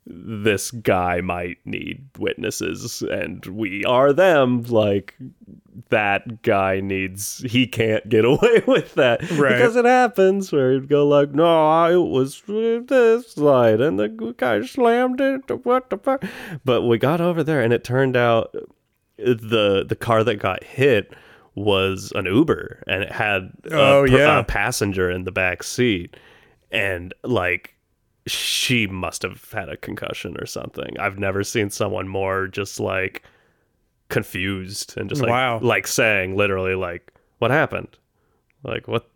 "This 0.05 0.71
guy 0.71 1.21
might 1.21 1.57
need 1.65 2.05
witnesses, 2.17 3.01
and 3.01 3.45
we 3.45 3.83
are 3.85 4.13
them." 4.13 4.63
Like 4.63 5.15
that 5.89 6.41
guy 6.41 6.79
needs. 6.79 7.43
He 7.47 7.67
can't 7.67 8.07
get 8.09 8.25
away 8.33 8.63
with 8.67 8.95
that 8.95 9.21
Right. 9.31 9.53
because 9.53 9.75
it 9.75 9.85
happens 9.85 10.51
where 10.51 10.73
he'd 10.73 10.89
go 10.89 11.07
like, 11.07 11.33
"No, 11.33 11.67
I 11.67 11.95
was 11.97 12.41
this 12.47 13.37
light, 13.37 13.79
and 13.81 13.99
the 13.99 14.07
guy 14.37 14.61
slammed 14.65 15.21
it. 15.21 15.65
What 15.65 15.89
the 15.89 15.97
fuck?" 15.97 16.23
But 16.65 16.83
we 16.83 16.97
got 16.97 17.21
over 17.21 17.43
there, 17.43 17.61
and 17.61 17.73
it 17.73 17.83
turned 17.83 18.15
out 18.17 18.55
the 19.17 19.85
the 19.87 19.95
car 19.95 20.23
that 20.23 20.35
got 20.35 20.63
hit 20.63 21.13
was 21.55 22.11
an 22.15 22.25
Uber, 22.25 22.83
and 22.87 23.01
it 23.03 23.11
had 23.11 23.51
a, 23.71 23.75
Oh, 23.75 24.03
yeah. 24.03 24.39
a 24.39 24.43
passenger 24.43 25.09
in 25.09 25.23
the 25.23 25.31
back 25.31 25.63
seat, 25.63 26.15
and 26.71 27.13
like 27.23 27.73
she 28.27 28.85
must 28.87 29.21
have 29.23 29.49
had 29.51 29.69
a 29.69 29.77
concussion 29.77 30.35
or 30.39 30.45
something. 30.45 30.95
I've 30.99 31.17
never 31.17 31.43
seen 31.43 31.69
someone 31.69 32.07
more 32.07 32.47
just 32.47 32.79
like 32.79 33.23
confused 34.09 34.97
and 34.97 35.09
just 35.09 35.21
like 35.21 35.31
Wow. 35.31 35.59
like 35.61 35.87
saying 35.87 36.35
literally 36.35 36.75
like 36.75 37.11
what 37.39 37.51
happened? 37.51 37.97
Like 38.63 38.87
what 38.87 39.09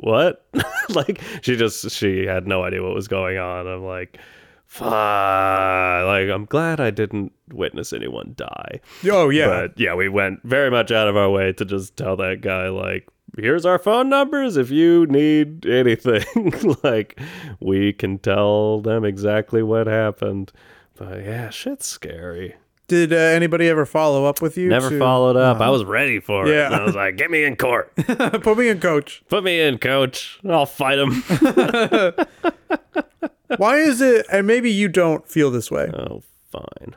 what? 0.00 0.46
like 0.90 1.20
she 1.42 1.56
just 1.56 1.90
she 1.90 2.26
had 2.26 2.46
no 2.46 2.62
idea 2.64 2.82
what 2.82 2.94
was 2.94 3.08
going 3.08 3.38
on. 3.38 3.66
I'm 3.66 3.84
like 3.84 4.18
fuck 4.66 4.90
like 4.90 6.28
I'm 6.28 6.46
glad 6.46 6.80
I 6.80 6.90
didn't 6.90 7.32
witness 7.52 7.92
anyone 7.92 8.34
die. 8.36 8.80
Oh 9.10 9.30
yeah. 9.30 9.46
But 9.46 9.78
yeah, 9.78 9.94
we 9.94 10.08
went 10.08 10.42
very 10.42 10.70
much 10.70 10.90
out 10.90 11.08
of 11.08 11.16
our 11.16 11.30
way 11.30 11.52
to 11.52 11.64
just 11.64 11.96
tell 11.96 12.16
that 12.16 12.40
guy 12.40 12.68
like 12.68 13.08
here's 13.36 13.66
our 13.66 13.78
phone 13.78 14.08
numbers 14.08 14.56
if 14.56 14.70
you 14.70 15.06
need 15.06 15.66
anything. 15.66 16.52
like 16.82 17.20
we 17.60 17.92
can 17.92 18.18
tell 18.18 18.80
them 18.80 19.04
exactly 19.04 19.62
what 19.62 19.86
happened. 19.86 20.52
But 20.96 21.24
yeah, 21.24 21.50
shit's 21.50 21.86
scary. 21.86 22.56
Did 22.86 23.14
uh, 23.14 23.16
anybody 23.16 23.66
ever 23.68 23.86
follow 23.86 24.26
up 24.26 24.42
with 24.42 24.58
you? 24.58 24.68
Never 24.68 24.90
to- 24.90 24.98
folled 24.98 25.38
up. 25.38 25.58
I 25.60 25.70
was 25.70 25.84
ready 25.84 26.20
for 26.20 26.46
it. 26.46 26.54
Yeah. 26.54 26.68
I 26.70 26.84
was 26.84 26.94
like, 26.94 27.16
get 27.16 27.30
me 27.30 27.44
in 27.44 27.56
court. 27.56 27.90
Put 27.96 28.58
me 28.58 28.68
in, 28.68 28.78
coach. 28.78 29.22
Put 29.28 29.42
me 29.42 29.58
in, 29.58 29.78
coach. 29.78 30.38
I'll 30.46 30.66
fight 30.66 30.98
him. 30.98 31.24
Why 33.58 33.78
is 33.78 34.00
it? 34.00 34.26
And 34.32 34.46
maybe 34.46 34.70
you 34.70 34.88
don't 34.88 35.28
feel 35.28 35.50
this 35.50 35.70
way, 35.70 35.90
oh, 35.94 36.22
fine. 36.50 36.94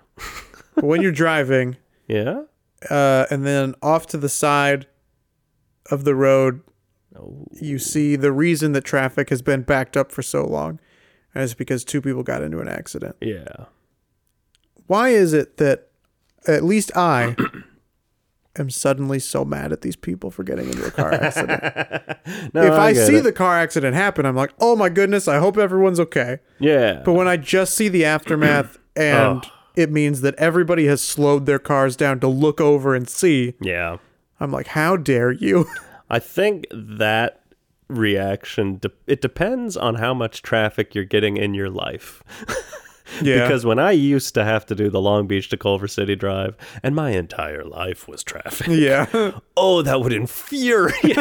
but 0.75 0.83
when 0.85 1.01
you're 1.01 1.11
driving, 1.11 1.77
Yeah? 2.07 2.43
uh, 2.89 3.25
and 3.29 3.45
then 3.45 3.75
off 3.81 4.07
to 4.07 4.17
the 4.17 4.29
side 4.29 4.87
of 5.91 6.03
the 6.03 6.15
road, 6.15 6.61
Oh, 7.19 7.47
you 7.51 7.79
see 7.79 8.15
the 8.15 8.31
reason 8.31 8.73
that 8.73 8.83
traffic 8.83 9.29
has 9.29 9.41
been 9.41 9.63
backed 9.63 9.97
up 9.97 10.11
for 10.11 10.21
so 10.21 10.45
long, 10.45 10.79
and 11.33 11.43
it's 11.43 11.53
because 11.55 11.83
two 11.83 11.99
people 12.01 12.21
got 12.23 12.43
into 12.43 12.59
an 12.59 12.67
accident. 12.67 13.15
yeah. 13.21 13.65
Why 14.85 15.09
is 15.09 15.33
it 15.33 15.57
that 15.57 15.89
at 16.47 16.63
least 16.63 16.91
I 16.95 17.35
am 18.57 18.69
suddenly 18.69 19.19
so 19.19 19.45
mad 19.45 19.71
at 19.71 19.81
these 19.81 19.95
people 19.95 20.31
for 20.31 20.43
getting 20.43 20.65
into 20.65 20.85
a 20.85 20.91
car 20.91 21.13
accident? 21.13 21.63
No, 22.53 22.61
if 22.63 22.73
I, 22.73 22.91
get 22.91 23.07
see 23.07 23.15
it. 23.17 23.21
the 23.23 23.31
car 23.31 23.57
accident 23.57 23.95
happen, 23.95 24.25
I'm 24.25 24.35
like, 24.35 24.51
oh 24.59 24.75
my 24.75 24.89
goodness, 24.89 25.29
I 25.29 25.37
hope 25.37 25.57
everyone's 25.57 25.99
okay. 25.99 26.39
Yeah. 26.59 27.01
But 27.05 27.13
when 27.13 27.25
I 27.27 27.37
just 27.37 27.73
see 27.73 27.87
the 27.87 28.03
aftermath 28.03 28.77
and 28.97 29.43
Oh. 29.45 29.49
it 29.77 29.91
means 29.91 30.19
that 30.21 30.35
everybody 30.35 30.87
has 30.87 31.01
slowed 31.01 31.45
their 31.45 31.59
cars 31.59 31.95
down 31.95 32.19
to 32.19 32.27
look 32.27 32.59
over 32.59 32.93
and 32.95 33.07
see, 33.07 33.53
yeah. 33.61 33.97
I'm 34.41 34.51
like, 34.51 34.67
how 34.67 34.97
dare 34.97 35.31
you? 35.31 35.67
I 36.09 36.19
think 36.19 36.65
that 36.71 37.41
reaction 37.87 38.77
de- 38.77 38.91
it 39.07 39.21
depends 39.21 39.77
on 39.77 39.95
how 39.95 40.13
much 40.13 40.41
traffic 40.41 40.93
you're 40.93 41.05
getting 41.05 41.37
in 41.37 41.53
your 41.53 41.69
life. 41.69 42.21
yeah. 43.21 43.43
Because 43.43 43.65
when 43.65 43.79
I 43.79 43.91
used 43.91 44.33
to 44.35 44.43
have 44.43 44.65
to 44.67 44.75
do 44.75 44.89
the 44.89 45.01
Long 45.01 45.27
Beach 45.27 45.49
to 45.49 45.57
Culver 45.57 45.87
City 45.87 46.15
drive, 46.15 46.55
and 46.83 46.95
my 46.95 47.11
entire 47.11 47.63
life 47.63 48.07
was 48.07 48.23
traffic. 48.23 48.67
yeah. 48.69 49.31
Oh, 49.59 49.81
that 49.81 50.01
would 50.01 50.13
infuriate 50.13 51.03
me. 51.03 51.13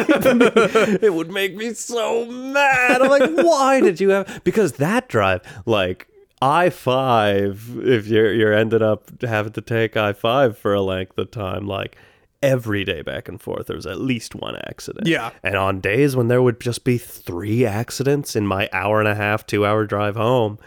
it 1.01 1.11
would 1.11 1.31
make 1.31 1.55
me 1.55 1.73
so 1.73 2.25
mad. 2.27 3.01
I'm 3.01 3.09
like, 3.09 3.31
why 3.43 3.79
did 3.81 3.99
you 3.99 4.09
have? 4.09 4.41
Because 4.43 4.73
that 4.73 5.09
drive, 5.09 5.41
like 5.65 6.07
I 6.39 6.69
five, 6.69 7.67
if 7.81 8.05
you're 8.05 8.31
you're 8.31 8.53
ended 8.53 8.83
up 8.83 9.23
having 9.23 9.53
to 9.53 9.61
take 9.61 9.97
I 9.97 10.13
five 10.13 10.55
for 10.55 10.75
a 10.75 10.81
length 10.81 11.17
of 11.17 11.31
time, 11.31 11.65
like 11.67 11.97
every 12.43 12.83
day 12.83 13.01
back 13.01 13.27
and 13.27 13.41
forth, 13.41 13.65
there 13.65 13.75
was 13.75 13.87
at 13.87 13.99
least 13.99 14.35
one 14.35 14.55
accident. 14.67 15.07
Yeah. 15.07 15.31
And 15.41 15.55
on 15.55 15.79
days 15.79 16.15
when 16.15 16.27
there 16.27 16.43
would 16.43 16.59
just 16.59 16.83
be 16.83 16.99
three 16.99 17.65
accidents 17.65 18.35
in 18.35 18.45
my 18.45 18.69
hour 18.71 18.99
and 18.99 19.07
a 19.07 19.15
half, 19.15 19.47
two 19.47 19.65
hour 19.65 19.85
drive 19.85 20.15
home, 20.15 20.59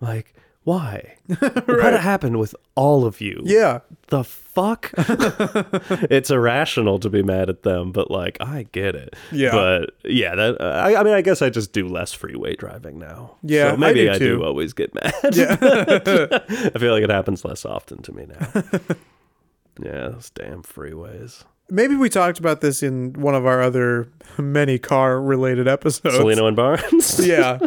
like. 0.00 0.34
Why? 0.68 1.14
What 1.64 1.98
happened 1.98 2.38
with 2.38 2.54
all 2.74 3.06
of 3.06 3.22
you? 3.22 3.40
Yeah. 3.42 3.78
the 4.08 4.22
fuck? 4.22 4.90
it's 6.10 6.30
irrational 6.30 6.98
to 6.98 7.08
be 7.08 7.22
mad 7.22 7.48
at 7.48 7.62
them, 7.62 7.90
but 7.90 8.10
like 8.10 8.36
I 8.42 8.66
get 8.70 8.94
it. 8.94 9.16
Yeah. 9.32 9.52
But 9.52 9.94
yeah, 10.04 10.34
that 10.34 10.60
I, 10.60 10.96
I 10.96 11.02
mean, 11.02 11.14
I 11.14 11.22
guess 11.22 11.40
I 11.40 11.48
just 11.48 11.72
do 11.72 11.88
less 11.88 12.12
freeway 12.12 12.54
driving 12.54 12.98
now. 12.98 13.36
Yeah, 13.42 13.70
so 13.70 13.76
maybe 13.78 14.10
I 14.10 14.16
I 14.16 14.18
do 14.18 14.36
do, 14.36 14.44
always 14.44 14.74
get 14.74 14.94
mad. 14.94 15.14
Yeah. 15.32 15.56
I 15.58 16.78
feel 16.78 16.92
like 16.92 17.02
it 17.02 17.10
happens 17.10 17.46
less 17.46 17.64
often 17.64 18.02
to 18.02 18.12
me 18.12 18.26
now. 18.26 18.62
yeah, 19.82 20.08
those 20.10 20.28
damn 20.34 20.62
freeways. 20.62 21.44
Maybe 21.70 21.96
we 21.96 22.10
talked 22.10 22.38
about 22.38 22.60
this 22.60 22.82
in 22.82 23.14
one 23.14 23.34
of 23.34 23.46
our 23.46 23.62
other 23.62 24.08
many 24.36 24.78
car 24.78 25.18
related 25.18 25.66
episodes. 25.66 26.14
Cellino 26.14 26.46
and 26.46 26.56
Barnes. 26.56 27.26
yeah. 27.26 27.58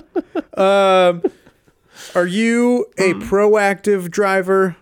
Um, 0.56 1.24
are 2.16 2.28
you 2.28 2.86
a 2.97 3.14
Hmm. 3.14 3.22
proactive 3.22 4.09
driver 4.12 4.76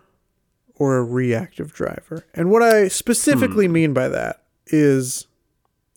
or 0.76 0.98
a 0.98 1.04
reactive 1.04 1.74
driver? 1.74 2.26
And 2.34 2.50
what 2.50 2.64
I 2.64 2.88
specifically 2.88 3.68
Hmm. 3.68 3.72
mean 3.74 3.94
by 3.94 4.08
that 4.10 4.44
is 4.68 5.28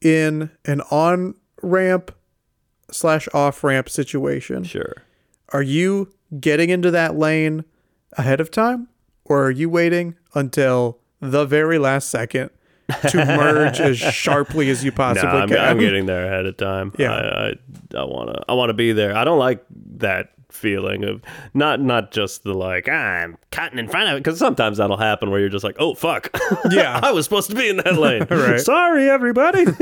in 0.02 0.50
an 0.64 0.80
on 0.90 1.34
ramp 1.62 2.12
slash 2.90 3.28
off 3.32 3.62
ramp 3.64 3.88
situation, 3.88 4.64
Sure. 4.64 4.96
are 5.52 5.62
you 5.62 6.08
getting 6.40 6.70
into 6.70 6.90
that 6.90 7.16
lane 7.16 7.64
ahead 8.18 8.40
of 8.40 8.50
time 8.50 8.88
or 9.24 9.44
are 9.46 9.50
you 9.50 9.68
waiting 9.70 10.16
until 10.34 10.98
the 11.20 11.44
very 11.44 11.78
last 11.78 12.08
second 12.10 12.50
to 13.08 13.16
merge 13.24 13.80
as 13.80 13.96
sharply 13.98 14.68
as 14.68 14.84
you 14.84 14.90
possibly 14.92 15.28
I'm, 15.30 15.48
can? 15.48 15.58
I'm 15.58 15.78
getting 15.78 16.06
there 16.06 16.26
ahead 16.26 16.44
of 16.46 16.56
time. 16.56 16.92
Yeah. 16.98 17.12
I, 17.12 17.48
I, 17.48 17.52
I 18.00 18.04
wanna, 18.04 18.42
I 18.48 18.52
wanna 18.54 18.74
be 18.74 18.92
there. 18.92 19.16
I 19.16 19.24
don't 19.24 19.38
like 19.38 19.64
that 19.98 20.32
feeling 20.52 21.04
of 21.04 21.22
not, 21.54 21.80
not 21.80 22.12
just 22.12 22.42
the 22.44 22.54
like 22.54 22.88
"Ah, 22.90 22.92
I'm 22.92 23.38
cutting 23.50 23.78
in 23.78 23.88
front 23.88 24.08
of 24.08 24.16
it 24.16 24.20
because 24.24 24.38
sometimes 24.38 24.78
that'll 24.78 24.96
happen 24.96 25.30
where 25.30 25.40
you're 25.40 25.48
just 25.48 25.64
like, 25.64 25.76
oh 25.78 25.94
fuck, 25.94 26.30
Yeah. 26.70 27.00
I 27.02 27.12
was 27.12 27.24
supposed 27.24 27.50
to 27.50 27.56
be 27.56 27.68
in 27.68 27.76
that 27.78 27.96
lane. 27.98 28.26
Right. 28.30 28.60
Sorry, 28.60 29.08
everybody, 29.08 29.64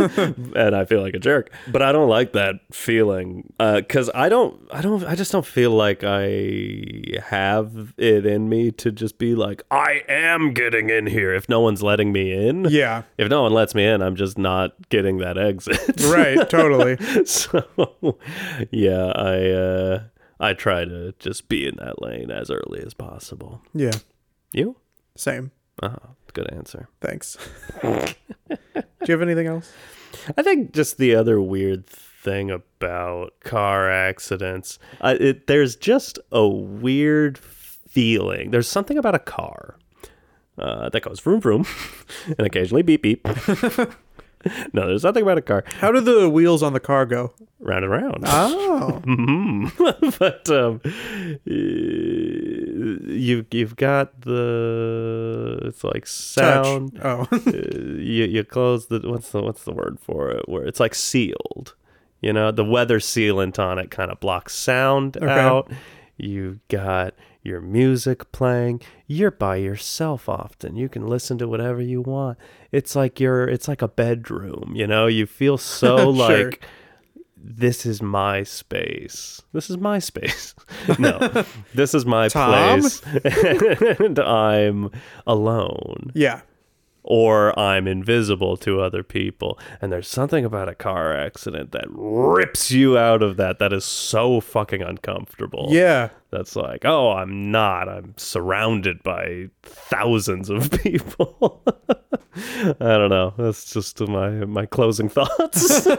and 0.56 0.74
I 0.76 0.84
feel 0.84 1.00
like 1.00 1.14
a 1.14 1.18
jerk. 1.18 1.50
But 1.68 1.82
I 1.82 1.92
don't 1.92 2.08
like 2.08 2.32
that 2.32 2.56
feeling 2.72 3.52
because 3.58 4.10
I 4.14 4.28
don't, 4.28 4.60
I 4.72 4.80
don't, 4.82 5.04
I 5.04 5.14
just 5.14 5.32
don't 5.32 5.46
feel 5.46 5.70
like 5.70 6.02
I 6.04 7.18
have 7.26 7.94
it 7.96 8.26
in 8.26 8.48
me 8.48 8.70
to 8.72 8.90
just 8.92 9.18
be 9.18 9.34
like, 9.34 9.62
I 9.70 10.02
am 10.08 10.52
getting 10.52 10.90
in 10.90 11.06
here 11.06 11.32
if 11.34 11.48
no 11.48 11.60
one's 11.60 11.82
letting 11.82 12.12
me 12.12 12.32
in. 12.48 12.66
yeah. 12.66 13.02
If 13.18 13.28
no 13.28 13.42
one 13.42 13.52
lets 13.52 13.74
me 13.74 13.84
in, 13.86 14.02
I'm 14.02 14.16
just 14.16 14.36
not 14.38 14.72
getting 14.90 15.18
that 15.18 15.38
exit. 15.38 16.00
Right, 16.04 16.48
totally. 16.50 16.96
so 17.24 17.64
yeah, 18.70 19.12
I 19.14 19.50
uh 19.50 20.02
I 20.40 20.54
try 20.54 20.84
to 20.84 21.14
just 21.18 21.48
be 21.48 21.66
in 21.66 21.76
that 21.76 22.00
lane 22.00 22.30
as 22.30 22.50
early 22.50 22.82
as 22.84 22.94
possible. 22.94 23.60
Yeah. 23.74 23.92
You? 24.52 24.76
Same. 25.16 25.50
Oh, 25.82 25.96
good 26.32 26.50
answer. 26.52 26.88
Thanks. 27.00 27.36
Do 27.82 28.56
you 29.06 29.12
have 29.12 29.22
anything 29.22 29.46
else? 29.46 29.70
I 30.36 30.42
think 30.42 30.72
just 30.72 30.98
the 30.98 31.14
other 31.14 31.40
weird 31.40 31.86
thing 31.86 32.50
about 32.50 33.38
car 33.40 33.90
accidents, 33.90 34.78
uh, 35.00 35.16
it, 35.20 35.46
there's 35.46 35.76
just 35.76 36.18
a 36.32 36.46
weird 36.46 37.38
feeling. 37.38 38.50
There's 38.50 38.68
something 38.68 38.98
about 38.98 39.14
a 39.14 39.20
car 39.20 39.76
uh, 40.58 40.88
that 40.90 41.02
goes 41.02 41.20
vroom 41.20 41.40
vroom 41.40 41.66
and 42.26 42.46
occasionally 42.46 42.82
beep 42.82 43.02
beep. 43.02 43.26
no, 44.72 44.86
there's 44.88 45.04
nothing 45.04 45.22
about 45.22 45.36
a 45.38 45.42
car 45.42 45.64
How 45.80 45.92
do 45.92 46.00
the 46.00 46.28
wheels 46.30 46.62
on 46.62 46.72
the 46.72 46.80
car 46.80 47.04
go? 47.06 47.34
round 47.58 47.84
and 47.84 47.92
round. 47.92 48.24
Oh. 48.26 49.02
Mhm. 49.04 50.14
but 50.18 50.48
um, 50.50 50.80
you 51.44 53.46
you've 53.50 53.76
got 53.76 54.20
the 54.22 55.60
it's 55.64 55.84
like 55.84 56.06
sound. 56.06 56.96
Touch. 56.96 57.28
Oh. 57.30 57.30
uh, 57.30 57.38
you 57.98 58.24
you 58.24 58.44
close 58.44 58.86
the 58.86 59.00
what's 59.04 59.30
the 59.30 59.42
what's 59.42 59.64
the 59.64 59.72
word 59.72 59.98
for 60.00 60.30
it? 60.30 60.48
Where 60.48 60.64
it's 60.66 60.80
like 60.80 60.94
sealed. 60.94 61.74
You 62.20 62.32
know, 62.32 62.50
the 62.50 62.64
weather 62.64 62.98
sealant 62.98 63.58
on 63.58 63.78
it 63.78 63.90
kind 63.90 64.10
of 64.10 64.20
blocks 64.20 64.54
sound 64.54 65.16
out. 65.22 65.70
You 66.18 66.60
got 66.68 67.14
your 67.42 67.60
music 67.60 68.30
playing. 68.32 68.80
You're 69.06 69.30
by 69.30 69.56
yourself 69.56 70.28
often. 70.28 70.76
You 70.76 70.88
can 70.88 71.06
listen 71.06 71.38
to 71.38 71.48
whatever 71.48 71.80
you 71.80 72.00
want. 72.02 72.38
It's 72.72 72.94
like 72.94 73.18
you're 73.20 73.48
it's 73.48 73.68
like 73.68 73.82
a 73.82 73.88
bedroom, 73.88 74.72
you 74.74 74.86
know? 74.86 75.06
You 75.06 75.26
feel 75.26 75.56
so 75.58 75.96
Sure. 76.14 76.40
like 76.44 76.64
this 77.42 77.86
is 77.86 78.02
my 78.02 78.42
space. 78.42 79.40
This 79.54 79.70
is 79.70 79.78
my 79.78 79.98
space. 79.98 80.54
no, 80.98 81.44
this 81.74 81.94
is 81.94 82.04
my 82.04 82.28
Tom? 82.28 82.80
place. 82.80 83.02
and 84.00 84.18
I'm 84.18 84.90
alone 85.26 86.10
yeah. 86.14 86.42
Or 87.02 87.58
I'm 87.58 87.86
invisible 87.86 88.56
to 88.58 88.80
other 88.80 89.02
people. 89.02 89.58
And 89.80 89.90
there's 89.90 90.08
something 90.08 90.44
about 90.44 90.68
a 90.68 90.74
car 90.74 91.16
accident 91.16 91.72
that 91.72 91.86
rips 91.88 92.70
you 92.70 92.98
out 92.98 93.22
of 93.22 93.36
that. 93.38 93.58
That 93.58 93.72
is 93.72 93.84
so 93.84 94.40
fucking 94.40 94.82
uncomfortable. 94.82 95.68
Yeah. 95.70 96.10
That's 96.30 96.54
like, 96.56 96.84
oh, 96.84 97.12
I'm 97.12 97.50
not. 97.50 97.88
I'm 97.88 98.14
surrounded 98.16 99.02
by 99.02 99.48
thousands 99.62 100.50
of 100.50 100.70
people. 100.82 101.62
I 102.36 102.74
don't 102.78 103.10
know. 103.10 103.34
That's 103.36 103.72
just 103.72 104.00
my 104.00 104.30
my 104.44 104.66
closing 104.66 105.08
thoughts. 105.08 105.86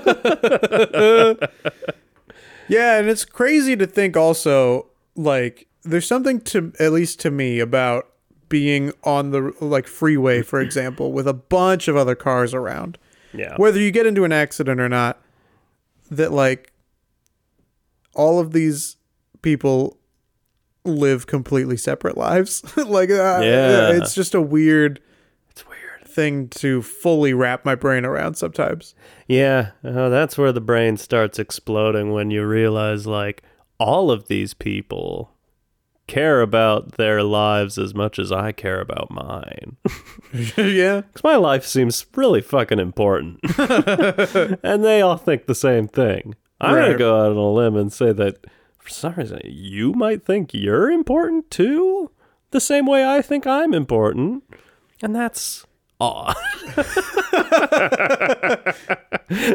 Yeah, 2.72 3.00
and 3.00 3.10
it's 3.10 3.26
crazy 3.26 3.76
to 3.76 3.86
think 3.86 4.16
also 4.16 4.88
like 5.18 5.68
there's 5.84 6.08
something 6.08 6.40
to 6.42 6.72
at 6.80 6.94
least 6.94 7.20
to 7.20 7.30
me 7.30 7.60
about 7.60 8.08
being 8.52 8.92
on 9.04 9.32
the 9.32 9.52
like 9.60 9.88
freeway 9.88 10.44
for 10.44 10.62
example 10.68 11.12
with 11.12 11.28
a 11.28 11.34
bunch 11.34 11.88
of 11.88 11.96
other 11.98 12.14
cars 12.14 12.54
around. 12.54 13.00
Yeah. 13.34 13.56
Whether 13.58 13.80
you 13.80 13.90
get 13.90 14.06
into 14.06 14.24
an 14.26 14.32
accident 14.32 14.80
or 14.80 14.90
not 14.90 15.20
that 16.12 16.32
like 16.32 16.72
all 18.14 18.40
of 18.40 18.52
these 18.52 18.98
people 19.42 19.98
live 20.84 21.26
completely 21.28 21.78
separate 21.78 22.18
lives. 22.18 22.64
like 22.78 23.10
uh, 23.10 23.40
Yeah. 23.42 23.92
it's 23.94 24.14
just 24.14 24.36
a 24.36 24.42
weird 24.42 25.00
It's 25.50 25.66
weird. 25.68 26.06
thing 26.08 26.50
to 26.50 26.82
fully 26.82 27.34
wrap 27.34 27.64
my 27.66 27.76
brain 27.76 28.04
around 28.06 28.36
sometimes. 28.36 28.94
Yeah, 29.28 29.72
uh, 29.84 30.10
that's 30.10 30.38
where 30.38 30.52
the 30.52 30.60
brain 30.62 30.98
starts 30.98 31.40
exploding 31.40 32.12
when 32.12 32.32
you 32.32 32.46
realize 32.46 33.08
like 33.08 33.44
all 33.80 34.12
of 34.12 34.28
these 34.28 34.54
people 34.54 35.32
care 36.12 36.42
about 36.42 36.98
their 36.98 37.24
lives 37.24 37.78
as 37.78 37.96
much 37.96 38.20
as 38.20 38.34
I 38.34 38.52
care 38.52 38.82
about 38.82 39.10
mine. 39.10 39.78
yeah. 40.58 41.02
Because 41.02 41.24
my 41.24 41.38
life 41.38 41.66
seems 41.66 42.06
really 42.16 42.42
fucking 42.42 42.80
important. 42.80 43.40
and 43.58 44.84
they 44.84 45.02
all 45.02 45.16
think 45.16 45.46
the 45.46 45.56
same 45.56 45.88
thing. 45.88 46.36
I'm 46.60 46.76
going 46.76 46.92
to 46.92 46.98
go 46.98 47.18
out 47.18 47.32
on 47.32 47.38
a 47.38 47.52
limb 47.52 47.78
and 47.78 47.94
say 47.94 48.12
that 48.12 48.46
for 48.78 48.90
some 48.90 49.14
reason, 49.14 49.40
you 49.46 49.94
might 49.94 50.26
think 50.26 50.54
you're 50.54 50.92
important 50.92 51.50
too, 51.50 52.12
the 52.52 52.60
same 52.60 52.86
way 52.86 53.06
I 53.08 53.22
think 53.22 53.48
I'm 53.48 53.74
important. 53.74 54.44
And 55.02 55.16
that's 55.16 55.66
odd. 56.02 56.36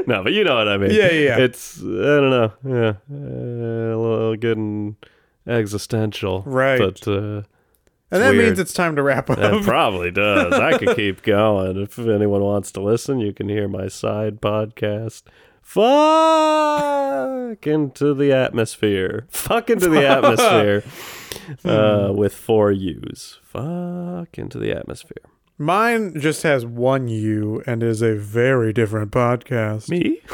no, 0.06 0.22
but 0.22 0.32
you 0.32 0.42
know 0.42 0.56
what 0.56 0.68
I 0.68 0.78
mean. 0.78 0.90
Yeah, 0.90 1.10
yeah, 1.10 1.36
yeah. 1.36 1.38
It's, 1.38 1.80
I 1.80 1.82
don't 1.84 2.30
know. 2.30 2.52
Yeah. 2.64 2.94
Uh, 3.12 3.94
a 3.94 3.98
little 3.98 4.36
getting 4.36 4.96
existential. 5.46 6.42
Right. 6.46 6.78
But, 6.78 7.06
uh, 7.08 7.42
And 8.10 8.22
that 8.22 8.32
weird. 8.32 8.46
means 8.46 8.58
it's 8.58 8.72
time 8.72 8.96
to 8.96 9.02
wrap 9.02 9.28
up. 9.30 9.38
it 9.38 9.64
probably 9.64 10.10
does. 10.10 10.52
I 10.54 10.78
could 10.78 10.96
keep 11.02 11.22
going. 11.22 11.80
If 11.82 11.98
anyone 11.98 12.42
wants 12.42 12.72
to 12.72 12.80
listen, 12.80 13.18
you 13.20 13.32
can 13.32 13.48
hear 13.48 13.68
my 13.68 13.88
side 13.88 14.40
podcast. 14.40 15.22
Fuck 15.62 17.66
into 17.66 18.14
the 18.14 18.32
atmosphere. 18.32 19.26
Fuck 19.28 19.70
into 19.70 19.88
the 19.88 20.06
atmosphere. 20.06 20.82
Uh, 21.64 22.10
with 22.12 22.34
four 22.34 22.72
U's. 22.72 23.38
Fuck 23.42 24.36
into 24.36 24.58
the 24.58 24.72
atmosphere. 24.72 25.22
Mine 25.58 26.18
just 26.18 26.42
has 26.42 26.66
one 26.66 27.06
U 27.06 27.62
and 27.66 27.84
is 27.84 28.02
a 28.02 28.16
very 28.16 28.72
different 28.72 29.12
podcast. 29.12 29.88
Me? 29.88 30.22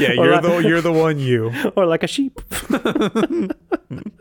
Yeah, 0.00 0.12
you're 0.12 0.32
like- 0.32 0.42
the 0.42 0.58
you're 0.68 0.80
the 0.80 0.92
one 0.92 1.18
you 1.18 1.52
or 1.76 1.86
like 1.86 2.02
a 2.02 2.08
sheep? 2.08 2.40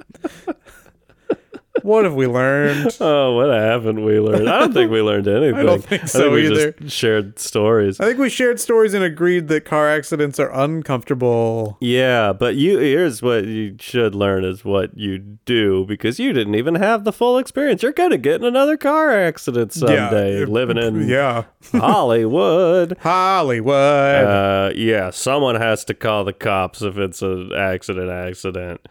What 1.84 2.06
have 2.06 2.16
we 2.16 2.28
learned? 2.28 2.98
Oh, 3.02 3.36
what 3.36 3.50
haven't 3.50 4.04
we 4.04 4.20
learned? 4.20 4.50
I 4.50 4.60
don't 4.60 4.74
think 4.74 4.92
we 4.92 5.02
learned 5.02 5.28
anything. 5.28 5.56
I 5.60 5.64
don't 5.64 5.84
think 5.84 6.08
so 6.08 6.32
we 6.32 6.48
either. 6.48 6.74
just 6.74 6.96
shared 6.96 7.40
stories. 7.40 8.00
I 8.00 8.06
think 8.06 8.20
we 8.20 8.30
shared 8.30 8.60
stories 8.60 8.94
and 8.94 9.04
agreed 9.04 9.48
that 9.48 9.64
car 9.66 9.90
accidents 9.90 10.38
are 10.40 10.52
uncomfortable. 10.54 11.78
Yeah, 11.80 12.34
but 12.34 12.56
you 12.56 12.78
here's 12.80 13.22
what 13.22 13.46
you 13.46 13.78
should 13.80 14.16
learn 14.16 14.44
is 14.44 14.66
what 14.66 14.98
you 14.98 15.18
do 15.46 15.86
because 15.86 16.20
you 16.20 16.34
didn't 16.34 16.56
even 16.56 16.76
have 16.76 17.04
the 17.04 17.14
full 17.14 17.38
experience. 17.38 17.82
You're 17.84 17.94
gonna 17.94 18.18
get 18.18 18.36
in 18.42 18.46
another 18.46 18.76
car 18.78 19.12
accident 19.12 19.72
someday, 19.74 20.40
yeah, 20.40 20.46
living 20.46 20.78
in 20.78 21.08
yeah 21.10 21.46
Hollywood. 21.72 22.98
Hollywood. 23.00 24.26
Uh, 24.26 24.72
yeah, 24.76 25.10
someone 25.10 25.56
has 25.56 25.86
to 25.86 25.94
call 25.94 26.24
the 26.26 26.34
cops 26.34 26.82
if 26.82 26.98
it's 26.98 27.22
an 27.22 27.52
accident. 27.56 28.10
Accident. 28.10 28.88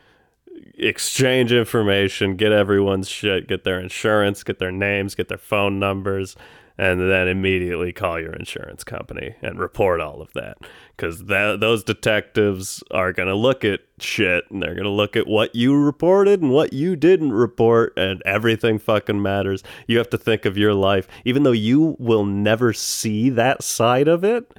Exchange 0.80 1.52
information, 1.52 2.36
get 2.36 2.52
everyone's 2.52 3.08
shit, 3.08 3.48
get 3.48 3.64
their 3.64 3.80
insurance, 3.80 4.44
get 4.44 4.60
their 4.60 4.70
names, 4.70 5.16
get 5.16 5.28
their 5.28 5.36
phone 5.36 5.80
numbers, 5.80 6.36
and 6.80 7.00
then 7.00 7.26
immediately 7.26 7.92
call 7.92 8.20
your 8.20 8.32
insurance 8.32 8.84
company 8.84 9.34
and 9.42 9.58
report 9.58 10.00
all 10.00 10.22
of 10.22 10.32
that. 10.34 10.58
Because 10.96 11.24
those 11.24 11.82
detectives 11.82 12.84
are 12.92 13.12
going 13.12 13.26
to 13.26 13.34
look 13.34 13.64
at 13.64 13.80
shit 13.98 14.44
and 14.50 14.62
they're 14.62 14.74
going 14.74 14.84
to 14.84 14.90
look 14.90 15.16
at 15.16 15.26
what 15.26 15.56
you 15.56 15.76
reported 15.76 16.40
and 16.40 16.52
what 16.52 16.72
you 16.72 16.94
didn't 16.94 17.32
report, 17.32 17.92
and 17.96 18.22
everything 18.24 18.78
fucking 18.78 19.20
matters. 19.20 19.64
You 19.88 19.98
have 19.98 20.10
to 20.10 20.18
think 20.18 20.44
of 20.44 20.56
your 20.56 20.74
life, 20.74 21.08
even 21.24 21.42
though 21.42 21.50
you 21.50 21.96
will 21.98 22.24
never 22.24 22.72
see 22.72 23.30
that 23.30 23.64
side 23.64 24.06
of 24.06 24.22
it 24.22 24.56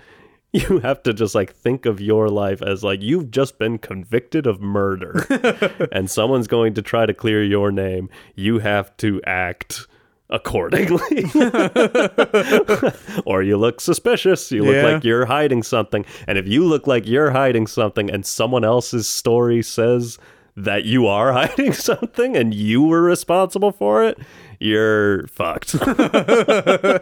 you 0.54 0.80
have 0.80 1.04
to 1.04 1.14
just 1.14 1.36
like 1.36 1.56
think 1.56 1.86
of 1.86 2.02
your 2.02 2.30
life 2.30 2.62
as 2.62 2.84
like 2.84 3.02
you've 3.02 3.32
just 3.32 3.58
been 3.60 3.78
convicted 3.78 4.48
of 4.48 4.62
murder 4.62 5.26
and 5.92 6.10
someone's 6.10 6.48
going 6.48 6.74
to 6.74 6.82
try 6.82 7.06
to 7.06 7.14
clear 7.14 7.44
your 7.44 7.72
name. 7.72 8.10
You 8.36 8.60
have 8.60 8.96
to 8.98 9.22
act 9.26 9.88
accordingly. 10.30 11.26
Or 13.26 13.44
you 13.44 13.58
look 13.58 13.82
suspicious. 13.82 14.52
You 14.52 14.64
look 14.64 14.76
Yeah. 14.76 14.84
like 14.94 15.04
you're 15.04 15.26
hiding 15.26 15.64
something. 15.64 16.06
And 16.28 16.38
if 16.38 16.48
you 16.48 16.66
look 16.66 16.88
like 16.88 17.08
you're 17.08 17.32
hiding 17.32 17.68
something 17.68 18.10
and 18.10 18.26
someone 18.26 18.64
else's 18.64 19.08
story 19.10 19.62
says 19.62 20.18
that 20.56 20.86
you 20.86 21.08
are 21.08 21.32
hiding 21.34 21.74
something 21.74 22.36
and 22.36 22.54
you 22.54 22.84
were 22.84 23.02
responsible 23.02 23.72
for 23.72 24.04
it 24.04 24.18
you're 24.60 25.28
fucked. 25.28 25.76
Uh, 25.76 27.00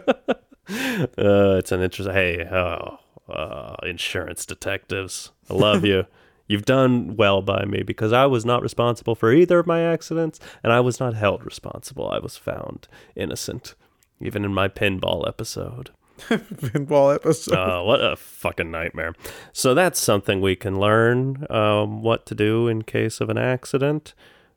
it's 1.58 1.72
an 1.72 1.80
interesting. 1.80 2.14
Hey, 2.14 2.46
oh, 2.50 2.98
uh, 3.28 3.76
insurance 3.82 4.46
detectives, 4.46 5.30
I 5.50 5.54
love 5.54 5.84
you. 5.84 6.06
You've 6.48 6.64
done 6.64 7.14
well 7.16 7.42
by 7.42 7.66
me 7.66 7.82
because 7.82 8.10
I 8.10 8.24
was 8.24 8.46
not 8.46 8.62
responsible 8.62 9.14
for 9.14 9.32
either 9.32 9.58
of 9.58 9.66
my 9.66 9.82
accidents, 9.82 10.40
and 10.62 10.72
I 10.72 10.80
was 10.80 10.98
not 10.98 11.12
held 11.12 11.44
responsible. 11.44 12.08
I 12.10 12.18
was 12.18 12.38
found 12.38 12.88
innocent, 13.14 13.74
even 14.18 14.46
in 14.46 14.54
my 14.54 14.66
pinball 14.66 15.28
episode. 15.28 15.90
Pinball 16.18 17.14
episode. 17.14 17.54
Uh, 17.54 17.82
what 17.82 18.02
a 18.02 18.16
fucking 18.16 18.70
nightmare. 18.70 19.14
So 19.52 19.74
that's 19.74 20.00
something 20.00 20.40
we 20.40 20.56
can 20.56 20.80
learn 20.80 21.46
um, 21.50 22.02
what 22.02 22.24
to 22.26 22.34
do 22.34 22.66
in 22.66 22.82
case 22.82 23.20
of 23.20 23.28
an 23.28 23.38
accident, 23.38 24.14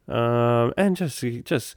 um, 0.07 0.73
and 0.77 0.95
just 0.95 1.21
just 1.43 1.75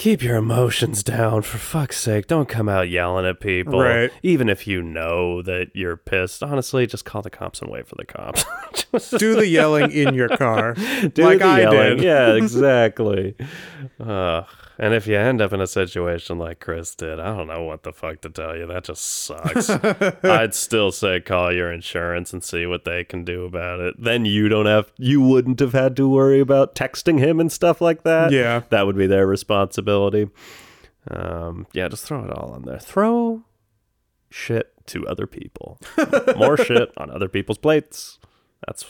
keep 0.00 0.22
your 0.22 0.36
emotions 0.36 1.02
down 1.02 1.42
for 1.42 1.58
fuck's 1.58 1.98
sake. 1.98 2.26
Don't 2.26 2.48
come 2.48 2.70
out 2.70 2.88
yelling 2.88 3.26
at 3.26 3.38
people, 3.38 3.78
Right. 3.78 4.10
Even 4.22 4.48
if 4.48 4.66
you 4.66 4.80
know 4.82 5.42
that 5.42 5.68
you're 5.74 5.98
pissed. 5.98 6.42
Honestly, 6.42 6.86
just 6.86 7.04
call 7.04 7.20
the 7.20 7.28
cops 7.28 7.60
and 7.60 7.70
wait 7.70 7.86
for 7.86 7.96
the 7.96 8.06
cops. 8.06 8.44
Do 9.18 9.36
the 9.36 9.46
yelling 9.46 9.92
in 9.92 10.14
your 10.14 10.30
car. 10.30 10.72
do 11.12 11.22
like 11.22 11.40
the 11.40 11.44
I 11.44 11.60
yelling. 11.60 11.96
did. 11.98 12.02
Yeah, 12.02 12.32
exactly. 12.32 13.36
Ugh. 14.00 14.46
And 14.80 14.94
if 14.94 15.06
you 15.06 15.14
end 15.14 15.42
up 15.42 15.52
in 15.52 15.60
a 15.60 15.66
situation 15.66 16.38
like 16.38 16.58
Chris 16.58 16.94
did, 16.94 17.20
I 17.20 17.36
don't 17.36 17.48
know 17.48 17.64
what 17.64 17.82
the 17.82 17.92
fuck 17.92 18.22
to 18.22 18.30
tell 18.30 18.56
you. 18.56 18.66
That 18.66 18.84
just 18.84 19.04
sucks. 19.04 19.68
I'd 20.24 20.54
still 20.54 20.90
say 20.90 21.20
call 21.20 21.52
your 21.52 21.70
insurance 21.70 22.32
and 22.32 22.42
see 22.42 22.64
what 22.64 22.86
they 22.86 23.04
can 23.04 23.22
do 23.22 23.44
about 23.44 23.80
it. 23.80 24.02
Then 24.02 24.24
you 24.24 24.48
don't 24.48 24.64
have, 24.64 24.90
you 24.96 25.20
wouldn't 25.20 25.60
have 25.60 25.74
had 25.74 25.96
to 25.96 26.08
worry 26.08 26.40
about 26.40 26.74
texting 26.74 27.18
him 27.18 27.38
and 27.38 27.52
stuff 27.52 27.82
like 27.82 28.04
that. 28.04 28.32
Yeah. 28.32 28.62
That 28.70 28.86
would 28.86 28.96
be 28.96 29.06
their 29.06 29.26
responsibility. 29.26 30.30
Um, 31.08 31.66
yeah, 31.74 31.88
just 31.88 32.06
throw 32.06 32.24
it 32.24 32.30
all 32.30 32.52
on 32.52 32.62
there. 32.62 32.78
Throw 32.78 33.42
shit 34.30 34.72
to 34.86 35.06
other 35.06 35.26
people. 35.26 35.78
More 36.38 36.56
shit 36.56 36.90
on 36.96 37.10
other 37.10 37.28
people's 37.28 37.58
plates. 37.58 38.18
That's 38.66 38.86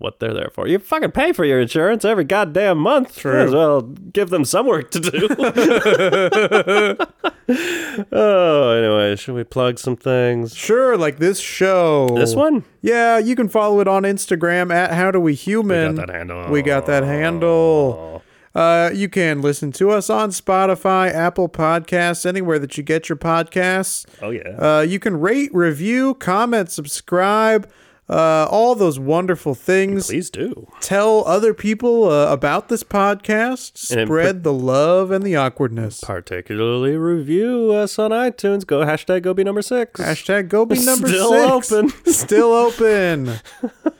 what 0.00 0.18
they're 0.18 0.34
there 0.34 0.50
for. 0.52 0.66
You 0.66 0.78
fucking 0.78 1.12
pay 1.12 1.32
for 1.32 1.44
your 1.44 1.60
insurance 1.60 2.04
every 2.04 2.24
goddamn 2.24 2.78
month. 2.78 3.18
True. 3.18 3.34
Might 3.34 3.42
as 3.44 3.52
well 3.52 3.82
give 3.82 4.30
them 4.30 4.44
some 4.46 4.66
work 4.66 4.90
to 4.92 5.00
do. 5.00 5.28
oh, 8.12 8.70
anyway, 8.70 9.16
should 9.16 9.34
we 9.34 9.44
plug 9.44 9.78
some 9.78 9.96
things? 9.96 10.56
Sure, 10.56 10.96
like 10.96 11.18
this 11.18 11.38
show. 11.38 12.08
This 12.16 12.34
one? 12.34 12.64
Yeah, 12.80 13.18
you 13.18 13.36
can 13.36 13.48
follow 13.48 13.80
it 13.80 13.88
on 13.88 14.04
Instagram 14.04 14.72
at 14.72 14.92
How 14.92 15.10
Do 15.10 15.20
We 15.20 15.32
We 15.32 15.36
Human. 15.36 15.96
got 15.96 16.06
that 16.06 16.14
handle. 16.14 16.50
We 16.50 16.62
got 16.62 16.86
that 16.86 17.04
handle. 17.04 18.22
Uh, 18.54 18.90
you 18.92 19.08
can 19.08 19.42
listen 19.42 19.70
to 19.70 19.90
us 19.90 20.10
on 20.10 20.30
Spotify, 20.30 21.12
Apple 21.12 21.48
Podcasts, 21.48 22.26
anywhere 22.26 22.58
that 22.58 22.76
you 22.76 22.82
get 22.82 23.08
your 23.08 23.16
podcasts. 23.16 24.06
Oh, 24.20 24.30
yeah. 24.30 24.56
Uh, 24.58 24.80
you 24.80 24.98
can 24.98 25.20
rate, 25.20 25.54
review, 25.54 26.14
comment, 26.14 26.70
subscribe. 26.70 27.70
Uh, 28.10 28.46
all 28.50 28.74
those 28.74 28.98
wonderful 28.98 29.54
things. 29.54 30.08
Please 30.08 30.30
do. 30.30 30.66
Tell 30.80 31.24
other 31.26 31.54
people 31.54 32.10
uh, 32.10 32.32
about 32.32 32.68
this 32.68 32.82
podcast. 32.82 33.78
Spread 33.78 34.42
the 34.42 34.52
love 34.52 35.10
and 35.12 35.24
the 35.24 35.36
awkwardness. 35.36 36.00
Particularly 36.00 36.96
review 36.96 37.72
us 37.72 37.98
on 37.98 38.10
iTunes. 38.10 38.66
Go 38.66 38.80
hashtag 38.80 39.22
go 39.22 39.32
be 39.32 39.44
number 39.44 39.62
six. 39.62 40.00
Hashtag 40.00 40.48
go 40.48 40.66
be 40.66 40.78
number 40.84 41.06
Still 41.08 41.60
six. 41.60 41.72
open. 41.72 41.88
Still 42.12 42.52
open. 42.52 43.34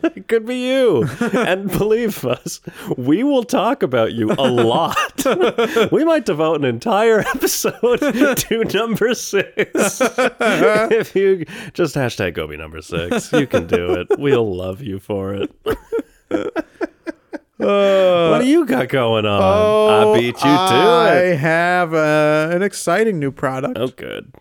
It 0.02 0.26
could 0.28 0.44
be 0.44 0.56
you. 0.66 1.04
and 1.32 1.68
believe 1.70 2.24
us, 2.24 2.60
we 2.96 3.22
will 3.22 3.44
talk 3.44 3.82
about 3.82 4.12
you 4.12 4.32
a 4.32 4.48
lot. 4.50 5.24
we 5.92 6.04
might 6.04 6.24
devote 6.26 6.56
an 6.56 6.64
entire 6.64 7.20
episode 7.20 7.98
to 7.98 8.64
number 8.74 9.14
six. 9.14 10.00
if 10.00 11.14
you 11.14 11.44
just 11.74 11.94
hashtag 11.94 12.34
go 12.34 12.46
be 12.48 12.56
number 12.56 12.80
six, 12.82 13.32
you 13.32 13.46
can 13.46 13.66
do 13.68 13.92
it. 13.94 13.99
We'll 14.18 14.54
love 14.56 14.80
you 14.82 14.98
for 14.98 15.34
it. 15.34 15.50
what 17.56 18.38
do 18.40 18.46
you 18.46 18.64
got 18.66 18.88
going 18.88 19.26
on? 19.26 20.16
I 20.16 20.18
beat 20.18 20.26
you 20.26 20.32
to 20.32 20.46
Oh, 20.46 21.06
I 21.08 21.16
it. 21.18 21.38
have 21.38 21.92
uh, 21.94 22.48
an 22.52 22.62
exciting 22.62 23.18
new 23.18 23.30
product. 23.30 23.76
Oh, 23.78 23.88
good. 23.88 24.32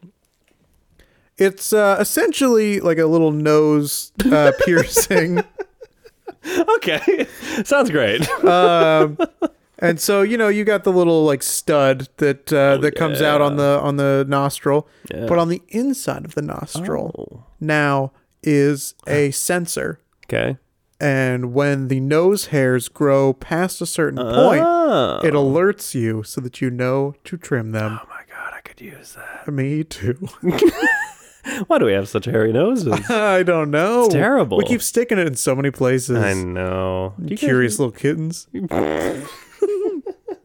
It's 1.37 1.71
uh, 1.73 1.97
essentially 1.99 2.79
like 2.79 2.97
a 2.97 3.05
little 3.05 3.31
nose 3.31 4.11
uh, 4.31 4.51
piercing. 4.65 5.43
Okay. 6.77 7.27
Sounds 7.63 7.89
great. 7.89 8.27
um, 8.43 9.17
and 9.79 9.99
so 9.99 10.21
you 10.21 10.37
know 10.37 10.47
you 10.49 10.63
got 10.65 10.83
the 10.83 10.91
little 10.91 11.23
like 11.25 11.41
stud 11.43 12.09
that 12.17 12.51
uh, 12.51 12.77
that 12.77 12.95
comes 12.95 13.21
out 13.21 13.41
on 13.41 13.55
the 13.57 13.79
on 13.81 13.95
the 13.97 14.25
nostril, 14.27 14.87
Yeah. 15.13 15.25
but 15.27 15.37
on 15.39 15.47
the 15.49 15.61
inside 15.69 16.25
of 16.25 16.35
the 16.35 16.41
nostril 16.41 17.13
Oh. 17.17 17.43
now 17.61 18.11
is 18.43 18.95
a 19.07 19.31
sensor. 19.47 19.99
Okay. 20.25 20.57
And 21.01 21.53
when 21.53 21.87
the 21.87 21.99
nose 22.01 22.47
hairs 22.47 22.89
grow 22.89 23.31
past 23.33 23.81
a 23.81 23.85
certain 23.85 24.17
point, 24.19 24.61
Oh. 24.65 25.21
it 25.23 25.33
alerts 25.33 25.95
you 25.95 26.23
so 26.23 26.41
that 26.41 26.59
you 26.61 26.69
know 26.69 27.15
to 27.23 27.37
trim 27.37 27.71
them. 27.71 27.99
Oh 28.03 28.07
my 28.09 28.21
god, 28.29 28.53
I 28.53 28.59
could 28.61 28.81
use 28.81 29.15
that. 29.15 29.51
Me 29.51 29.83
too. 29.85 30.17
Why 31.67 31.77
do 31.79 31.85
we 31.85 31.93
have 31.93 32.09
such 32.09 32.25
hairy 32.25 32.51
noses? 32.51 32.99
I 33.09 33.43
don't 33.43 33.71
know. 33.71 34.05
It's 34.05 34.13
terrible. 34.13 34.57
We 34.57 34.65
keep 34.65 34.81
sticking 34.81 35.17
it 35.17 35.25
in 35.25 35.35
so 35.35 35.55
many 35.55 35.71
places. 35.71 36.17
I 36.17 36.33
know. 36.33 37.13
Do 37.17 37.23
you 37.23 37.29
guys- 37.37 37.39
Curious 37.39 37.79
little 37.79 37.91
kittens. 37.93 38.47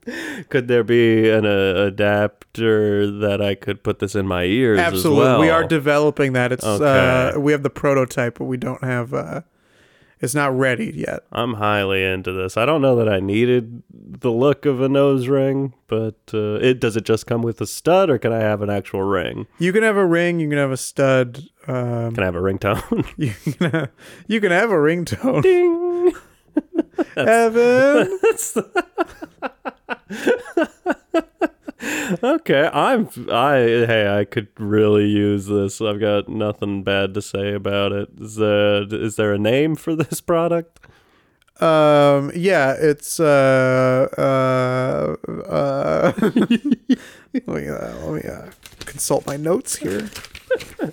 Could 0.49 0.69
there 0.69 0.85
be 0.85 1.31
an 1.31 1.47
uh, 1.47 1.75
adapter 1.87 3.11
that 3.21 3.41
I 3.41 3.55
could 3.55 3.83
put 3.83 3.99
this 3.99 4.15
in 4.15 4.27
my 4.27 4.45
ears 4.45 4.79
Absolutely. 4.79 5.23
as 5.23 5.27
well? 5.29 5.41
We 5.41 5.51
are 5.51 5.65
developing 5.65 6.33
that. 6.35 6.53
It's 6.53 6.65
Okay. 6.65 7.35
uh 7.37 7.39
we 7.39 7.53
have 7.53 7.63
the 7.63 7.71
prototype, 7.71 8.39
but 8.39 8.45
we 8.45 8.57
don't 8.57 8.83
have 8.85 9.13
uh 9.15 9.41
it's 10.21 10.35
not 10.35 10.57
ready 10.57 10.91
yet. 10.95 11.21
I'm 11.33 11.55
highly 11.55 12.03
into 12.03 12.33
this. 12.33 12.57
I 12.57 12.65
don't 12.65 12.81
know 12.81 12.97
that 12.97 13.09
I 13.09 13.21
needed 13.21 13.83
the 13.93 14.31
look 14.31 14.65
of 14.65 14.81
a 14.81 14.89
nose 14.89 15.29
ring, 15.29 15.75
but 15.87 16.15
uh, 16.33 16.55
it 16.63 16.81
does 16.81 16.97
it 16.97 17.05
just 17.05 17.27
come 17.27 17.43
with 17.43 17.61
a 17.61 17.67
stud, 17.67 18.09
or 18.09 18.17
can 18.19 18.33
I 18.33 18.39
have 18.39 18.63
an 18.63 18.71
actual 18.71 19.03
ring? 19.03 19.47
You 19.59 19.73
can 19.73 19.83
have 19.83 19.97
a 19.97 20.07
ring, 20.07 20.41
you 20.41 20.49
can 20.49 20.57
have 20.59 20.71
a 20.71 20.77
stud, 20.79 21.43
um 21.67 22.15
Can 22.15 22.23
I 22.23 22.27
have 22.27 22.37
a 22.37 22.41
ringtone? 22.41 23.05
you 23.19 23.33
can 23.53 23.71
have, 23.71 23.91
you 24.27 24.41
can 24.41 24.51
have 24.53 24.71
a 24.71 24.75
ringtone. 24.77 25.43
Ding. 25.43 26.13
Evan. 27.17 28.19
That's 28.23 28.53
the- 28.53 28.85
okay, 32.23 32.71
I'm 32.73 33.09
I 33.31 33.57
hey, 33.57 34.19
I 34.19 34.25
could 34.25 34.49
really 34.59 35.07
use 35.07 35.47
this. 35.47 35.81
I've 35.81 36.01
got 36.01 36.29
nothing 36.29 36.83
bad 36.83 37.15
to 37.15 37.23
say 37.23 37.55
about 37.55 37.93
it. 37.93 38.09
Is 38.21 38.37
there 38.37 38.83
is 38.83 39.17
there 39.17 39.33
a 39.33 39.39
name 39.39 39.77
for 39.77 39.95
this 39.97 40.21
product? 40.21 40.81
Um 41.61 42.33
yeah, 42.35 42.75
it's 42.79 43.21
uh 43.21 44.09
uh 44.19 45.17
uh 45.49 46.13
let 46.21 46.51
me 47.47 47.69
uh, 47.69 47.97
let 48.07 48.25
me 48.25 48.29
uh, 48.29 48.51
consult 48.81 49.27
my 49.27 49.37
notes 49.37 49.77
here. 49.77 50.11
I 50.81 50.91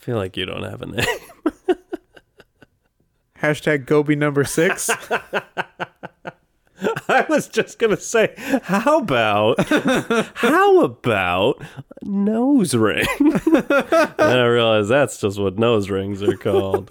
feel 0.00 0.16
like 0.16 0.36
you 0.36 0.46
don't 0.46 0.62
have 0.62 0.82
a 0.82 0.86
name. 0.86 1.06
Hashtag 3.40 3.86
Gobi 3.86 4.16
number 4.16 4.44
six. 4.44 4.90
I 7.08 7.26
was 7.28 7.48
just 7.48 7.78
gonna 7.78 7.96
say, 7.96 8.34
how 8.62 8.98
about 8.98 9.66
how 10.34 10.82
about 10.82 11.62
nose 12.02 12.74
ring? 12.74 13.06
and 13.20 14.14
I 14.18 14.44
realized 14.46 14.88
that's 14.88 15.20
just 15.20 15.38
what 15.38 15.58
nose 15.58 15.90
rings 15.90 16.22
are 16.22 16.36
called. 16.36 16.90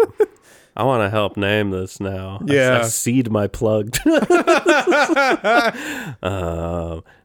I 0.76 0.84
want 0.84 1.04
to 1.04 1.10
help 1.10 1.38
name 1.38 1.72
this 1.72 2.00
now. 2.00 2.40
Yeah. 2.46 2.82
I, 2.84 2.88
seed 2.88 3.32
my 3.32 3.48
plugged. 3.48 4.00
um, 4.06 4.22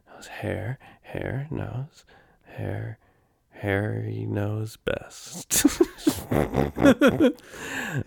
nose, 0.07 0.27
hair, 0.27 0.79
hair, 1.03 1.47
nose, 1.51 2.03
hair, 2.45 2.97
hairy 3.51 4.25
knows 4.27 4.77
best. 4.77 5.51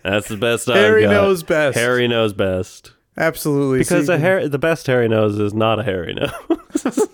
that's 0.03 0.27
the 0.27 0.37
best 0.37 0.67
Harry 0.67 1.07
knows 1.07 1.43
best. 1.43 1.77
Harry 1.77 2.09
knows 2.09 2.33
best. 2.33 2.91
Absolutely. 3.17 3.79
Because 3.79 4.07
you 4.07 4.13
a 4.13 4.17
hair, 4.17 4.47
the 4.47 4.59
best 4.59 4.87
hairy 4.87 5.07
nose 5.07 5.39
is 5.39 5.53
not 5.53 5.79
a 5.79 5.83
hairy 5.83 6.13
nose. 6.13 6.31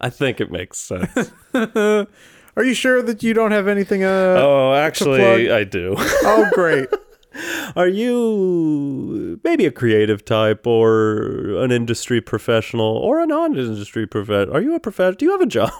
I 0.00 0.08
think 0.10 0.40
it 0.40 0.50
makes 0.50 0.78
sense. 0.78 1.30
Are 1.54 2.64
you 2.64 2.74
sure 2.74 3.02
that 3.02 3.22
you 3.22 3.34
don't 3.34 3.52
have 3.52 3.68
anything 3.68 4.02
uh 4.02 4.36
Oh, 4.38 4.74
actually. 4.74 5.50
I 5.50 5.64
do. 5.64 5.94
oh 5.98 6.50
great. 6.52 6.88
Are 7.76 7.86
you 7.86 9.38
maybe 9.44 9.64
a 9.64 9.70
creative 9.70 10.24
type 10.24 10.66
or 10.66 11.54
an 11.62 11.70
industry 11.70 12.20
professional 12.20 12.96
or 12.96 13.20
a 13.20 13.26
non-industry 13.26 14.06
professional? 14.08 14.56
Are 14.56 14.60
you 14.60 14.74
a 14.74 14.80
professional? 14.80 15.14
Do 15.14 15.24
you 15.26 15.30
have 15.30 15.40
a 15.40 15.46
job 15.46 15.70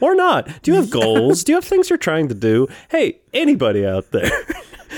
or 0.00 0.14
not? 0.14 0.48
Do 0.62 0.70
you 0.70 0.76
have 0.76 0.90
goals? 0.90 1.42
Do 1.42 1.50
you 1.52 1.56
have 1.56 1.64
things 1.64 1.90
you're 1.90 1.96
trying 1.98 2.28
to 2.28 2.34
do? 2.36 2.68
Hey, 2.88 3.20
anybody 3.32 3.84
out 3.84 4.12
there, 4.12 4.30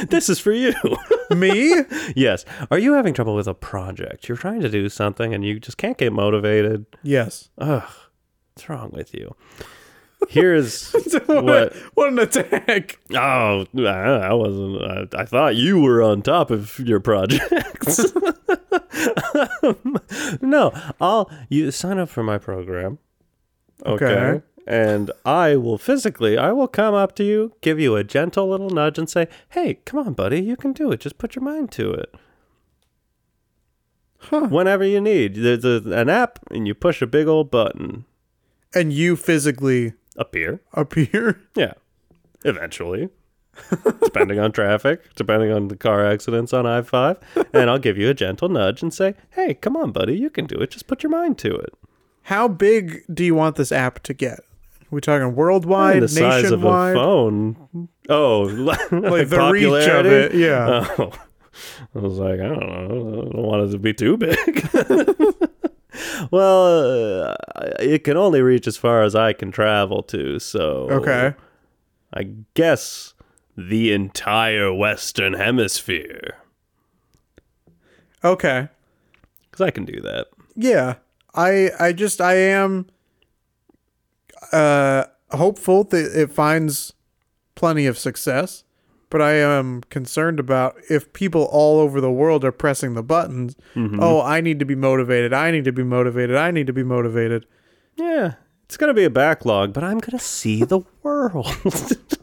this 0.09 0.29
is 0.29 0.39
for 0.39 0.53
you. 0.53 0.75
Me? 1.31 1.83
yes. 2.15 2.45
Are 2.71 2.79
you 2.79 2.93
having 2.93 3.15
trouble 3.15 3.35
with 3.35 3.49
a 3.49 3.55
project? 3.55 4.29
You're 4.29 4.39
trying 4.39 4.61
to 4.61 4.69
do 4.69 4.89
something 4.89 5.35
and 5.35 5.45
you 5.45 5.59
just 5.61 5.79
can't 5.79 5.99
get 5.99 6.13
motivated. 6.13 6.87
Yes. 7.03 7.51
Ugh, 7.59 7.83
what's 8.55 8.69
wrong 8.69 8.91
with 8.93 9.15
you? 9.15 9.35
Here's 10.29 10.91
what, 11.27 11.45
what. 11.45 11.77
what 11.95 12.09
an 12.09 12.19
attack. 12.19 12.99
Oh, 13.13 13.67
I, 13.77 13.83
I 13.83 14.33
wasn't. 14.33 14.83
I, 14.83 15.23
I 15.23 15.25
thought 15.25 15.57
you 15.57 15.81
were 15.81 16.03
on 16.03 16.23
top 16.23 16.51
of 16.51 16.79
your 16.81 17.01
projects. 17.01 18.13
Um, 19.63 20.01
no, 20.41 20.73
I'll 21.01 21.31
you 21.51 21.71
sign 21.71 21.99
up 21.99 22.09
for 22.09 22.23
my 22.23 22.39
program. 22.39 22.99
Okay. 23.85 24.05
Okay. 24.07 24.43
And 24.67 25.13
I 25.25 25.55
will 25.57 25.79
physically, 25.79 26.37
I 26.37 26.51
will 26.53 26.67
come 26.67 26.93
up 26.95 27.15
to 27.17 27.25
you, 27.25 27.53
give 27.61 27.79
you 27.79 27.95
a 27.95 28.03
gentle 28.03 28.49
little 28.49 28.71
nudge, 28.71 28.99
and 28.99 29.09
say, 29.09 29.29
"Hey, 29.51 29.75
come 29.85 30.01
on, 30.01 30.13
buddy, 30.15 30.41
you 30.41 30.57
can 30.57 30.73
do 30.73 30.91
it. 30.91 31.01
Just 31.01 31.19
put 31.19 31.37
your 31.37 31.45
mind 31.45 31.71
to 31.73 31.93
it." 31.93 32.13
Huh. 34.19 34.49
Whenever 34.49 34.85
you 34.85 35.01
need, 35.01 35.37
there's 35.37 35.65
a, 35.65 35.83
an 35.93 36.09
app, 36.09 36.41
and 36.51 36.67
you 36.67 36.75
push 36.75 37.01
a 37.01 37.07
big 37.07 37.29
old 37.29 37.51
button. 37.51 38.05
And 38.75 38.93
you 38.93 39.15
physically 39.17 39.93
Appear. 40.17 40.61
appear? 40.73 41.41
Yeah. 41.55 41.75
Eventually. 42.45 43.09
depending 44.03 44.39
on 44.39 44.53
traffic, 44.53 45.15
depending 45.15 45.51
on 45.51 45.69
the 45.69 45.77
car 45.77 46.05
accidents 46.05 46.53
on 46.53 46.67
I 46.67 46.83
5. 46.83 47.19
And 47.55 47.71
I'll 47.71 47.79
give 47.79 47.97
you 47.97 48.11
a 48.11 48.15
gentle 48.15 48.49
nudge 48.51 48.83
and 48.83 48.93
say, 48.93 49.15
hey, 49.31 49.55
come 49.55 49.77
on, 49.77 49.93
buddy, 49.93 50.15
you 50.19 50.29
can 50.29 50.45
do 50.47 50.57
it. 50.59 50.71
Just 50.73 50.87
put 50.89 51.03
your 51.03 51.11
mind 51.11 51.39
to 51.39 51.55
it. 51.55 51.73
How 52.25 52.49
big 52.49 53.03
do 53.13 53.25
you 53.25 53.35
want 53.35 53.57
this 53.57 53.73
app 53.73 54.03
to 54.03 54.13
get? 54.13 54.41
We 54.91 55.01
talking 55.01 55.35
worldwide, 55.35 56.03
the 56.03 56.09
size 56.09 56.51
of 56.51 56.65
a 56.65 56.95
phone. 56.95 57.89
Oh, 58.09 58.43
like 58.43 58.89
the 59.29 59.51
reach 59.53 59.89
of 59.89 60.07
it, 60.07 60.35
yeah. 60.35 60.87
Oh. 60.99 61.13
I 61.95 61.99
was 61.99 62.19
like, 62.19 62.41
I 62.41 62.49
don't 62.49 62.61
know. 62.61 62.85
I 62.85 62.89
don't 62.89 63.35
want 63.35 63.69
it 63.69 63.73
to 63.73 63.79
be 63.79 63.95
too 63.95 64.17
big. 64.17 64.69
well, 66.31 67.31
uh, 67.31 67.35
it 67.81 68.05
can 68.05 68.17
only 68.17 68.43
reach 68.43 68.67
as 68.67 68.77
far 68.77 69.03
as 69.03 69.15
I 69.15 69.33
can 69.33 69.51
travel 69.51 70.03
to. 70.05 70.39
So 70.39 70.89
okay. 70.91 71.35
I 72.13 72.31
guess 72.55 73.15
the 73.57 73.93
entire 73.93 74.73
Western 74.73 75.35
Hemisphere. 75.35 76.37
Okay. 78.23 78.69
Because 79.51 79.65
I 79.67 79.71
can 79.71 79.85
do 79.85 80.01
that. 80.03 80.27
Yeah. 80.55 80.97
I 81.35 81.71
I 81.79 81.93
just 81.93 82.21
I 82.21 82.35
am 82.35 82.87
uh 84.53 85.05
hopeful 85.31 85.85
that 85.85 86.19
it 86.19 86.31
finds 86.31 86.93
plenty 87.55 87.87
of 87.87 87.99
success, 87.99 88.65
but 89.11 89.21
I 89.21 89.33
am 89.33 89.83
concerned 89.83 90.39
about 90.39 90.77
if 90.91 91.13
people 91.13 91.49
all 91.51 91.81
over 91.81 92.01
the 92.01 92.13
world 92.13 92.45
are 92.45 92.53
pressing 92.53 92.95
the 92.95 93.03
buttons. 93.03 93.57
Mm-hmm. 93.75 93.99
Oh, 94.01 94.21
I 94.21 94.41
need 94.41 94.59
to 94.59 94.65
be 94.65 94.75
motivated. 94.75 95.33
I 95.33 95.51
need 95.51 95.65
to 95.65 95.73
be 95.73 95.85
motivated. 95.85 96.37
I 96.37 96.51
need 96.51 96.67
to 96.67 96.73
be 96.73 96.83
motivated. 96.85 97.47
Yeah. 97.97 98.35
It's 98.65 98.77
gonna 98.77 98.95
be 98.95 99.05
a 99.05 99.11
backlog, 99.11 99.73
but 99.73 99.85
I'm 99.85 99.99
gonna 99.99 100.19
see 100.19 100.65
the 100.65 100.81
world. 101.03 101.47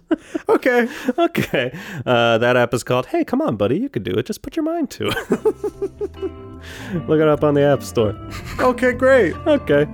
Okay. 0.50 0.88
okay. 1.18 1.78
Uh, 2.06 2.38
that 2.38 2.56
app 2.56 2.74
is 2.74 2.84
called 2.84 3.08
Hey, 3.08 3.24
come 3.24 3.42
on, 3.42 3.56
buddy, 3.56 3.78
you 3.80 3.90
could 3.90 4.04
do 4.04 4.12
it. 4.12 4.26
Just 4.26 4.42
put 4.42 4.56
your 4.56 4.64
mind 4.64 4.90
to 4.92 5.08
it. 5.08 5.32
Look 7.08 7.20
it 7.20 7.28
up 7.28 7.44
on 7.44 7.54
the 7.54 7.62
App 7.64 7.84
Store. 7.84 8.16
Okay, 8.60 8.94
great. 8.94 9.36
Okay. 9.48 9.88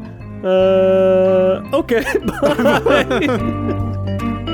Uh, 0.44 1.62
okay, 1.74 2.04
bye. 2.42 4.40